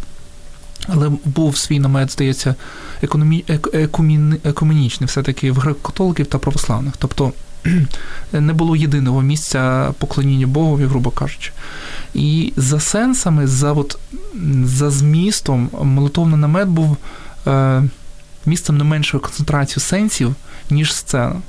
але 0.89 1.11
був 1.25 1.57
свій 1.57 1.81
намет, 1.81 2.13
здається, 2.13 2.55
економі, 3.03 3.45
екумін, 3.73 4.37
екуменічний, 4.45 5.07
все-таки 5.07 5.53
в 5.53 5.59
греко-католиків 5.59 6.27
та 6.27 6.39
православних. 6.39 6.95
Тобто 6.99 7.33
не 8.33 8.53
було 8.53 8.77
єдиного 8.77 9.23
місця 9.23 9.95
поклоніння 9.99 10.47
Богові, 10.47 10.85
грубо 10.85 11.11
кажучи. 11.11 11.53
І 12.15 12.53
за 12.57 12.81
сенсами, 12.81 13.47
за 13.47 13.73
от, 13.73 13.99
за 14.65 14.91
змістом, 14.91 15.71
молитовний 15.83 16.41
намет 16.41 16.69
був 16.69 16.97
е, 17.47 17.83
місцем 18.47 18.79
не 18.79 18.85
меншої 18.85 19.21
концентрації 19.21 19.83
сенсів, 19.83 20.35
ніж 20.71 20.95
сцена. 20.95 21.41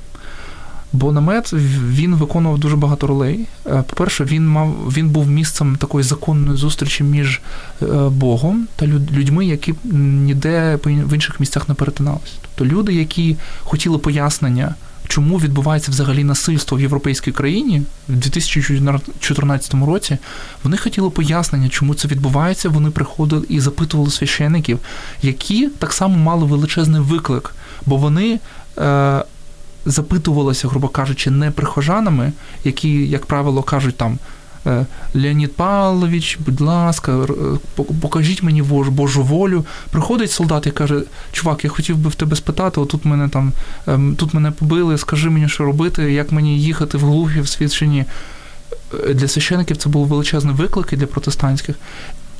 Бо 0.94 1.12
намет 1.12 1.52
він 1.88 2.14
виконував 2.14 2.58
дуже 2.58 2.76
багато 2.76 3.06
ролей. 3.06 3.46
Е, 3.66 3.84
по-перше, 3.88 4.24
він 4.24 4.48
мав 4.48 4.92
він 4.96 5.08
був 5.08 5.28
місцем 5.28 5.76
такої 5.76 6.04
законної 6.04 6.56
зустрічі 6.56 7.04
між 7.04 7.40
е, 7.82 7.86
Богом 8.08 8.66
та 8.76 8.86
людьми, 8.86 9.46
які 9.46 9.74
ніде 9.84 10.78
в 10.84 11.14
інших 11.14 11.40
місцях 11.40 11.68
не 11.68 11.74
перетиналися. 11.74 12.32
Тобто 12.42 12.74
люди, 12.74 12.94
які 12.94 13.36
хотіли 13.60 13.98
пояснення 13.98 14.74
чому 15.08 15.38
відбувається 15.38 15.90
взагалі 15.90 16.24
насильство 16.24 16.78
в 16.78 16.80
європейській 16.80 17.32
країні 17.32 17.82
в 18.08 18.16
2014 18.16 19.74
році. 19.74 20.18
Вони 20.62 20.76
хотіли 20.76 21.10
пояснення, 21.10 21.68
чому 21.68 21.94
це 21.94 22.08
відбувається. 22.08 22.68
Вони 22.68 22.90
приходили 22.90 23.46
і 23.48 23.60
запитували 23.60 24.10
священиків, 24.10 24.78
які 25.22 25.68
так 25.68 25.92
само 25.92 26.16
мали 26.16 26.46
величезний 26.46 27.00
виклик, 27.00 27.54
бо 27.86 27.96
вони. 27.96 28.40
Е, 29.86 29.90
Запитувалися, 29.90 30.68
грубо 30.68 30.88
кажучи, 30.88 31.30
не 31.30 31.50
прихожанами, 31.50 32.32
які, 32.64 33.06
як 33.06 33.26
правило, 33.26 33.62
кажуть 33.62 33.96
там 33.96 34.18
Е, 34.66 34.86
Леонід 35.14 35.56
Павлович, 35.56 36.38
будь 36.46 36.60
ласка, 36.60 37.26
покажіть 38.00 38.42
мені 38.42 38.62
Божу 38.62 39.22
волю. 39.22 39.64
Приходить 39.90 40.30
солдат 40.30 40.66
і 40.66 40.70
каже: 40.70 41.02
Чувак, 41.32 41.64
я 41.64 41.70
хотів 41.70 41.96
би 41.96 42.10
в 42.10 42.14
тебе 42.14 42.36
спитати, 42.36 42.80
отут 42.80 43.04
мене 43.04 43.28
там 43.28 43.52
ем, 43.86 44.16
тут 44.16 44.34
мене 44.34 44.50
побили, 44.50 44.98
скажи 44.98 45.30
мені, 45.30 45.48
що 45.48 45.64
робити, 45.64 46.12
як 46.12 46.32
мені 46.32 46.60
їхати 46.60 46.98
в 46.98 47.00
глухі, 47.00 47.40
в 47.40 47.48
свідченні. 47.48 48.04
Е, 49.08 49.14
для 49.14 49.28
священиків 49.28 49.76
це 49.76 49.88
був 49.88 50.06
величезний 50.06 50.54
виклик 50.54 50.92
і 50.92 50.96
для 50.96 51.06
протестантських, 51.06 51.76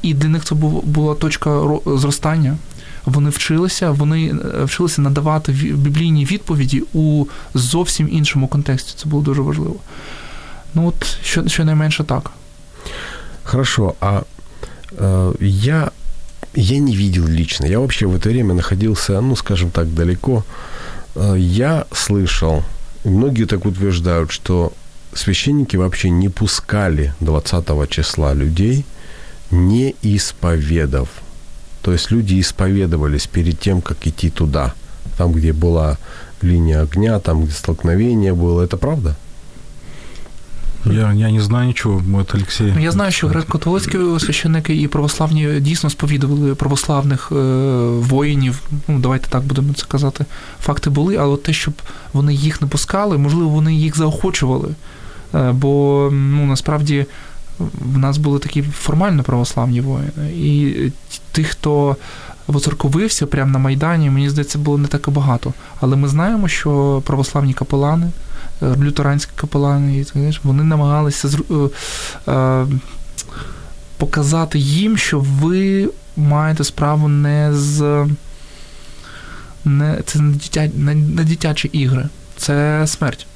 і 0.02 0.14
для 0.14 0.28
них 0.28 0.44
це 0.44 0.54
була 0.84 1.14
точка 1.14 1.62
зростання. 1.86 2.56
Вони 3.05 3.29
вчилися, 3.29 3.91
вони 3.91 4.27
е, 4.27 4.63
вчилися 4.63 5.01
надавати 5.01 5.51
біблійні 5.51 6.25
відповіді 6.25 6.83
у 6.93 7.25
зовсім 7.53 8.09
іншому 8.11 8.47
контексті. 8.47 8.93
Це 8.97 9.09
було 9.09 9.23
дуже 9.23 9.41
важливо. 9.41 9.75
Ну 10.73 10.87
от 10.87 11.17
що, 11.23 11.47
щонайменше 11.47 12.03
так. 12.03 12.31
Хорошо, 13.43 13.95
а 13.99 14.21
э, 14.97 15.33
я, 15.39 15.91
я 16.55 16.79
не 16.79 16.95
видел 16.95 17.25
лично, 17.25 17.65
я 17.65 17.79
вообще 17.79 18.05
в 18.05 18.15
это 18.15 18.29
время 18.29 18.53
находился, 18.53 19.21
ну, 19.21 19.35
скажем 19.35 19.71
так, 19.71 19.87
далеко. 19.87 20.43
Э, 21.15 21.35
я 21.37 21.85
слышал, 21.91 22.63
многие 23.03 23.45
так 23.45 23.65
утверждают, 23.65 24.31
что 24.31 24.71
священники 25.13 25.77
вообще 25.77 26.09
не 26.09 26.29
пускали 26.29 27.13
20 27.19 27.89
числа 27.89 28.33
людей, 28.35 28.85
не 29.51 29.95
исповедов. 30.03 31.07
То 31.83 31.93
есть 31.93 32.11
люди 32.11 32.39
исповедовались 32.39 33.27
перед 33.27 33.59
тем, 33.59 33.81
как 33.81 34.07
идти 34.07 34.29
туда, 34.29 34.73
там, 35.17 35.31
где 35.31 35.53
была 35.53 35.97
линия 36.41 36.81
огня, 36.81 37.19
там, 37.19 37.43
где 37.43 37.53
столкновение 37.53 38.33
было. 38.33 38.61
Это 38.61 38.77
правда? 38.77 39.15
Я 40.85 41.13
я 41.13 41.31
не 41.31 41.41
знаю 41.41 41.67
нічого, 41.67 42.01
от 42.13 42.35
Олексій. 42.35 42.73
Ну, 42.75 42.83
я 42.83 42.91
знаю, 42.91 43.11
що 43.11 43.27
греко-католицькі 43.27 44.19
священники 44.19 44.75
і 44.75 44.87
православні 44.87 45.59
дійсно 45.59 45.89
сповідували 45.89 46.55
православних 46.55 47.31
е, 47.31 47.35
воїнів. 47.99 48.61
Ну, 48.87 48.99
давайте 48.99 49.29
так 49.29 49.43
будемо 49.43 49.73
це 49.73 49.85
казати. 49.87 50.25
Факти 50.61 50.89
були, 50.89 51.17
але 51.17 51.37
те, 51.37 51.53
щоб 51.53 51.73
вони 52.13 52.33
їх 52.33 52.61
не 52.61 52.67
пускали, 52.67 53.17
можливо, 53.17 53.49
вони 53.49 53.73
їх 53.73 53.97
заохочували. 53.97 54.69
Е, 55.35 55.51
бо 55.51 56.09
ну, 56.11 56.45
насправді 56.45 57.05
в 57.58 57.98
нас 57.98 58.18
були 58.18 58.38
такі 58.38 58.62
формально 58.62 59.22
православні 59.22 59.80
воїни. 59.80 60.32
І 60.36 60.92
тих, 61.32 61.46
хто 61.46 61.96
воцерковився 62.46 63.26
прямо 63.26 63.50
на 63.50 63.58
Майдані, 63.58 64.10
мені 64.10 64.30
здається, 64.30 64.58
було 64.58 64.78
не 64.78 64.88
так 64.88 65.08
і 65.08 65.10
багато. 65.10 65.52
Але 65.80 65.96
ми 65.96 66.08
знаємо, 66.08 66.48
що 66.48 67.02
православні 67.06 67.54
капелани. 67.54 68.10
Е, 68.62 68.76
лютеранські 68.80 69.32
капелани, 69.36 70.06
вони 70.42 70.64
намагалися 70.64 71.28
е, 71.50 72.32
е, 72.32 72.66
показати 73.96 74.58
їм, 74.58 74.96
що 74.96 75.20
ви 75.20 75.90
маєте 76.16 76.64
справу 76.64 77.08
не 77.08 77.50
з 77.54 78.06
не, 79.64 80.00
це 80.06 80.18
не, 80.18 80.32
дитя, 80.32 80.70
не, 80.74 80.94
не 80.94 81.24
дитячі 81.24 81.68
ігри, 81.68 82.08
це 82.36 82.84
смерть. 82.86 83.26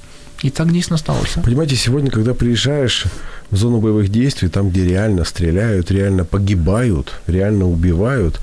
И 0.44 0.50
так 0.50 0.72
дійсно 0.72 0.98
сталося. 0.98 1.40
Понимаете, 1.44 1.76
сегодня, 1.76 2.10
когда 2.10 2.34
приезжаешь 2.34 3.06
в 3.50 3.56
зону 3.56 3.80
боевых 3.80 4.08
действий, 4.08 4.48
там, 4.48 4.70
где 4.70 4.84
реально 4.84 5.24
стреляют, 5.24 5.90
реально 5.90 6.24
погибают, 6.24 7.12
реально 7.26 7.64
убивают, 7.64 8.40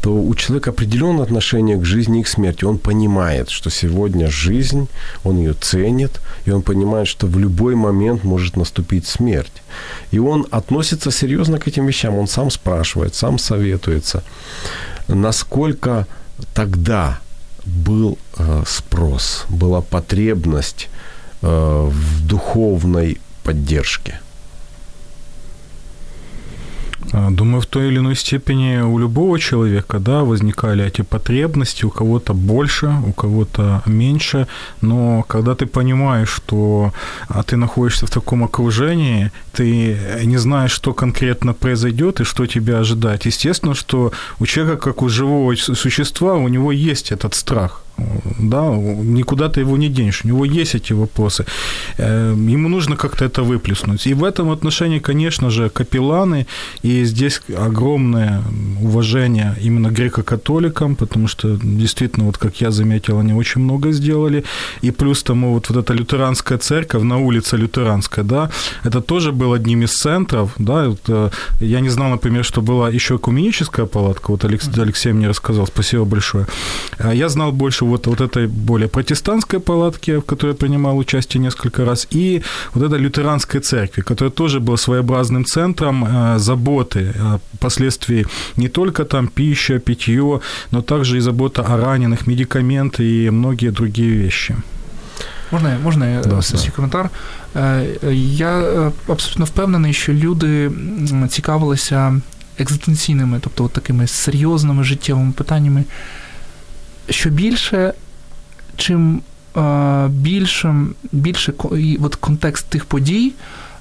то 0.00 0.10
у 0.10 0.34
человека 0.34 0.70
определенное 0.70 1.24
отношение 1.24 1.76
к 1.76 1.84
жизни 1.84 2.20
и 2.20 2.22
к 2.22 2.28
смерти. 2.28 2.64
Он 2.64 2.78
понимает, 2.78 3.50
что 3.50 3.70
сегодня 3.70 4.30
жизнь, 4.30 4.88
он 5.24 5.38
ее 5.38 5.52
ценит, 5.52 6.20
и 6.46 6.52
он 6.52 6.62
понимает, 6.62 7.08
что 7.08 7.26
в 7.26 7.38
любой 7.38 7.74
момент 7.74 8.24
может 8.24 8.56
наступить 8.56 9.06
смерть. 9.06 9.62
И 10.12 10.18
он 10.18 10.46
относится 10.50 11.10
серьезно 11.10 11.58
к 11.58 11.68
этим 11.68 11.86
вещам. 11.86 12.18
Он 12.18 12.26
сам 12.26 12.50
спрашивает, 12.50 13.14
сам 13.14 13.38
советуется, 13.38 14.22
насколько 15.08 16.06
тогда 16.54 17.18
был 17.64 18.18
э, 18.38 18.62
спрос, 18.66 19.44
была 19.48 19.80
потребность 19.80 20.88
в 21.42 22.26
духовной 22.26 23.18
поддержке. 23.42 24.20
А, 27.12 27.30
думаю, 27.30 27.60
в 27.60 27.66
той 27.66 27.88
или 27.88 27.98
иной 27.98 28.16
степени 28.16 28.80
у 28.80 28.98
любого 28.98 29.38
человека, 29.38 29.98
да, 29.98 30.22
возникали 30.24 30.84
эти 30.84 31.02
потребности, 31.02 31.84
у 31.84 31.90
кого-то 31.90 32.34
больше, 32.34 32.92
у 33.06 33.12
кого-то 33.12 33.82
меньше, 33.86 34.46
но 34.80 35.22
когда 35.22 35.54
ты 35.54 35.66
понимаешь, 35.66 36.28
что 36.28 36.92
а, 37.28 37.42
ты 37.42 37.56
находишься 37.56 38.06
в 38.06 38.10
таком 38.10 38.42
окружении, 38.44 39.30
ты 39.52 39.96
не 40.24 40.38
знаешь, 40.38 40.72
что 40.72 40.94
конкретно 40.94 41.54
произойдет 41.54 42.20
и 42.20 42.24
что 42.24 42.46
тебя 42.46 42.78
ожидает. 42.78 43.26
Естественно, 43.26 43.74
что 43.74 44.12
у 44.40 44.46
человека, 44.46 44.76
как 44.76 45.02
у 45.02 45.08
живого 45.08 45.54
существа, 45.56 46.34
у 46.34 46.48
него 46.48 46.72
есть 46.72 47.12
этот 47.12 47.34
страх 47.34 47.85
Да, 48.38 48.68
никуда 48.68 49.48
ты 49.48 49.60
его 49.60 49.76
не 49.76 49.88
денешь. 49.88 50.24
У 50.24 50.28
него 50.28 50.44
есть 50.44 50.74
эти 50.74 50.92
вопросы. 50.92 51.46
Э, 51.98 52.34
ему 52.36 52.68
нужно 52.68 52.96
как-то 52.96 53.24
это 53.24 53.42
выплеснуть. 53.42 54.06
И 54.06 54.14
в 54.14 54.24
этом 54.24 54.50
отношении, 54.50 54.98
конечно 54.98 55.50
же, 55.50 55.70
капелланы, 55.70 56.46
и 56.82 57.04
здесь 57.04 57.40
огромное 57.56 58.42
уважение 58.82 59.56
именно 59.62 59.88
греко-католикам, 59.88 60.96
потому 60.96 61.28
что 61.28 61.58
действительно, 61.62 62.26
вот 62.26 62.38
как 62.38 62.60
я 62.60 62.70
заметил, 62.70 63.18
они 63.18 63.32
очень 63.32 63.62
много 63.62 63.92
сделали. 63.92 64.44
И 64.82 64.90
плюс 64.90 65.22
тому 65.22 65.54
вот, 65.54 65.70
вот 65.70 65.78
эта 65.78 65.94
лютеранская 65.94 66.58
церковь 66.58 67.02
на 67.02 67.18
улице 67.18 67.56
Лютеранская, 67.56 68.24
да, 68.24 68.50
это 68.84 69.00
тоже 69.00 69.32
был 69.32 69.52
одним 69.52 69.82
из 69.82 69.94
центров, 69.94 70.52
да, 70.58 70.88
вот, 70.88 71.00
э, 71.08 71.30
я 71.60 71.80
не 71.80 71.88
знал, 71.88 72.10
например, 72.10 72.44
что 72.44 72.60
была 72.60 72.90
еще 72.90 73.14
экуменическая 73.14 73.86
палатка, 73.86 74.30
вот 74.30 74.44
Алексей, 74.44 74.82
Алексей 74.82 75.12
мне 75.12 75.28
рассказал, 75.28 75.66
спасибо 75.66 76.04
большое. 76.04 76.46
А 76.98 77.14
я 77.14 77.28
знал 77.28 77.52
больше 77.52 77.85
вот, 77.85 78.07
вот 78.07 78.21
этой 78.21 78.47
более 78.47 78.87
протестантской 78.87 79.59
палатки, 79.59 80.11
в 80.17 80.21
которой 80.21 80.49
я 80.51 80.55
принимал 80.55 80.97
участие 80.97 81.43
несколько 81.43 81.85
раз, 81.85 82.07
и 82.15 82.41
вот 82.73 82.83
этой 82.83 82.99
лютеранской 82.99 83.59
церкви, 83.59 84.01
которая 84.01 84.31
тоже 84.31 84.59
была 84.59 84.77
своеобразным 84.77 85.45
центром 85.45 86.05
э, 86.05 86.39
заботы 86.39 87.13
о 87.19 87.39
последствии 87.59 88.25
не 88.57 88.67
только 88.69 89.03
там 89.05 89.27
пища, 89.27 89.79
питье, 89.79 90.39
но 90.71 90.81
также 90.81 91.17
и 91.17 91.21
забота 91.21 91.61
о 91.61 91.77
раненых, 91.77 92.27
медикаменты 92.27 93.03
и 93.25 93.29
многие 93.31 93.71
другие 93.71 94.11
вещи. 94.23 94.55
Можна 95.51 95.69
я 95.73 95.79
можна 95.83 96.07
я 96.09 96.21
Да, 96.21 96.41
свій 96.41 96.57
да. 96.65 96.71
коментар? 96.75 97.09
Е, 97.55 97.85
Я 98.13 98.59
е, 98.59 98.91
абсолютно 99.07 99.45
впевнений, 99.45 99.93
що 99.93 100.13
люди 100.13 100.65
м, 100.65 101.29
цікавилися 101.29 102.21
екзистенційними, 102.59 103.39
тобто 103.43 103.63
от 103.63 103.71
такими 103.73 104.07
серйозними 104.07 104.83
життєвими 104.83 105.31
питаннями. 105.31 105.83
Що 107.09 107.29
більше, 107.29 107.93
чим 108.77 109.21
е, 109.57 110.07
більшим, 110.07 110.95
більше 111.11 111.51
ко- 111.51 111.77
і 111.77 111.97
от 111.97 112.15
контекст 112.15 112.65
тих 112.69 112.85
подій 112.85 113.33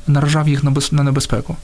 наражав 0.07 0.49
їх 0.49 0.65
на 0.65 0.71
без- 0.71 0.93
на 0.93 1.03
небезпеку. 1.03 1.57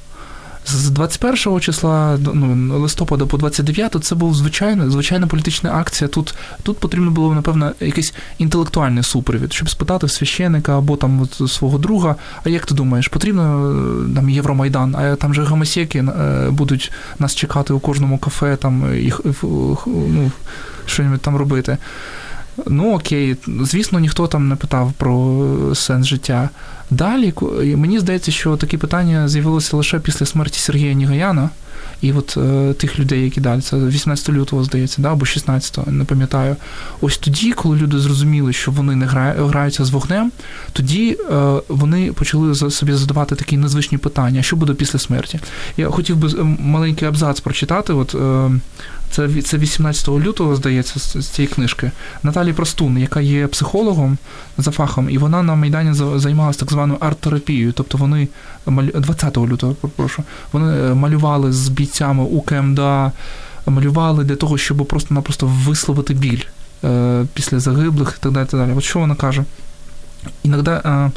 З 0.66 0.90
21 0.90 1.60
числа 1.60 2.18
ну, 2.34 2.80
листопада 2.80 3.26
по 3.26 3.38
29 3.38 3.96
це 4.04 4.16
був 4.16 4.36
звичайна, 4.36 4.90
звичайна 4.90 5.28
політична 5.28 5.72
акція. 5.74 6.08
Тут, 6.08 6.36
тут 6.64 6.78
потрібно 6.78 7.12
було, 7.12 7.36
напевно, 7.36 7.72
якийсь 7.80 8.14
інтелектуальний 8.38 9.04
супровід, 9.04 9.54
щоб 9.54 9.70
спитати 9.70 10.08
священика 10.08 10.78
або 10.78 10.96
там 10.98 11.22
от 11.22 11.52
свого 11.52 11.78
друга, 11.78 12.16
а 12.44 12.50
як 12.50 12.66
ти 12.66 12.76
думаєш, 12.76 13.08
потрібно 13.08 13.72
е, 14.12 14.16
там 14.16 14.30
Євромайдан, 14.30 14.96
а 14.96 15.16
там 15.16 15.34
же 15.34 15.44
гомосеки 15.44 16.00
е, 16.00 16.48
будуть 16.50 16.92
нас 17.20 17.36
чекати 17.36 17.74
у 17.74 17.80
кожному 17.80 18.18
кафе, 18.18 18.56
там 18.56 18.96
і 19.06 19.12
х- 19.12 19.24
ф- 19.30 19.44
х- 19.78 19.88
ну, 19.88 20.32
що-небудь 20.86 21.22
там 21.22 21.36
робити. 21.38 21.78
Ну 22.68 22.94
окей, 22.96 23.36
звісно, 23.62 24.00
ніхто 24.00 24.28
там 24.28 24.50
не 24.50 24.56
питав 24.56 24.94
про 24.94 25.46
сенс 25.76 26.08
життя. 26.08 26.50
Далі 26.92 27.34
мені 27.76 28.00
здається, 28.00 28.32
що 28.32 28.58
такі 28.58 28.78
питання 28.78 29.28
з'явилися 29.28 29.78
лише 29.78 30.00
після 30.00 30.26
смерті 30.26 30.60
Сергія 30.60 30.94
Нігаяна. 30.94 31.50
І 32.02 32.14
от 32.14 32.38
е, 32.38 32.74
тих 32.74 33.00
людей, 33.00 33.24
які 33.24 33.42
далі, 33.42 33.62
це 33.62 33.78
18 33.78 34.30
лютого, 34.30 34.64
здається, 34.64 35.02
да, 35.02 35.12
або 35.12 35.26
16, 35.26 35.88
не 35.88 36.04
пам'ятаю. 36.04 36.56
Ось 37.02 37.18
тоді, 37.18 37.52
коли 37.52 37.78
люди 37.78 38.00
зрозуміли, 38.00 38.54
що 38.54 38.72
вони 38.72 38.96
не 38.96 39.06
гра- 39.06 39.48
граються 39.48 39.86
з 39.86 39.90
вогнем, 39.90 40.32
тоді 40.74 41.18
е, 41.32 41.62
вони 41.68 42.12
почали 42.12 42.56
собі 42.56 42.94
задавати 42.94 43.36
такі 43.36 43.58
незвичні 43.58 43.98
питання: 43.98 44.42
що 44.42 44.56
буде 44.56 44.74
після 44.74 45.00
смерті? 45.00 45.40
Я 45.78 45.90
хотів 45.90 46.18
би 46.18 46.30
маленький 46.60 47.08
абзац 47.08 47.40
прочитати. 47.40 47.94
От, 47.94 48.16
е, 48.16 48.52
це, 49.12 49.42
це 49.42 49.58
18 49.58 50.08
лютого, 50.08 50.56
здається, 50.56 51.00
з, 51.00 51.18
з 51.22 51.28
цієї 51.28 51.54
книжки. 51.54 51.92
Наталі 52.24 52.54
Простун, 52.54 52.98
яка 52.98 53.22
є 53.22 53.48
психологом 53.48 54.18
за 54.58 54.72
фахом, 54.72 55.10
і 55.10 55.18
вона 55.18 55.44
на 55.44 55.56
Майдані 55.56 55.94
займалася 56.20 56.60
так 56.60 56.72
званою 56.72 57.00
арт-терапією. 57.00 57.72
Тобто 57.74 57.98
вони 57.98 58.28
малю- 58.66 59.00
20 59.00 59.38
лютого, 59.38 59.76
прошу, 59.96 60.24
вони 60.52 60.74
е, 60.74 60.94
малювали 60.94 61.52
з 61.54 61.70
бійцями 61.70 62.24
у 62.24 62.42
КМДА, 62.42 63.12
малювали 63.66 64.24
для 64.24 64.36
того, 64.36 64.58
щоб 64.58 64.78
просто-напросто 64.78 65.48
висловити 65.48 66.14
біль 66.14 66.42
е, 66.84 67.26
після 67.34 67.60
загиблих 67.60 68.16
і 68.20 68.24
так 68.24 68.32
далі. 68.32 68.46
Так 68.46 68.60
далі. 68.60 68.74
От 68.78 68.84
що 68.84 69.00
вона 69.00 69.16
каже? 69.16 69.44
Иногда 70.46 70.82
э, 70.86 71.12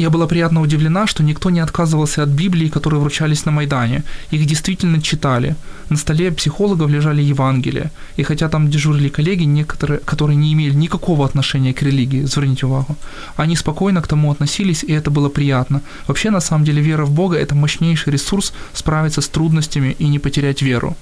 я 0.00 0.10
была 0.10 0.26
приятно 0.26 0.60
удивлена, 0.60 1.06
что 1.06 1.22
никто 1.22 1.50
не 1.50 1.60
отказывался 1.60 2.22
от 2.22 2.28
Библии, 2.28 2.68
которые 2.68 3.00
вручались 3.00 3.44
на 3.46 3.52
Майдане. 3.52 4.02
Их 4.32 4.46
действительно 4.46 5.02
читали. 5.02 5.56
На 5.90 5.96
столе 5.96 6.30
психологов 6.30 6.90
лежали 6.90 7.22
Евангелия. 7.22 7.90
И 8.16 8.22
хотя 8.22 8.48
там 8.48 8.70
дежурили 8.70 9.08
коллеги, 9.08 9.44
некоторые, 9.44 9.98
которые 9.98 10.36
не 10.36 10.52
имели 10.52 10.74
никакого 10.74 11.24
отношения 11.24 11.74
к 11.74 11.82
религии, 11.82 12.24
зверните 12.24 12.66
увагу, 12.66 12.96
они 13.36 13.56
спокойно 13.56 14.00
к 14.00 14.08
тому 14.08 14.30
относились, 14.30 14.84
и 14.84 14.92
это 14.92 15.10
было 15.10 15.28
приятно. 15.28 15.82
Вообще, 16.06 16.30
на 16.30 16.40
самом 16.40 16.64
деле, 16.64 16.82
вера 16.82 17.04
в 17.04 17.10
Бога– 17.10 17.36
это 17.38 17.54
мощнейший 17.54 18.12
ресурс 18.12 18.52
справиться 18.72 19.20
с 19.20 19.28
трудностями 19.28 19.96
и 19.98 20.08
не 20.08 20.18
потерять 20.18 20.62
веру. 20.62 20.96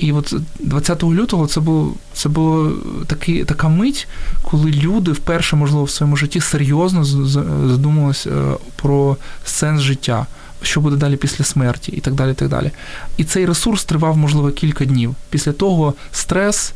І 0.00 0.12
от 0.12 0.34
20 0.60 1.02
лютого 1.02 1.46
це 1.46 1.60
було 1.60 1.94
це 2.12 2.28
було 2.28 2.72
такі, 3.06 3.44
така 3.44 3.68
мить, 3.68 4.08
коли 4.42 4.70
люди 4.70 5.12
вперше, 5.12 5.56
можливо, 5.56 5.84
в 5.84 5.90
своєму 5.90 6.16
житті 6.16 6.40
серйозно 6.40 7.04
з- 7.04 7.08
з- 7.08 7.44
задумувалися 7.68 8.30
е, 8.30 8.56
про 8.76 9.16
сенс 9.44 9.80
життя, 9.80 10.26
що 10.62 10.80
буде 10.80 10.96
далі 10.96 11.16
після 11.16 11.44
смерті, 11.44 11.92
і 11.92 12.00
так 12.00 12.14
далі. 12.14 12.30
І 12.30 12.34
так 12.34 12.48
далі. 12.48 12.70
І 13.16 13.24
цей 13.24 13.46
ресурс 13.46 13.84
тривав, 13.84 14.16
можливо, 14.16 14.50
кілька 14.50 14.84
днів. 14.84 15.14
Після 15.30 15.52
того 15.52 15.94
стрес. 16.12 16.72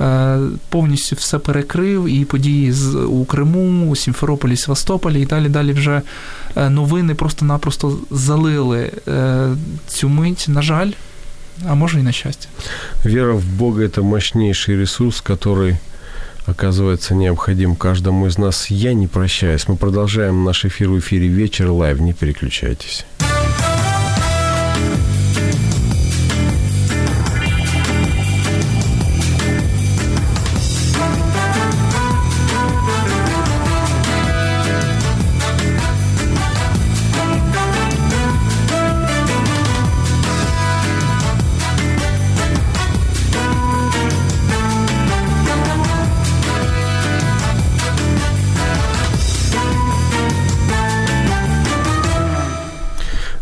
е, 0.00 0.38
Повністю 0.68 1.16
все 1.16 1.38
перекрив, 1.38 2.08
і 2.08 2.24
події 2.24 2.72
з 2.72 2.94
у 2.94 3.24
Криму, 3.24 3.90
у 3.90 3.96
Сімферополі, 3.96 4.56
Севастополі, 4.56 5.22
і 5.22 5.26
далі 5.26 5.48
далі 5.48 5.72
вже 5.72 6.02
е, 6.56 6.70
новини 6.70 7.14
просто-напросто 7.14 7.98
залили 8.10 8.90
цю 9.88 10.08
мить, 10.08 10.44
на 10.48 10.62
жаль, 10.62 10.90
а 11.66 11.74
може 11.74 12.00
і 12.00 12.02
на 12.02 12.12
щастя. 12.12 12.48
Вера 13.04 13.32
в 13.32 13.44
Бога– 13.44 13.82
это 13.86 14.02
мощнейший 14.02 14.76
ресурс, 14.76 15.22
который 15.22 15.76
оказывается 16.46 17.14
необходим 17.14 17.76
каждому 17.76 18.26
из 18.26 18.38
нас. 18.38 18.70
Я 18.70 18.94
не 18.94 19.06
прощаюсь. 19.06 19.68
Мы 19.68 19.76
продолжаем 19.76 20.44
наш 20.44 20.64
эфир 20.64 20.88
в 20.88 20.98
эфире 20.98 21.28
«Вечер 21.28 21.70
Live». 21.70 22.00
Не 22.00 22.12
переключайтесь. 22.12 23.04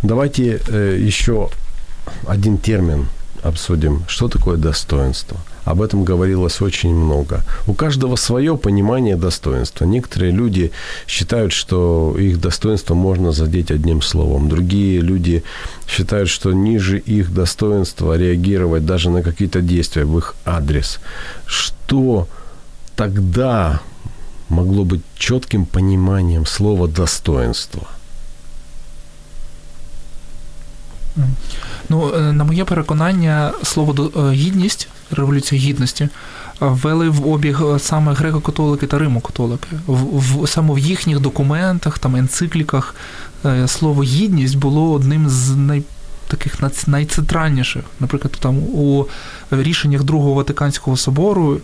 Давайте 0.06 0.60
э, 0.68 0.98
еще 1.00 1.48
один 2.28 2.58
термин 2.58 3.08
обсудим. 3.42 4.04
Что 4.06 4.28
такое 4.28 4.56
достоинство? 4.56 5.36
Об 5.64 5.82
этом 5.82 6.04
говорилось 6.04 6.60
очень 6.60 6.94
много. 6.94 7.40
У 7.66 7.74
каждого 7.74 8.14
свое 8.14 8.56
понимание 8.56 9.16
достоинства. 9.16 9.84
Некоторые 9.84 10.30
люди 10.30 10.70
считают, 11.08 11.52
что 11.52 12.14
их 12.16 12.40
достоинство 12.40 12.94
можно 12.94 13.32
задеть 13.32 13.72
одним 13.72 14.00
словом. 14.00 14.48
Другие 14.48 15.00
люди 15.00 15.42
считают, 15.88 16.28
что 16.28 16.52
ниже 16.52 16.98
их 16.98 17.34
достоинства 17.34 18.16
реагировать 18.16 18.86
даже 18.86 19.10
на 19.10 19.22
какие-то 19.22 19.60
действия 19.60 20.04
в 20.04 20.16
их 20.18 20.36
адрес. 20.44 21.00
Что 21.46 22.28
тогда 22.94 23.80
могло 24.48 24.84
быть 24.84 25.02
четким 25.16 25.66
пониманием 25.66 26.46
слова 26.46 26.86
достоинство? 26.86 27.88
Ну, 31.88 32.14
е, 32.14 32.32
на 32.32 32.44
моє 32.44 32.64
переконання, 32.64 33.52
слово 33.62 34.10
е, 34.16 34.30
гідність, 34.30 34.88
революція 35.10 35.60
гідності, 35.60 36.04
е, 36.04 36.10
ввели 36.60 37.08
в 37.08 37.28
обіг 37.28 37.60
саме 37.78 38.12
греко-католики 38.12 38.86
та 38.86 38.98
римо-католики. 38.98 39.68
В, 39.86 40.18
в, 40.18 40.48
саме 40.48 40.74
в 40.74 40.78
їхніх 40.78 41.20
документах, 41.20 41.98
там, 41.98 42.16
енцикліках 42.16 42.94
слово 43.66 44.02
гідність 44.02 44.56
було 44.56 44.92
одним 44.92 45.28
з 45.28 45.50
най, 45.50 45.82
таких 46.28 46.54
найцентральніших. 46.86 47.82
Наприклад, 48.00 48.36
там 48.40 48.58
у 48.58 49.06
рішеннях 49.50 50.02
Другого 50.02 50.34
Ватиканського 50.34 50.96
собору 50.96 51.58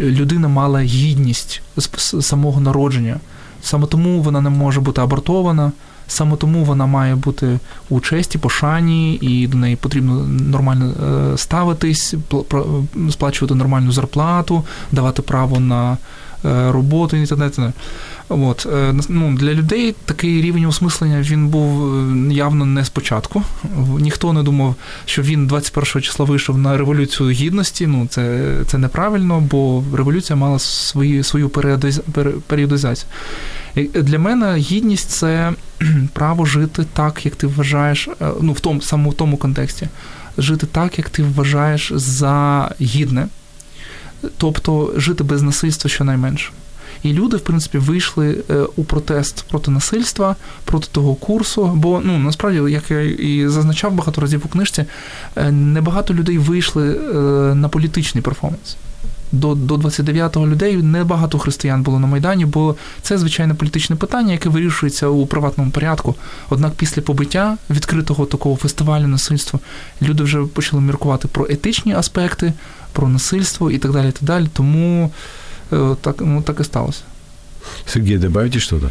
людина 0.00 0.48
мала 0.48 0.80
гідність 0.80 1.62
з 1.76 2.22
самого 2.22 2.60
народження. 2.60 3.20
Саме 3.62 3.86
тому 3.86 4.22
вона 4.22 4.40
не 4.40 4.50
може 4.50 4.80
бути 4.80 5.00
абортована. 5.00 5.72
Саме 6.10 6.36
тому 6.36 6.64
вона 6.64 6.86
має 6.86 7.14
бути 7.14 7.58
у 7.88 8.00
честі, 8.00 8.38
пошані, 8.38 9.14
і 9.14 9.46
до 9.46 9.58
неї 9.58 9.76
потрібно 9.76 10.26
нормально 10.26 10.92
е, 11.34 11.38
ставитись, 11.38 12.14
сплачувати 13.10 13.54
нормальну 13.54 13.92
зарплату, 13.92 14.64
давати 14.92 15.22
право 15.22 15.60
на 15.60 15.98
е, 16.44 16.72
роботу 16.72 17.16
і 17.16 17.26
так. 17.26 17.52
От, 18.28 18.66
е, 18.72 18.94
ну, 19.08 19.36
Для 19.36 19.54
людей 19.54 19.94
такий 20.04 20.42
рівень 20.42 20.64
осмислення 20.64 21.20
він 21.20 21.48
був 21.48 21.92
явно 22.32 22.64
не 22.66 22.84
спочатку. 22.84 23.42
Ніхто 23.98 24.32
не 24.32 24.42
думав, 24.42 24.74
що 25.04 25.22
він 25.22 25.46
21 25.46 26.02
числа 26.02 26.24
вийшов 26.24 26.58
на 26.58 26.76
революцію 26.76 27.30
гідності. 27.30 27.86
Ну, 27.86 28.06
Це 28.10 28.54
це 28.66 28.78
неправильно, 28.78 29.40
бо 29.40 29.82
революція 29.94 30.36
мала 30.36 30.58
свої, 30.58 31.22
свою 31.22 31.48
періодизацію. 32.46 33.08
Для 33.94 34.18
мене 34.18 34.56
гідність 34.56 35.10
це 35.10 35.52
право 36.12 36.44
жити 36.44 36.84
так, 36.92 37.24
як 37.24 37.36
ти 37.36 37.46
вважаєш, 37.46 38.08
е, 38.08 38.30
ну 38.40 38.52
в 38.52 38.60
тому 38.60 38.80
саме 38.80 39.12
тому 39.12 39.36
контексті, 39.36 39.88
жити 40.38 40.66
так, 40.66 40.98
як 40.98 41.10
ти 41.10 41.22
вважаєш 41.22 41.92
за 41.94 42.70
гідне, 42.80 43.28
тобто 44.36 44.92
жити 44.96 45.24
без 45.24 45.42
насильства 45.42 45.90
щонайменше. 45.90 46.50
І 47.02 47.12
люди, 47.12 47.36
в 47.36 47.40
принципі, 47.40 47.78
вийшли 47.78 48.36
е, 48.50 48.54
у 48.76 48.84
протест 48.84 49.44
проти 49.48 49.70
насильства, 49.70 50.36
проти 50.64 50.88
того 50.92 51.14
курсу. 51.14 51.66
Бо 51.66 52.00
ну 52.04 52.18
насправді, 52.18 52.72
як 52.72 52.90
я 52.90 53.00
і 53.00 53.48
зазначав 53.48 53.92
багато 53.92 54.20
разів 54.20 54.42
у 54.44 54.48
книжці, 54.48 54.84
е, 55.36 55.52
небагато 55.52 56.14
людей 56.14 56.38
вийшли 56.38 56.94
на 57.54 57.68
політичний 57.68 58.22
перформанс 58.22 58.76
до 59.32 59.54
до 59.54 59.76
29 59.76 60.36
людей 60.36 60.76
небагато 60.76 61.38
християн 61.38 61.82
було 61.82 61.98
на 61.98 62.06
Майдані, 62.06 62.44
бо 62.44 62.76
це 63.02 63.18
звичайне 63.18 63.54
політичне 63.54 63.96
питання, 63.96 64.32
яке 64.32 64.48
вирішується 64.48 65.06
у 65.06 65.26
приватному 65.26 65.70
порядку. 65.70 66.14
Однак 66.50 66.72
після 66.72 67.02
побиття 67.02 67.56
відкритого 67.70 68.26
такого 68.26 68.56
фестивалю 68.56 69.06
насильства 69.06 69.60
люди 70.02 70.22
вже 70.22 70.42
почали 70.42 70.82
міркувати 70.82 71.28
про 71.28 71.46
етичні 71.50 71.94
аспекти, 71.94 72.52
про 72.92 73.08
насильство 73.08 73.70
і 73.70 73.78
так 73.78 73.92
далі. 73.92 74.12
Так 74.12 74.22
далі. 74.22 74.46
Тому 74.52 75.10
е, 75.72 75.96
так, 76.00 76.16
ну, 76.20 76.42
так 76.42 76.60
і 76.60 76.64
сталося. 76.64 77.00
Сергей, 77.86 78.18
добавите 78.18 78.60
что-то? 78.60 78.90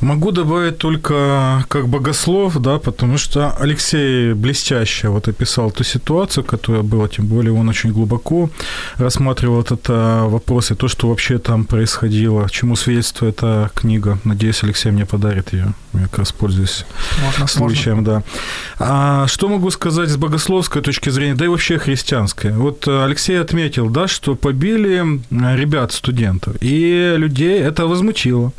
Могу 0.00 0.30
добавить 0.30 0.78
только 0.78 1.64
как 1.68 1.88
богослов, 1.88 2.58
да, 2.58 2.78
потому 2.78 3.18
что 3.18 3.54
Алексей 3.58 4.32
блестяще 4.32 5.08
вот 5.08 5.28
описал 5.28 5.70
ту 5.70 5.84
ситуацию, 5.84 6.44
которая 6.44 6.82
была, 6.82 7.08
тем 7.08 7.26
более 7.26 7.52
он 7.52 7.68
очень 7.68 7.92
глубоко 7.92 8.50
рассматривал 8.96 9.60
этот 9.60 9.88
вопрос 9.88 10.70
и 10.70 10.74
то, 10.74 10.88
что 10.88 11.08
вообще 11.08 11.38
там 11.38 11.64
происходило, 11.64 12.48
чему 12.50 12.76
свидетельствует 12.76 13.38
эта 13.38 13.70
книга. 13.74 14.18
Надеюсь, 14.24 14.62
Алексей 14.62 14.90
мне 14.90 15.06
подарит 15.06 15.52
ее. 15.52 15.74
Я 15.92 16.02
как 16.02 16.18
раз 16.18 16.32
пользуюсь 16.32 16.86
можно, 17.24 17.46
случаем, 17.46 17.96
можно. 17.98 18.12
да. 18.12 18.22
А 18.78 19.26
что 19.26 19.48
могу 19.48 19.70
сказать 19.70 20.08
с 20.08 20.16
богословской 20.16 20.82
точки 20.82 21.10
зрения, 21.10 21.34
да 21.34 21.44
и 21.44 21.48
вообще 21.48 21.78
христианской? 21.78 22.52
Вот 22.52 22.86
Алексей 22.86 23.40
отметил, 23.40 23.90
да, 23.90 24.08
что 24.08 24.34
побили 24.34 25.20
ребят, 25.30 25.92
студентов, 25.92 26.56
и 26.60 27.14
людей 27.16 27.60
это 27.60 27.86
возмутило 27.86 28.52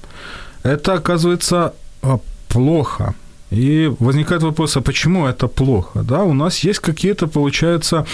это, 0.64 0.94
оказывается, 0.94 1.74
а, 2.02 2.20
плохо. 2.50 3.16
И 3.52 3.92
возникает 4.00 4.44
вопрос, 4.44 4.78
а 4.78 4.82
почему 4.82 5.28
это 5.28 5.48
плохо? 5.48 6.04
Да, 6.04 6.24
у 6.24 6.34
нас 6.34 6.60
есть 6.60 6.80
какие-то, 6.80 7.28
получается, 7.28 8.06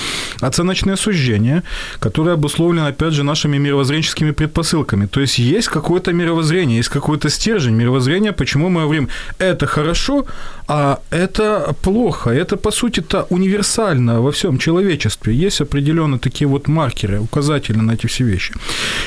оценочные 0.41 0.97
суждения, 0.97 1.63
которые 1.99 2.33
обусловлены, 2.33 2.88
опять 2.88 3.13
же, 3.13 3.23
нашими 3.23 3.57
мировоззренческими 3.57 4.31
предпосылками. 4.31 5.05
То 5.05 5.21
есть 5.21 5.39
есть 5.39 5.67
какое-то 5.67 6.11
мировоззрение, 6.11 6.77
есть 6.77 6.89
какой-то 6.89 7.29
стержень 7.29 7.75
мировоззрения, 7.75 8.33
почему 8.33 8.69
мы 8.69 8.81
говорим, 8.81 9.09
это 9.39 9.67
хорошо, 9.67 10.25
а 10.67 10.99
это 11.11 11.75
плохо. 11.81 12.31
Это, 12.31 12.57
по 12.57 12.71
сути-то, 12.71 13.27
универсально 13.29 14.21
во 14.21 14.31
всем 14.31 14.57
человечестве. 14.57 15.33
Есть 15.33 15.61
определенные 15.61 16.19
такие 16.19 16.47
вот 16.47 16.67
маркеры, 16.67 17.19
указатели 17.19 17.77
на 17.77 17.93
эти 17.93 18.07
все 18.07 18.25
вещи. 18.25 18.53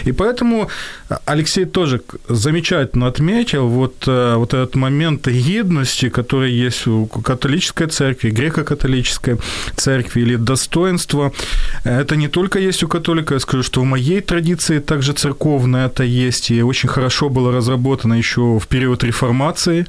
И 0.07 0.13
поэтому 0.13 0.69
Алексей 1.27 1.67
тоже 1.67 2.01
замечательно 2.29 3.07
отметил 3.07 3.69
вот, 3.69 4.05
э, 4.07 4.37
вот 4.37 4.55
этот 4.55 4.77
момент 4.77 5.29
гидности, 5.29 6.09
которые 6.23 6.67
есть 6.67 6.87
у 6.87 7.07
католической 7.07 7.87
церкви, 7.87 8.31
греко-католической 8.31 9.39
церкви 9.77 10.21
или 10.21 10.37
достоинство. 10.37 11.33
Это 11.85 12.17
не 12.17 12.29
только 12.29 12.59
есть 12.59 12.83
у 12.83 12.89
католика, 12.89 13.35
я 13.35 13.41
скажу, 13.41 13.63
что 13.63 13.81
в 13.81 13.85
моей 13.85 14.21
традиции 14.21 14.81
также 14.81 15.13
церковное 15.13 15.87
это 15.87 16.05
есть, 16.05 16.51
и 16.51 16.63
очень 16.63 16.89
хорошо 16.89 17.29
было 17.29 17.53
разработано 17.53 18.15
еще 18.15 18.59
в 18.59 18.67
период 18.67 19.05
реформации. 19.05 19.87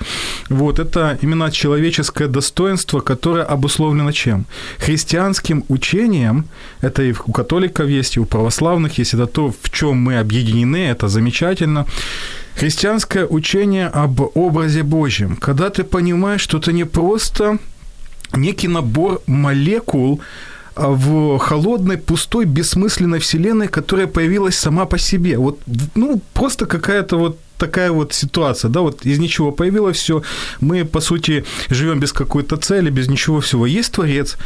Вот 0.50 0.80
это 0.80 1.18
именно 1.24 1.52
человеческое 1.52 2.28
достоинство, 2.28 3.02
которое 3.02 3.44
обусловлено 3.44 4.12
чем? 4.12 4.46
Христианским 4.80 5.64
учением, 5.70 6.46
это 6.82 7.04
и 7.04 7.14
у 7.26 7.32
католиков 7.32 7.90
есть, 7.90 8.18
и 8.18 8.20
у 8.20 8.26
православных 8.26 9.00
есть, 9.00 9.14
это 9.14 9.28
то, 9.28 9.54
в 9.62 9.70
чем 9.70 9.98
мы 9.98 10.20
объединены, 10.20 10.92
это 10.92 11.08
замечательно. 11.08 11.86
Христианское 12.62 13.26
учение 13.26 13.88
об 13.88 14.22
образе 14.38 14.84
Божьем, 14.84 15.36
когда 15.36 15.72
ты 15.72 15.84
понимаешь, 15.84 16.42
что 16.42 16.60
это 16.60 16.72
не 16.72 16.84
просто 16.84 17.58
некий 18.36 18.68
набор 18.68 19.24
молекул, 19.26 20.22
а 20.76 20.90
в 20.90 21.40
холодной, 21.40 21.98
пустой, 21.98 22.46
бессмысленной 22.46 23.18
вселенной, 23.18 23.68
которая 23.68 24.06
появилась 24.06 24.60
сама 24.60 24.86
по 24.86 25.00
себе. 25.00 25.40
Вот, 25.40 25.60
ну, 25.96 26.22
просто 26.34 26.68
какая-то 26.68 27.18
вот 27.18 27.40
такая 27.58 27.92
вот 27.92 28.14
ситуация, 28.14 28.70
да, 28.70 28.82
вот 28.82 29.08
из 29.08 29.18
ничего 29.18 29.52
появилось 29.52 29.98
все, 29.98 30.22
мы, 30.60 30.86
по 30.86 31.02
сути, 31.02 31.46
живем 31.70 32.00
без 32.00 32.14
какой-то 32.14 32.58
цели, 32.58 32.92
без 32.92 33.08
ничего 33.08 33.40
всего. 33.40 33.66
Есть 33.66 33.94
Творец, 33.94 34.38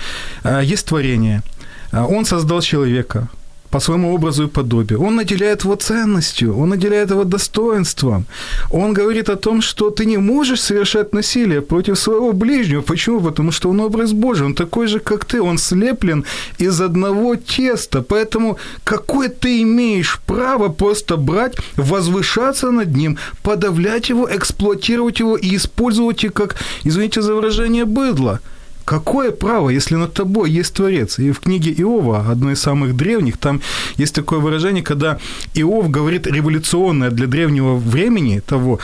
а, 0.42 0.62
есть 0.62 0.86
творение, 0.86 1.44
а, 1.92 2.06
он 2.06 2.24
создал 2.24 2.62
человека, 2.62 3.28
по 3.70 3.80
своему 3.80 4.14
образу 4.14 4.44
и 4.44 4.48
подобию. 4.48 5.02
Он 5.02 5.16
наделяет 5.16 5.64
его 5.64 5.76
ценностью, 5.76 6.58
он 6.58 6.70
наделяет 6.70 7.12
его 7.12 7.24
достоинством. 7.24 8.26
Он 8.72 8.94
говорит 8.94 9.30
о 9.30 9.36
том, 9.36 9.62
что 9.62 9.90
ты 9.90 10.06
не 10.06 10.18
можешь 10.18 10.62
совершать 10.62 11.14
насилие 11.14 11.62
против 11.62 11.98
своего 11.98 12.34
ближнего. 12.34 12.82
Почему? 12.82 13.22
Потому 13.22 13.52
что 13.52 13.70
он 13.70 13.80
образ 13.80 14.14
Божий, 14.14 14.46
он 14.46 14.54
такой 14.54 14.88
же, 14.88 15.00
как 15.00 15.26
ты, 15.26 15.42
он 15.42 15.58
слеплен 15.58 16.24
из 16.62 16.82
одного 16.82 17.36
теста. 17.36 18.02
Поэтому 18.02 18.58
какое 18.84 19.30
ты 19.30 19.62
имеешь 19.62 20.20
право 20.26 20.70
просто 20.70 21.18
брать, 21.18 21.56
возвышаться 21.76 22.72
над 22.72 22.96
ним, 22.96 23.18
подавлять 23.44 24.10
его, 24.10 24.28
эксплуатировать 24.32 25.20
его 25.20 25.38
и 25.38 25.56
использовать 25.56 26.24
его 26.24 26.34
как, 26.34 26.56
извините 26.84 27.22
за 27.22 27.34
выражение, 27.34 27.86
быдло? 27.86 28.40
Какое 28.86 29.32
право, 29.32 29.70
если 29.70 29.96
над 29.96 30.14
тобой 30.14 30.52
есть 30.52 30.74
Творец? 30.74 31.18
И 31.20 31.32
в 31.32 31.40
книге 31.40 31.72
Иова, 31.72 32.32
одной 32.32 32.54
из 32.54 32.62
самых 32.62 32.96
древних, 32.96 33.38
там 33.38 33.62
есть 33.98 34.14
такое 34.14 34.40
выражение, 34.40 34.84
когда 34.84 35.18
Иов 35.56 35.90
говорит 35.90 36.28
революционное 36.28 37.10
для 37.10 37.26
древнего 37.26 37.76
времени 37.76 38.42
того 38.46 38.80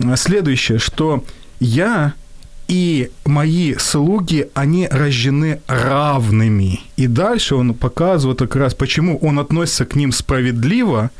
э, 0.00 0.16
следующее, 0.16 0.78
что 0.78 1.24
я 1.60 2.12
и 2.68 3.10
мои 3.24 3.74
слуги, 3.78 4.50
они 4.52 4.86
рождены 4.88 5.62
равными. 5.66 6.80
И 6.96 7.06
дальше 7.06 7.54
он 7.54 7.72
показывает 7.72 8.40
как 8.40 8.56
раз, 8.56 8.74
почему 8.74 9.16
он 9.18 9.38
относится 9.38 9.86
к 9.86 9.94
ним 9.94 10.12
справедливо, 10.12 11.10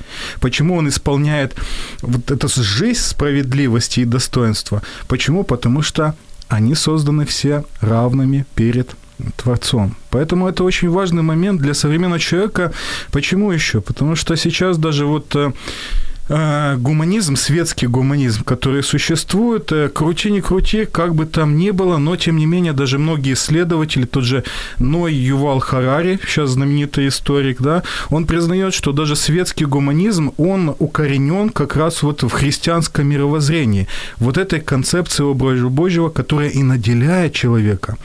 почему 0.41 0.77
он 0.77 0.89
исполняет 0.89 1.57
вот 2.03 2.31
эту 2.31 2.49
жизнь 2.49 3.01
справедливости 3.01 4.01
и 4.01 4.05
достоинства. 4.05 4.83
Почему? 5.09 5.43
Потому 5.43 5.81
что 5.81 6.15
они 6.49 6.75
созданы 6.75 7.25
все 7.25 7.65
равными 7.81 8.45
перед 8.55 8.95
Творцом. 9.37 9.97
Поэтому 10.11 10.49
это 10.49 10.65
очень 10.65 10.89
важный 10.91 11.23
момент 11.23 11.61
для 11.61 11.75
современного 11.75 12.21
человека. 12.21 12.73
Почему 13.11 13.51
еще? 13.53 13.81
Потому 13.81 14.17
что 14.17 14.37
сейчас 14.37 14.79
даже 14.79 15.07
вот 15.07 15.35
э, 15.35 15.53
гуманизм, 16.29 17.37
светский 17.37 17.87
гуманизм, 17.87 18.45
который 18.45 18.83
существует, 18.83 19.73
э, 19.73 19.89
крути 19.89 20.31
не 20.31 20.43
крути, 20.43 20.85
как 20.85 21.15
бы 21.15 21.25
там 21.25 21.57
ни 21.57 21.71
было, 21.71 21.97
но 21.97 22.17
тем 22.17 22.37
не 22.37 22.47
менее 22.47 22.73
даже 22.75 22.99
многие 22.99 23.33
исследователи, 23.33 24.05
тот 24.05 24.25
же 24.25 24.45
Ной 24.79 25.15
Ювал 25.15 25.61
Харари, 25.61 26.19
сейчас 26.27 26.51
знаменитый 26.51 27.09
историк, 27.09 27.63
да, 27.63 27.83
он 28.11 28.27
признает, 28.27 28.75
что 28.75 28.93
даже 28.93 29.17
светский 29.17 29.65
гуманизм, 29.65 30.33
он 30.37 30.75
укоренен 30.79 31.49
как 31.49 31.77
раз 31.77 32.03
вот 32.03 32.23
в 32.23 32.31
христианском 32.31 33.07
мировоззрении, 33.07 33.89
вот 34.19 34.37
этой 34.37 34.61
концепции 34.61 35.23
образа 35.23 35.69
Божьего, 35.69 36.11
которая 36.11 36.51
и 36.51 36.63
наделяет 36.63 37.33
человека 37.33 37.97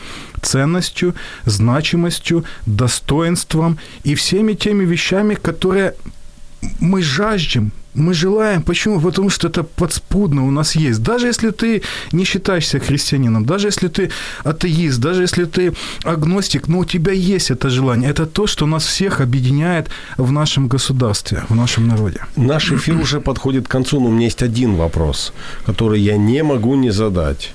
ценностью, 0.41 1.15
значимостью, 1.45 2.43
достоинством 2.65 3.77
и 4.03 4.15
всеми 4.15 4.53
теми 4.53 4.85
вещами, 4.85 5.35
которые 5.35 5.95
мы 6.79 7.01
жаждем 7.01 7.71
мы 7.95 8.13
желаем. 8.13 8.61
Почему? 8.61 8.99
Потому 8.99 9.29
что 9.29 9.47
это 9.47 9.63
подспудно 9.63 10.47
у 10.47 10.51
нас 10.51 10.75
есть. 10.75 11.01
Даже 11.03 11.27
если 11.27 11.51
ты 11.51 11.81
не 12.11 12.25
считаешься 12.25 12.79
христианином, 12.79 13.45
даже 13.45 13.67
если 13.67 13.87
ты 13.87 14.09
атеист, 14.43 14.99
даже 14.99 15.21
если 15.21 15.45
ты 15.45 15.73
агностик, 16.03 16.67
но 16.67 16.79
у 16.79 16.85
тебя 16.85 17.11
есть 17.11 17.51
это 17.51 17.69
желание. 17.69 18.09
Это 18.09 18.25
то, 18.25 18.47
что 18.47 18.65
нас 18.65 18.85
всех 18.85 19.21
объединяет 19.21 19.89
в 20.17 20.31
нашем 20.31 20.67
государстве, 20.67 21.43
в 21.49 21.55
нашем 21.55 21.87
народе. 21.87 22.19
Наш 22.35 22.71
эфир 22.71 22.97
уже 22.97 23.19
подходит 23.19 23.67
к 23.67 23.71
концу, 23.71 23.99
но 23.99 24.07
у 24.07 24.11
меня 24.11 24.25
есть 24.25 24.43
один 24.43 24.75
вопрос, 24.75 25.33
который 25.65 26.01
я 26.01 26.17
не 26.17 26.43
могу 26.43 26.75
не 26.75 26.91
задать. 26.91 27.53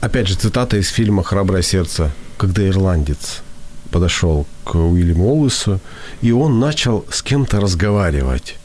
Опять 0.00 0.28
же, 0.28 0.34
цитата 0.34 0.76
из 0.76 0.88
фильма 0.88 1.22
«Храброе 1.22 1.62
сердце», 1.62 2.10
когда 2.38 2.66
ирландец 2.66 3.42
подошел 3.90 4.46
к 4.64 4.74
Уильяму 4.76 5.34
Уоллесу, 5.34 5.80
и 6.22 6.32
он 6.32 6.58
начал 6.58 7.04
с 7.10 7.22
кем-то 7.22 7.60
разговаривать. 7.60 8.59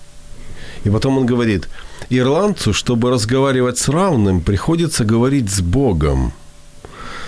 И 0.86 0.90
потом 0.90 1.18
он 1.18 1.26
говорит, 1.26 1.68
ирландцу, 2.10 2.72
чтобы 2.72 3.10
разговаривать 3.10 3.80
с 3.80 3.90
равным, 3.90 4.40
приходится 4.40 5.04
говорить 5.04 5.50
с 5.50 5.60
Богом. 5.60 6.32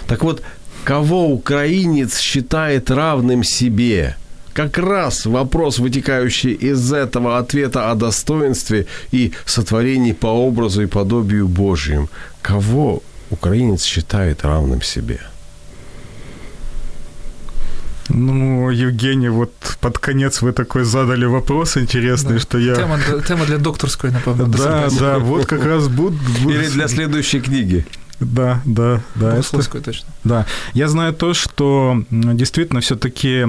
Так 0.07 0.23
вот, 0.23 0.43
кого 0.83 1.27
украинец 1.27 2.19
считает 2.19 2.91
равным 2.91 3.43
себе? 3.43 4.15
Как 4.53 4.77
раз 4.77 5.25
вопрос, 5.25 5.79
вытекающий 5.79 6.53
из 6.53 6.93
этого 6.93 7.39
ответа 7.39 7.91
о 7.91 7.95
достоинстве 7.95 8.85
и 9.11 9.33
сотворении 9.45 10.13
по 10.13 10.27
образу 10.27 10.83
и 10.83 10.87
подобию 10.87 11.47
Божьим. 11.47 12.09
Кого 12.43 13.01
украинец 13.31 13.83
считает 13.83 14.45
равным 14.45 14.83
себе? 14.83 15.19
Ну, 18.09 18.69
Евгений, 18.69 19.29
вот 19.29 19.51
под 19.81 19.99
конец 19.99 20.41
вы 20.41 20.53
такой 20.53 20.83
задали 20.83 21.25
вопрос 21.25 21.77
интересный, 21.77 22.35
да. 22.35 22.39
что 22.39 22.57
я... 22.57 22.75
Тема, 22.75 22.99
тема 23.27 23.45
для 23.45 23.57
докторской, 23.57 24.11
напевно. 24.11 24.45
Да, 24.47 24.87
да, 24.99 25.19
вот 25.19 25.45
как 25.45 25.63
раз 25.65 25.87
будет... 25.87 26.19
Или 26.45 26.67
для 26.67 26.87
следующей 26.87 27.41
книги. 27.41 27.85
Да, 28.19 28.61
да, 28.65 29.01
да. 29.15 29.37
Это, 29.37 29.81
точно. 29.81 30.07
Да. 30.23 30.45
Я 30.73 30.87
знаю 30.87 31.13
то, 31.13 31.33
что 31.33 32.03
действительно 32.09 32.81
все-таки 32.81 33.45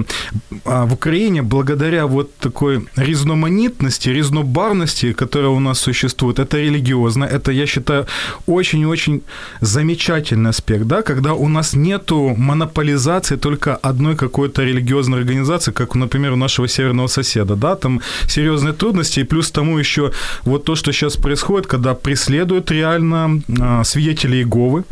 а, 0.64 0.84
в 0.84 0.92
Украине 0.92 1.42
благодаря 1.42 2.06
вот 2.06 2.36
такой 2.36 2.86
резноманитности, 2.96 4.10
резнобарности, 4.10 5.12
которая 5.12 5.50
у 5.50 5.60
нас 5.60 5.78
существует, 5.78 6.38
это 6.38 6.58
религиозно, 6.58 7.24
это, 7.24 7.50
я 7.50 7.66
считаю, 7.66 8.06
очень-очень 8.46 9.22
замечательный 9.60 10.50
аспект, 10.50 10.84
да, 10.84 11.02
когда 11.02 11.32
у 11.32 11.48
нас 11.48 11.74
нету 11.74 12.34
монополизации 12.36 13.36
только 13.36 13.76
одной 13.76 14.16
какой-то 14.16 14.64
религиозной 14.64 15.18
организации, 15.18 15.72
как, 15.72 15.94
например, 15.94 16.32
у 16.32 16.36
нашего 16.36 16.68
северного 16.68 17.08
соседа, 17.08 17.56
да, 17.56 17.74
там 17.74 18.00
серьезные 18.28 18.74
трудности, 18.74 19.20
и 19.20 19.24
плюс 19.24 19.50
тому 19.50 19.78
еще 19.78 20.12
вот 20.44 20.64
то, 20.64 20.74
что 20.74 20.92
сейчас 20.92 21.16
происходит, 21.16 21.66
когда 21.66 21.94
преследуют 21.94 22.70
реально 22.70 23.40
а, 23.60 23.84
свидетелей 23.84 24.44
Иеговы. 24.58 24.84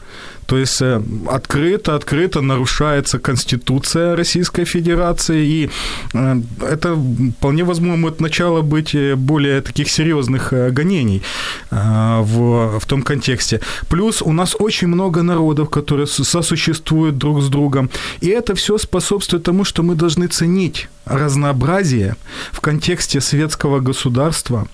То 0.46 0.58
есть 0.58 0.80
э, 0.80 1.02
открыто, 1.26 1.96
открыто 1.96 2.40
нарушается 2.40 3.18
Конституция 3.18 4.16
Российской 4.16 4.64
Федерации, 4.64 5.46
и 5.46 5.70
э, 6.14 6.36
это 6.62 6.96
вполне 7.38 7.64
возможно 7.64 7.96
может 7.96 8.20
начало 8.20 8.62
быть 8.62 8.94
э, 8.94 9.16
более 9.16 9.60
таких 9.60 9.90
серьезных 9.90 10.52
гонений 10.52 11.22
в, 11.70 12.78
в 12.78 12.86
том 12.86 13.02
контексте. 13.02 13.60
Плюс 13.88 14.22
у 14.22 14.32
нас 14.32 14.56
очень 14.58 14.88
много 14.88 15.22
народов, 15.22 15.68
которые 15.70 16.06
сосуществуют 16.06 17.18
друг 17.18 17.42
с 17.42 17.48
другом, 17.48 17.90
и 18.20 18.28
это 18.28 18.54
все 18.54 18.78
способствует 18.78 19.42
тому, 19.42 19.64
что 19.64 19.82
мы 19.82 19.94
должны 19.94 20.26
ценить 20.28 20.88
разнообразие 21.04 22.16
в 22.52 22.60
контексте 22.60 23.20
светского 23.20 23.80
государства, 23.80 24.66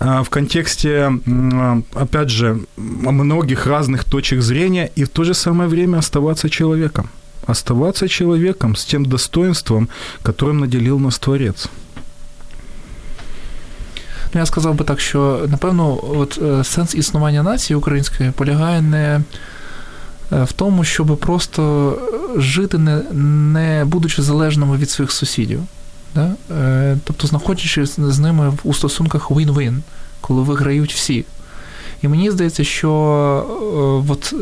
в 0.00 0.26
контексте, 0.30 1.12
опять 1.94 2.30
же, 2.30 2.60
многих 2.76 3.66
разных 3.66 4.04
точек 4.04 4.42
зрения 4.42 4.90
и 4.96 5.04
в 5.04 5.08
то 5.16 5.24
же 5.24 5.34
самое 5.34 5.66
время 5.66 5.98
оставаться 5.98 6.50
человеком. 6.50 7.08
Оставаться 7.46 8.06
человеком 8.08 8.76
с 8.76 8.84
тем 8.84 9.06
достоинством, 9.06 9.88
которым 10.22 10.60
наделил 10.60 10.98
нас 10.98 11.18
Творец. 11.18 11.68
Ну, 14.34 14.40
я 14.40 14.46
сказав 14.46 14.74
би 14.74 14.84
так, 14.84 15.00
що 15.00 15.46
напевно, 15.48 15.98
от 16.18 16.40
сенс 16.66 16.94
існування 16.94 17.42
нації 17.42 17.76
української 17.76 18.30
полягає 18.30 18.82
не 18.82 19.20
в 20.30 20.52
тому, 20.52 20.84
щоб 20.84 21.18
просто 21.18 21.98
жити, 22.36 22.78
не 22.78 23.02
не 23.12 23.84
будучи 23.84 24.22
залежними 24.22 24.76
від 24.76 24.90
своїх 24.90 25.12
сусідів. 25.12 25.60
Да? 26.14 26.34
Тобто, 27.04 27.26
знаходячись 27.26 28.00
з 28.00 28.18
ними 28.18 28.52
у 28.64 28.74
стосунках 28.74 29.30
win-win, 29.30 29.78
коли 30.20 30.42
виграють 30.42 30.94
всі. 30.94 31.24
І 32.01 32.07
мені 32.07 32.31
здається, 32.31 32.63
що 32.63 32.91
от, 34.09 34.33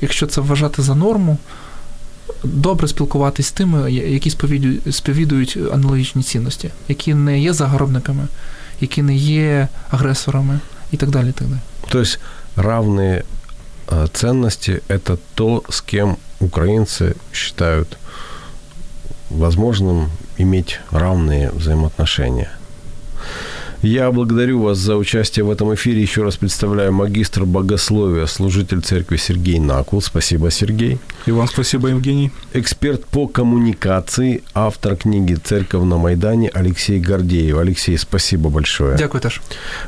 якщо 0.00 0.26
це 0.26 0.40
вважати 0.40 0.82
за 0.82 0.94
норму, 0.94 1.38
добре 2.44 2.88
спілкуватись 2.88 3.46
з 3.46 3.52
тими, 3.52 3.92
які 3.92 4.30
сповідують 4.90 5.58
аналогічні 5.72 6.22
цінності, 6.22 6.70
які 6.88 7.14
не 7.14 7.40
є 7.40 7.52
загарбниками, 7.52 8.26
які 8.80 9.02
не 9.02 9.16
є 9.16 9.68
агресорами 9.90 10.60
і 10.92 10.96
так 10.96 11.10
далі. 11.10 11.32
так 11.32 11.48
далі. 11.48 11.60
Тобто 11.88 12.18
равные 12.56 13.24
ценности – 14.12 14.88
это 14.88 15.18
то, 15.34 15.62
с 15.68 15.80
кем 15.80 16.16
украинцы 16.40 17.14
считают 17.32 17.96
возможным 19.30 20.10
иметь 20.38 20.80
равные 20.90 21.50
взаимоотношения – 21.50 22.61
я 23.83 24.11
благодарю 24.11 24.61
вас 24.61 24.77
за 24.77 24.95
участие 24.95 25.43
в 25.43 25.51
этом 25.51 25.73
эфире. 25.75 26.01
Еще 26.01 26.23
раз 26.23 26.37
представляю 26.37 26.93
магистр 26.93 27.43
богословия, 27.43 28.25
служитель 28.25 28.81
церкви 28.81 29.17
Сергей 29.17 29.59
Накул. 29.59 30.01
Спасибо, 30.01 30.49
Сергей. 30.51 30.99
И 31.25 31.31
вам 31.31 31.47
спасибо, 31.47 31.89
Евгений. 31.89 32.31
Эксперт 32.53 33.05
по 33.05 33.27
коммуникации, 33.27 34.43
автор 34.53 34.95
книги 34.95 35.35
«Церковь 35.35 35.83
на 35.83 35.97
Майдане» 35.97 36.49
Алексей 36.53 36.99
Гордеев. 36.99 37.57
Алексей, 37.57 37.97
спасибо 37.97 38.49
большое. 38.49 38.97
Дякую 38.97 39.21
теж. 39.21 39.41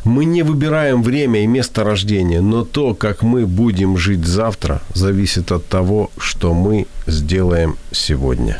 Мы 0.03 0.25
не 0.25 0.43
выбираем 0.43 1.01
время 1.01 1.43
и 1.43 1.47
место 1.47 1.83
рождения, 1.83 2.41
но 2.41 2.65
то, 2.65 2.93
как 2.93 3.23
мы 3.23 3.45
будем 3.45 3.97
жить 3.97 4.25
завтра, 4.25 4.81
зависит 4.93 5.51
от 5.51 5.65
того, 5.67 6.11
что 6.17 6.53
мы 6.53 6.85
сделаем 7.07 7.77
сегодня. 7.91 8.59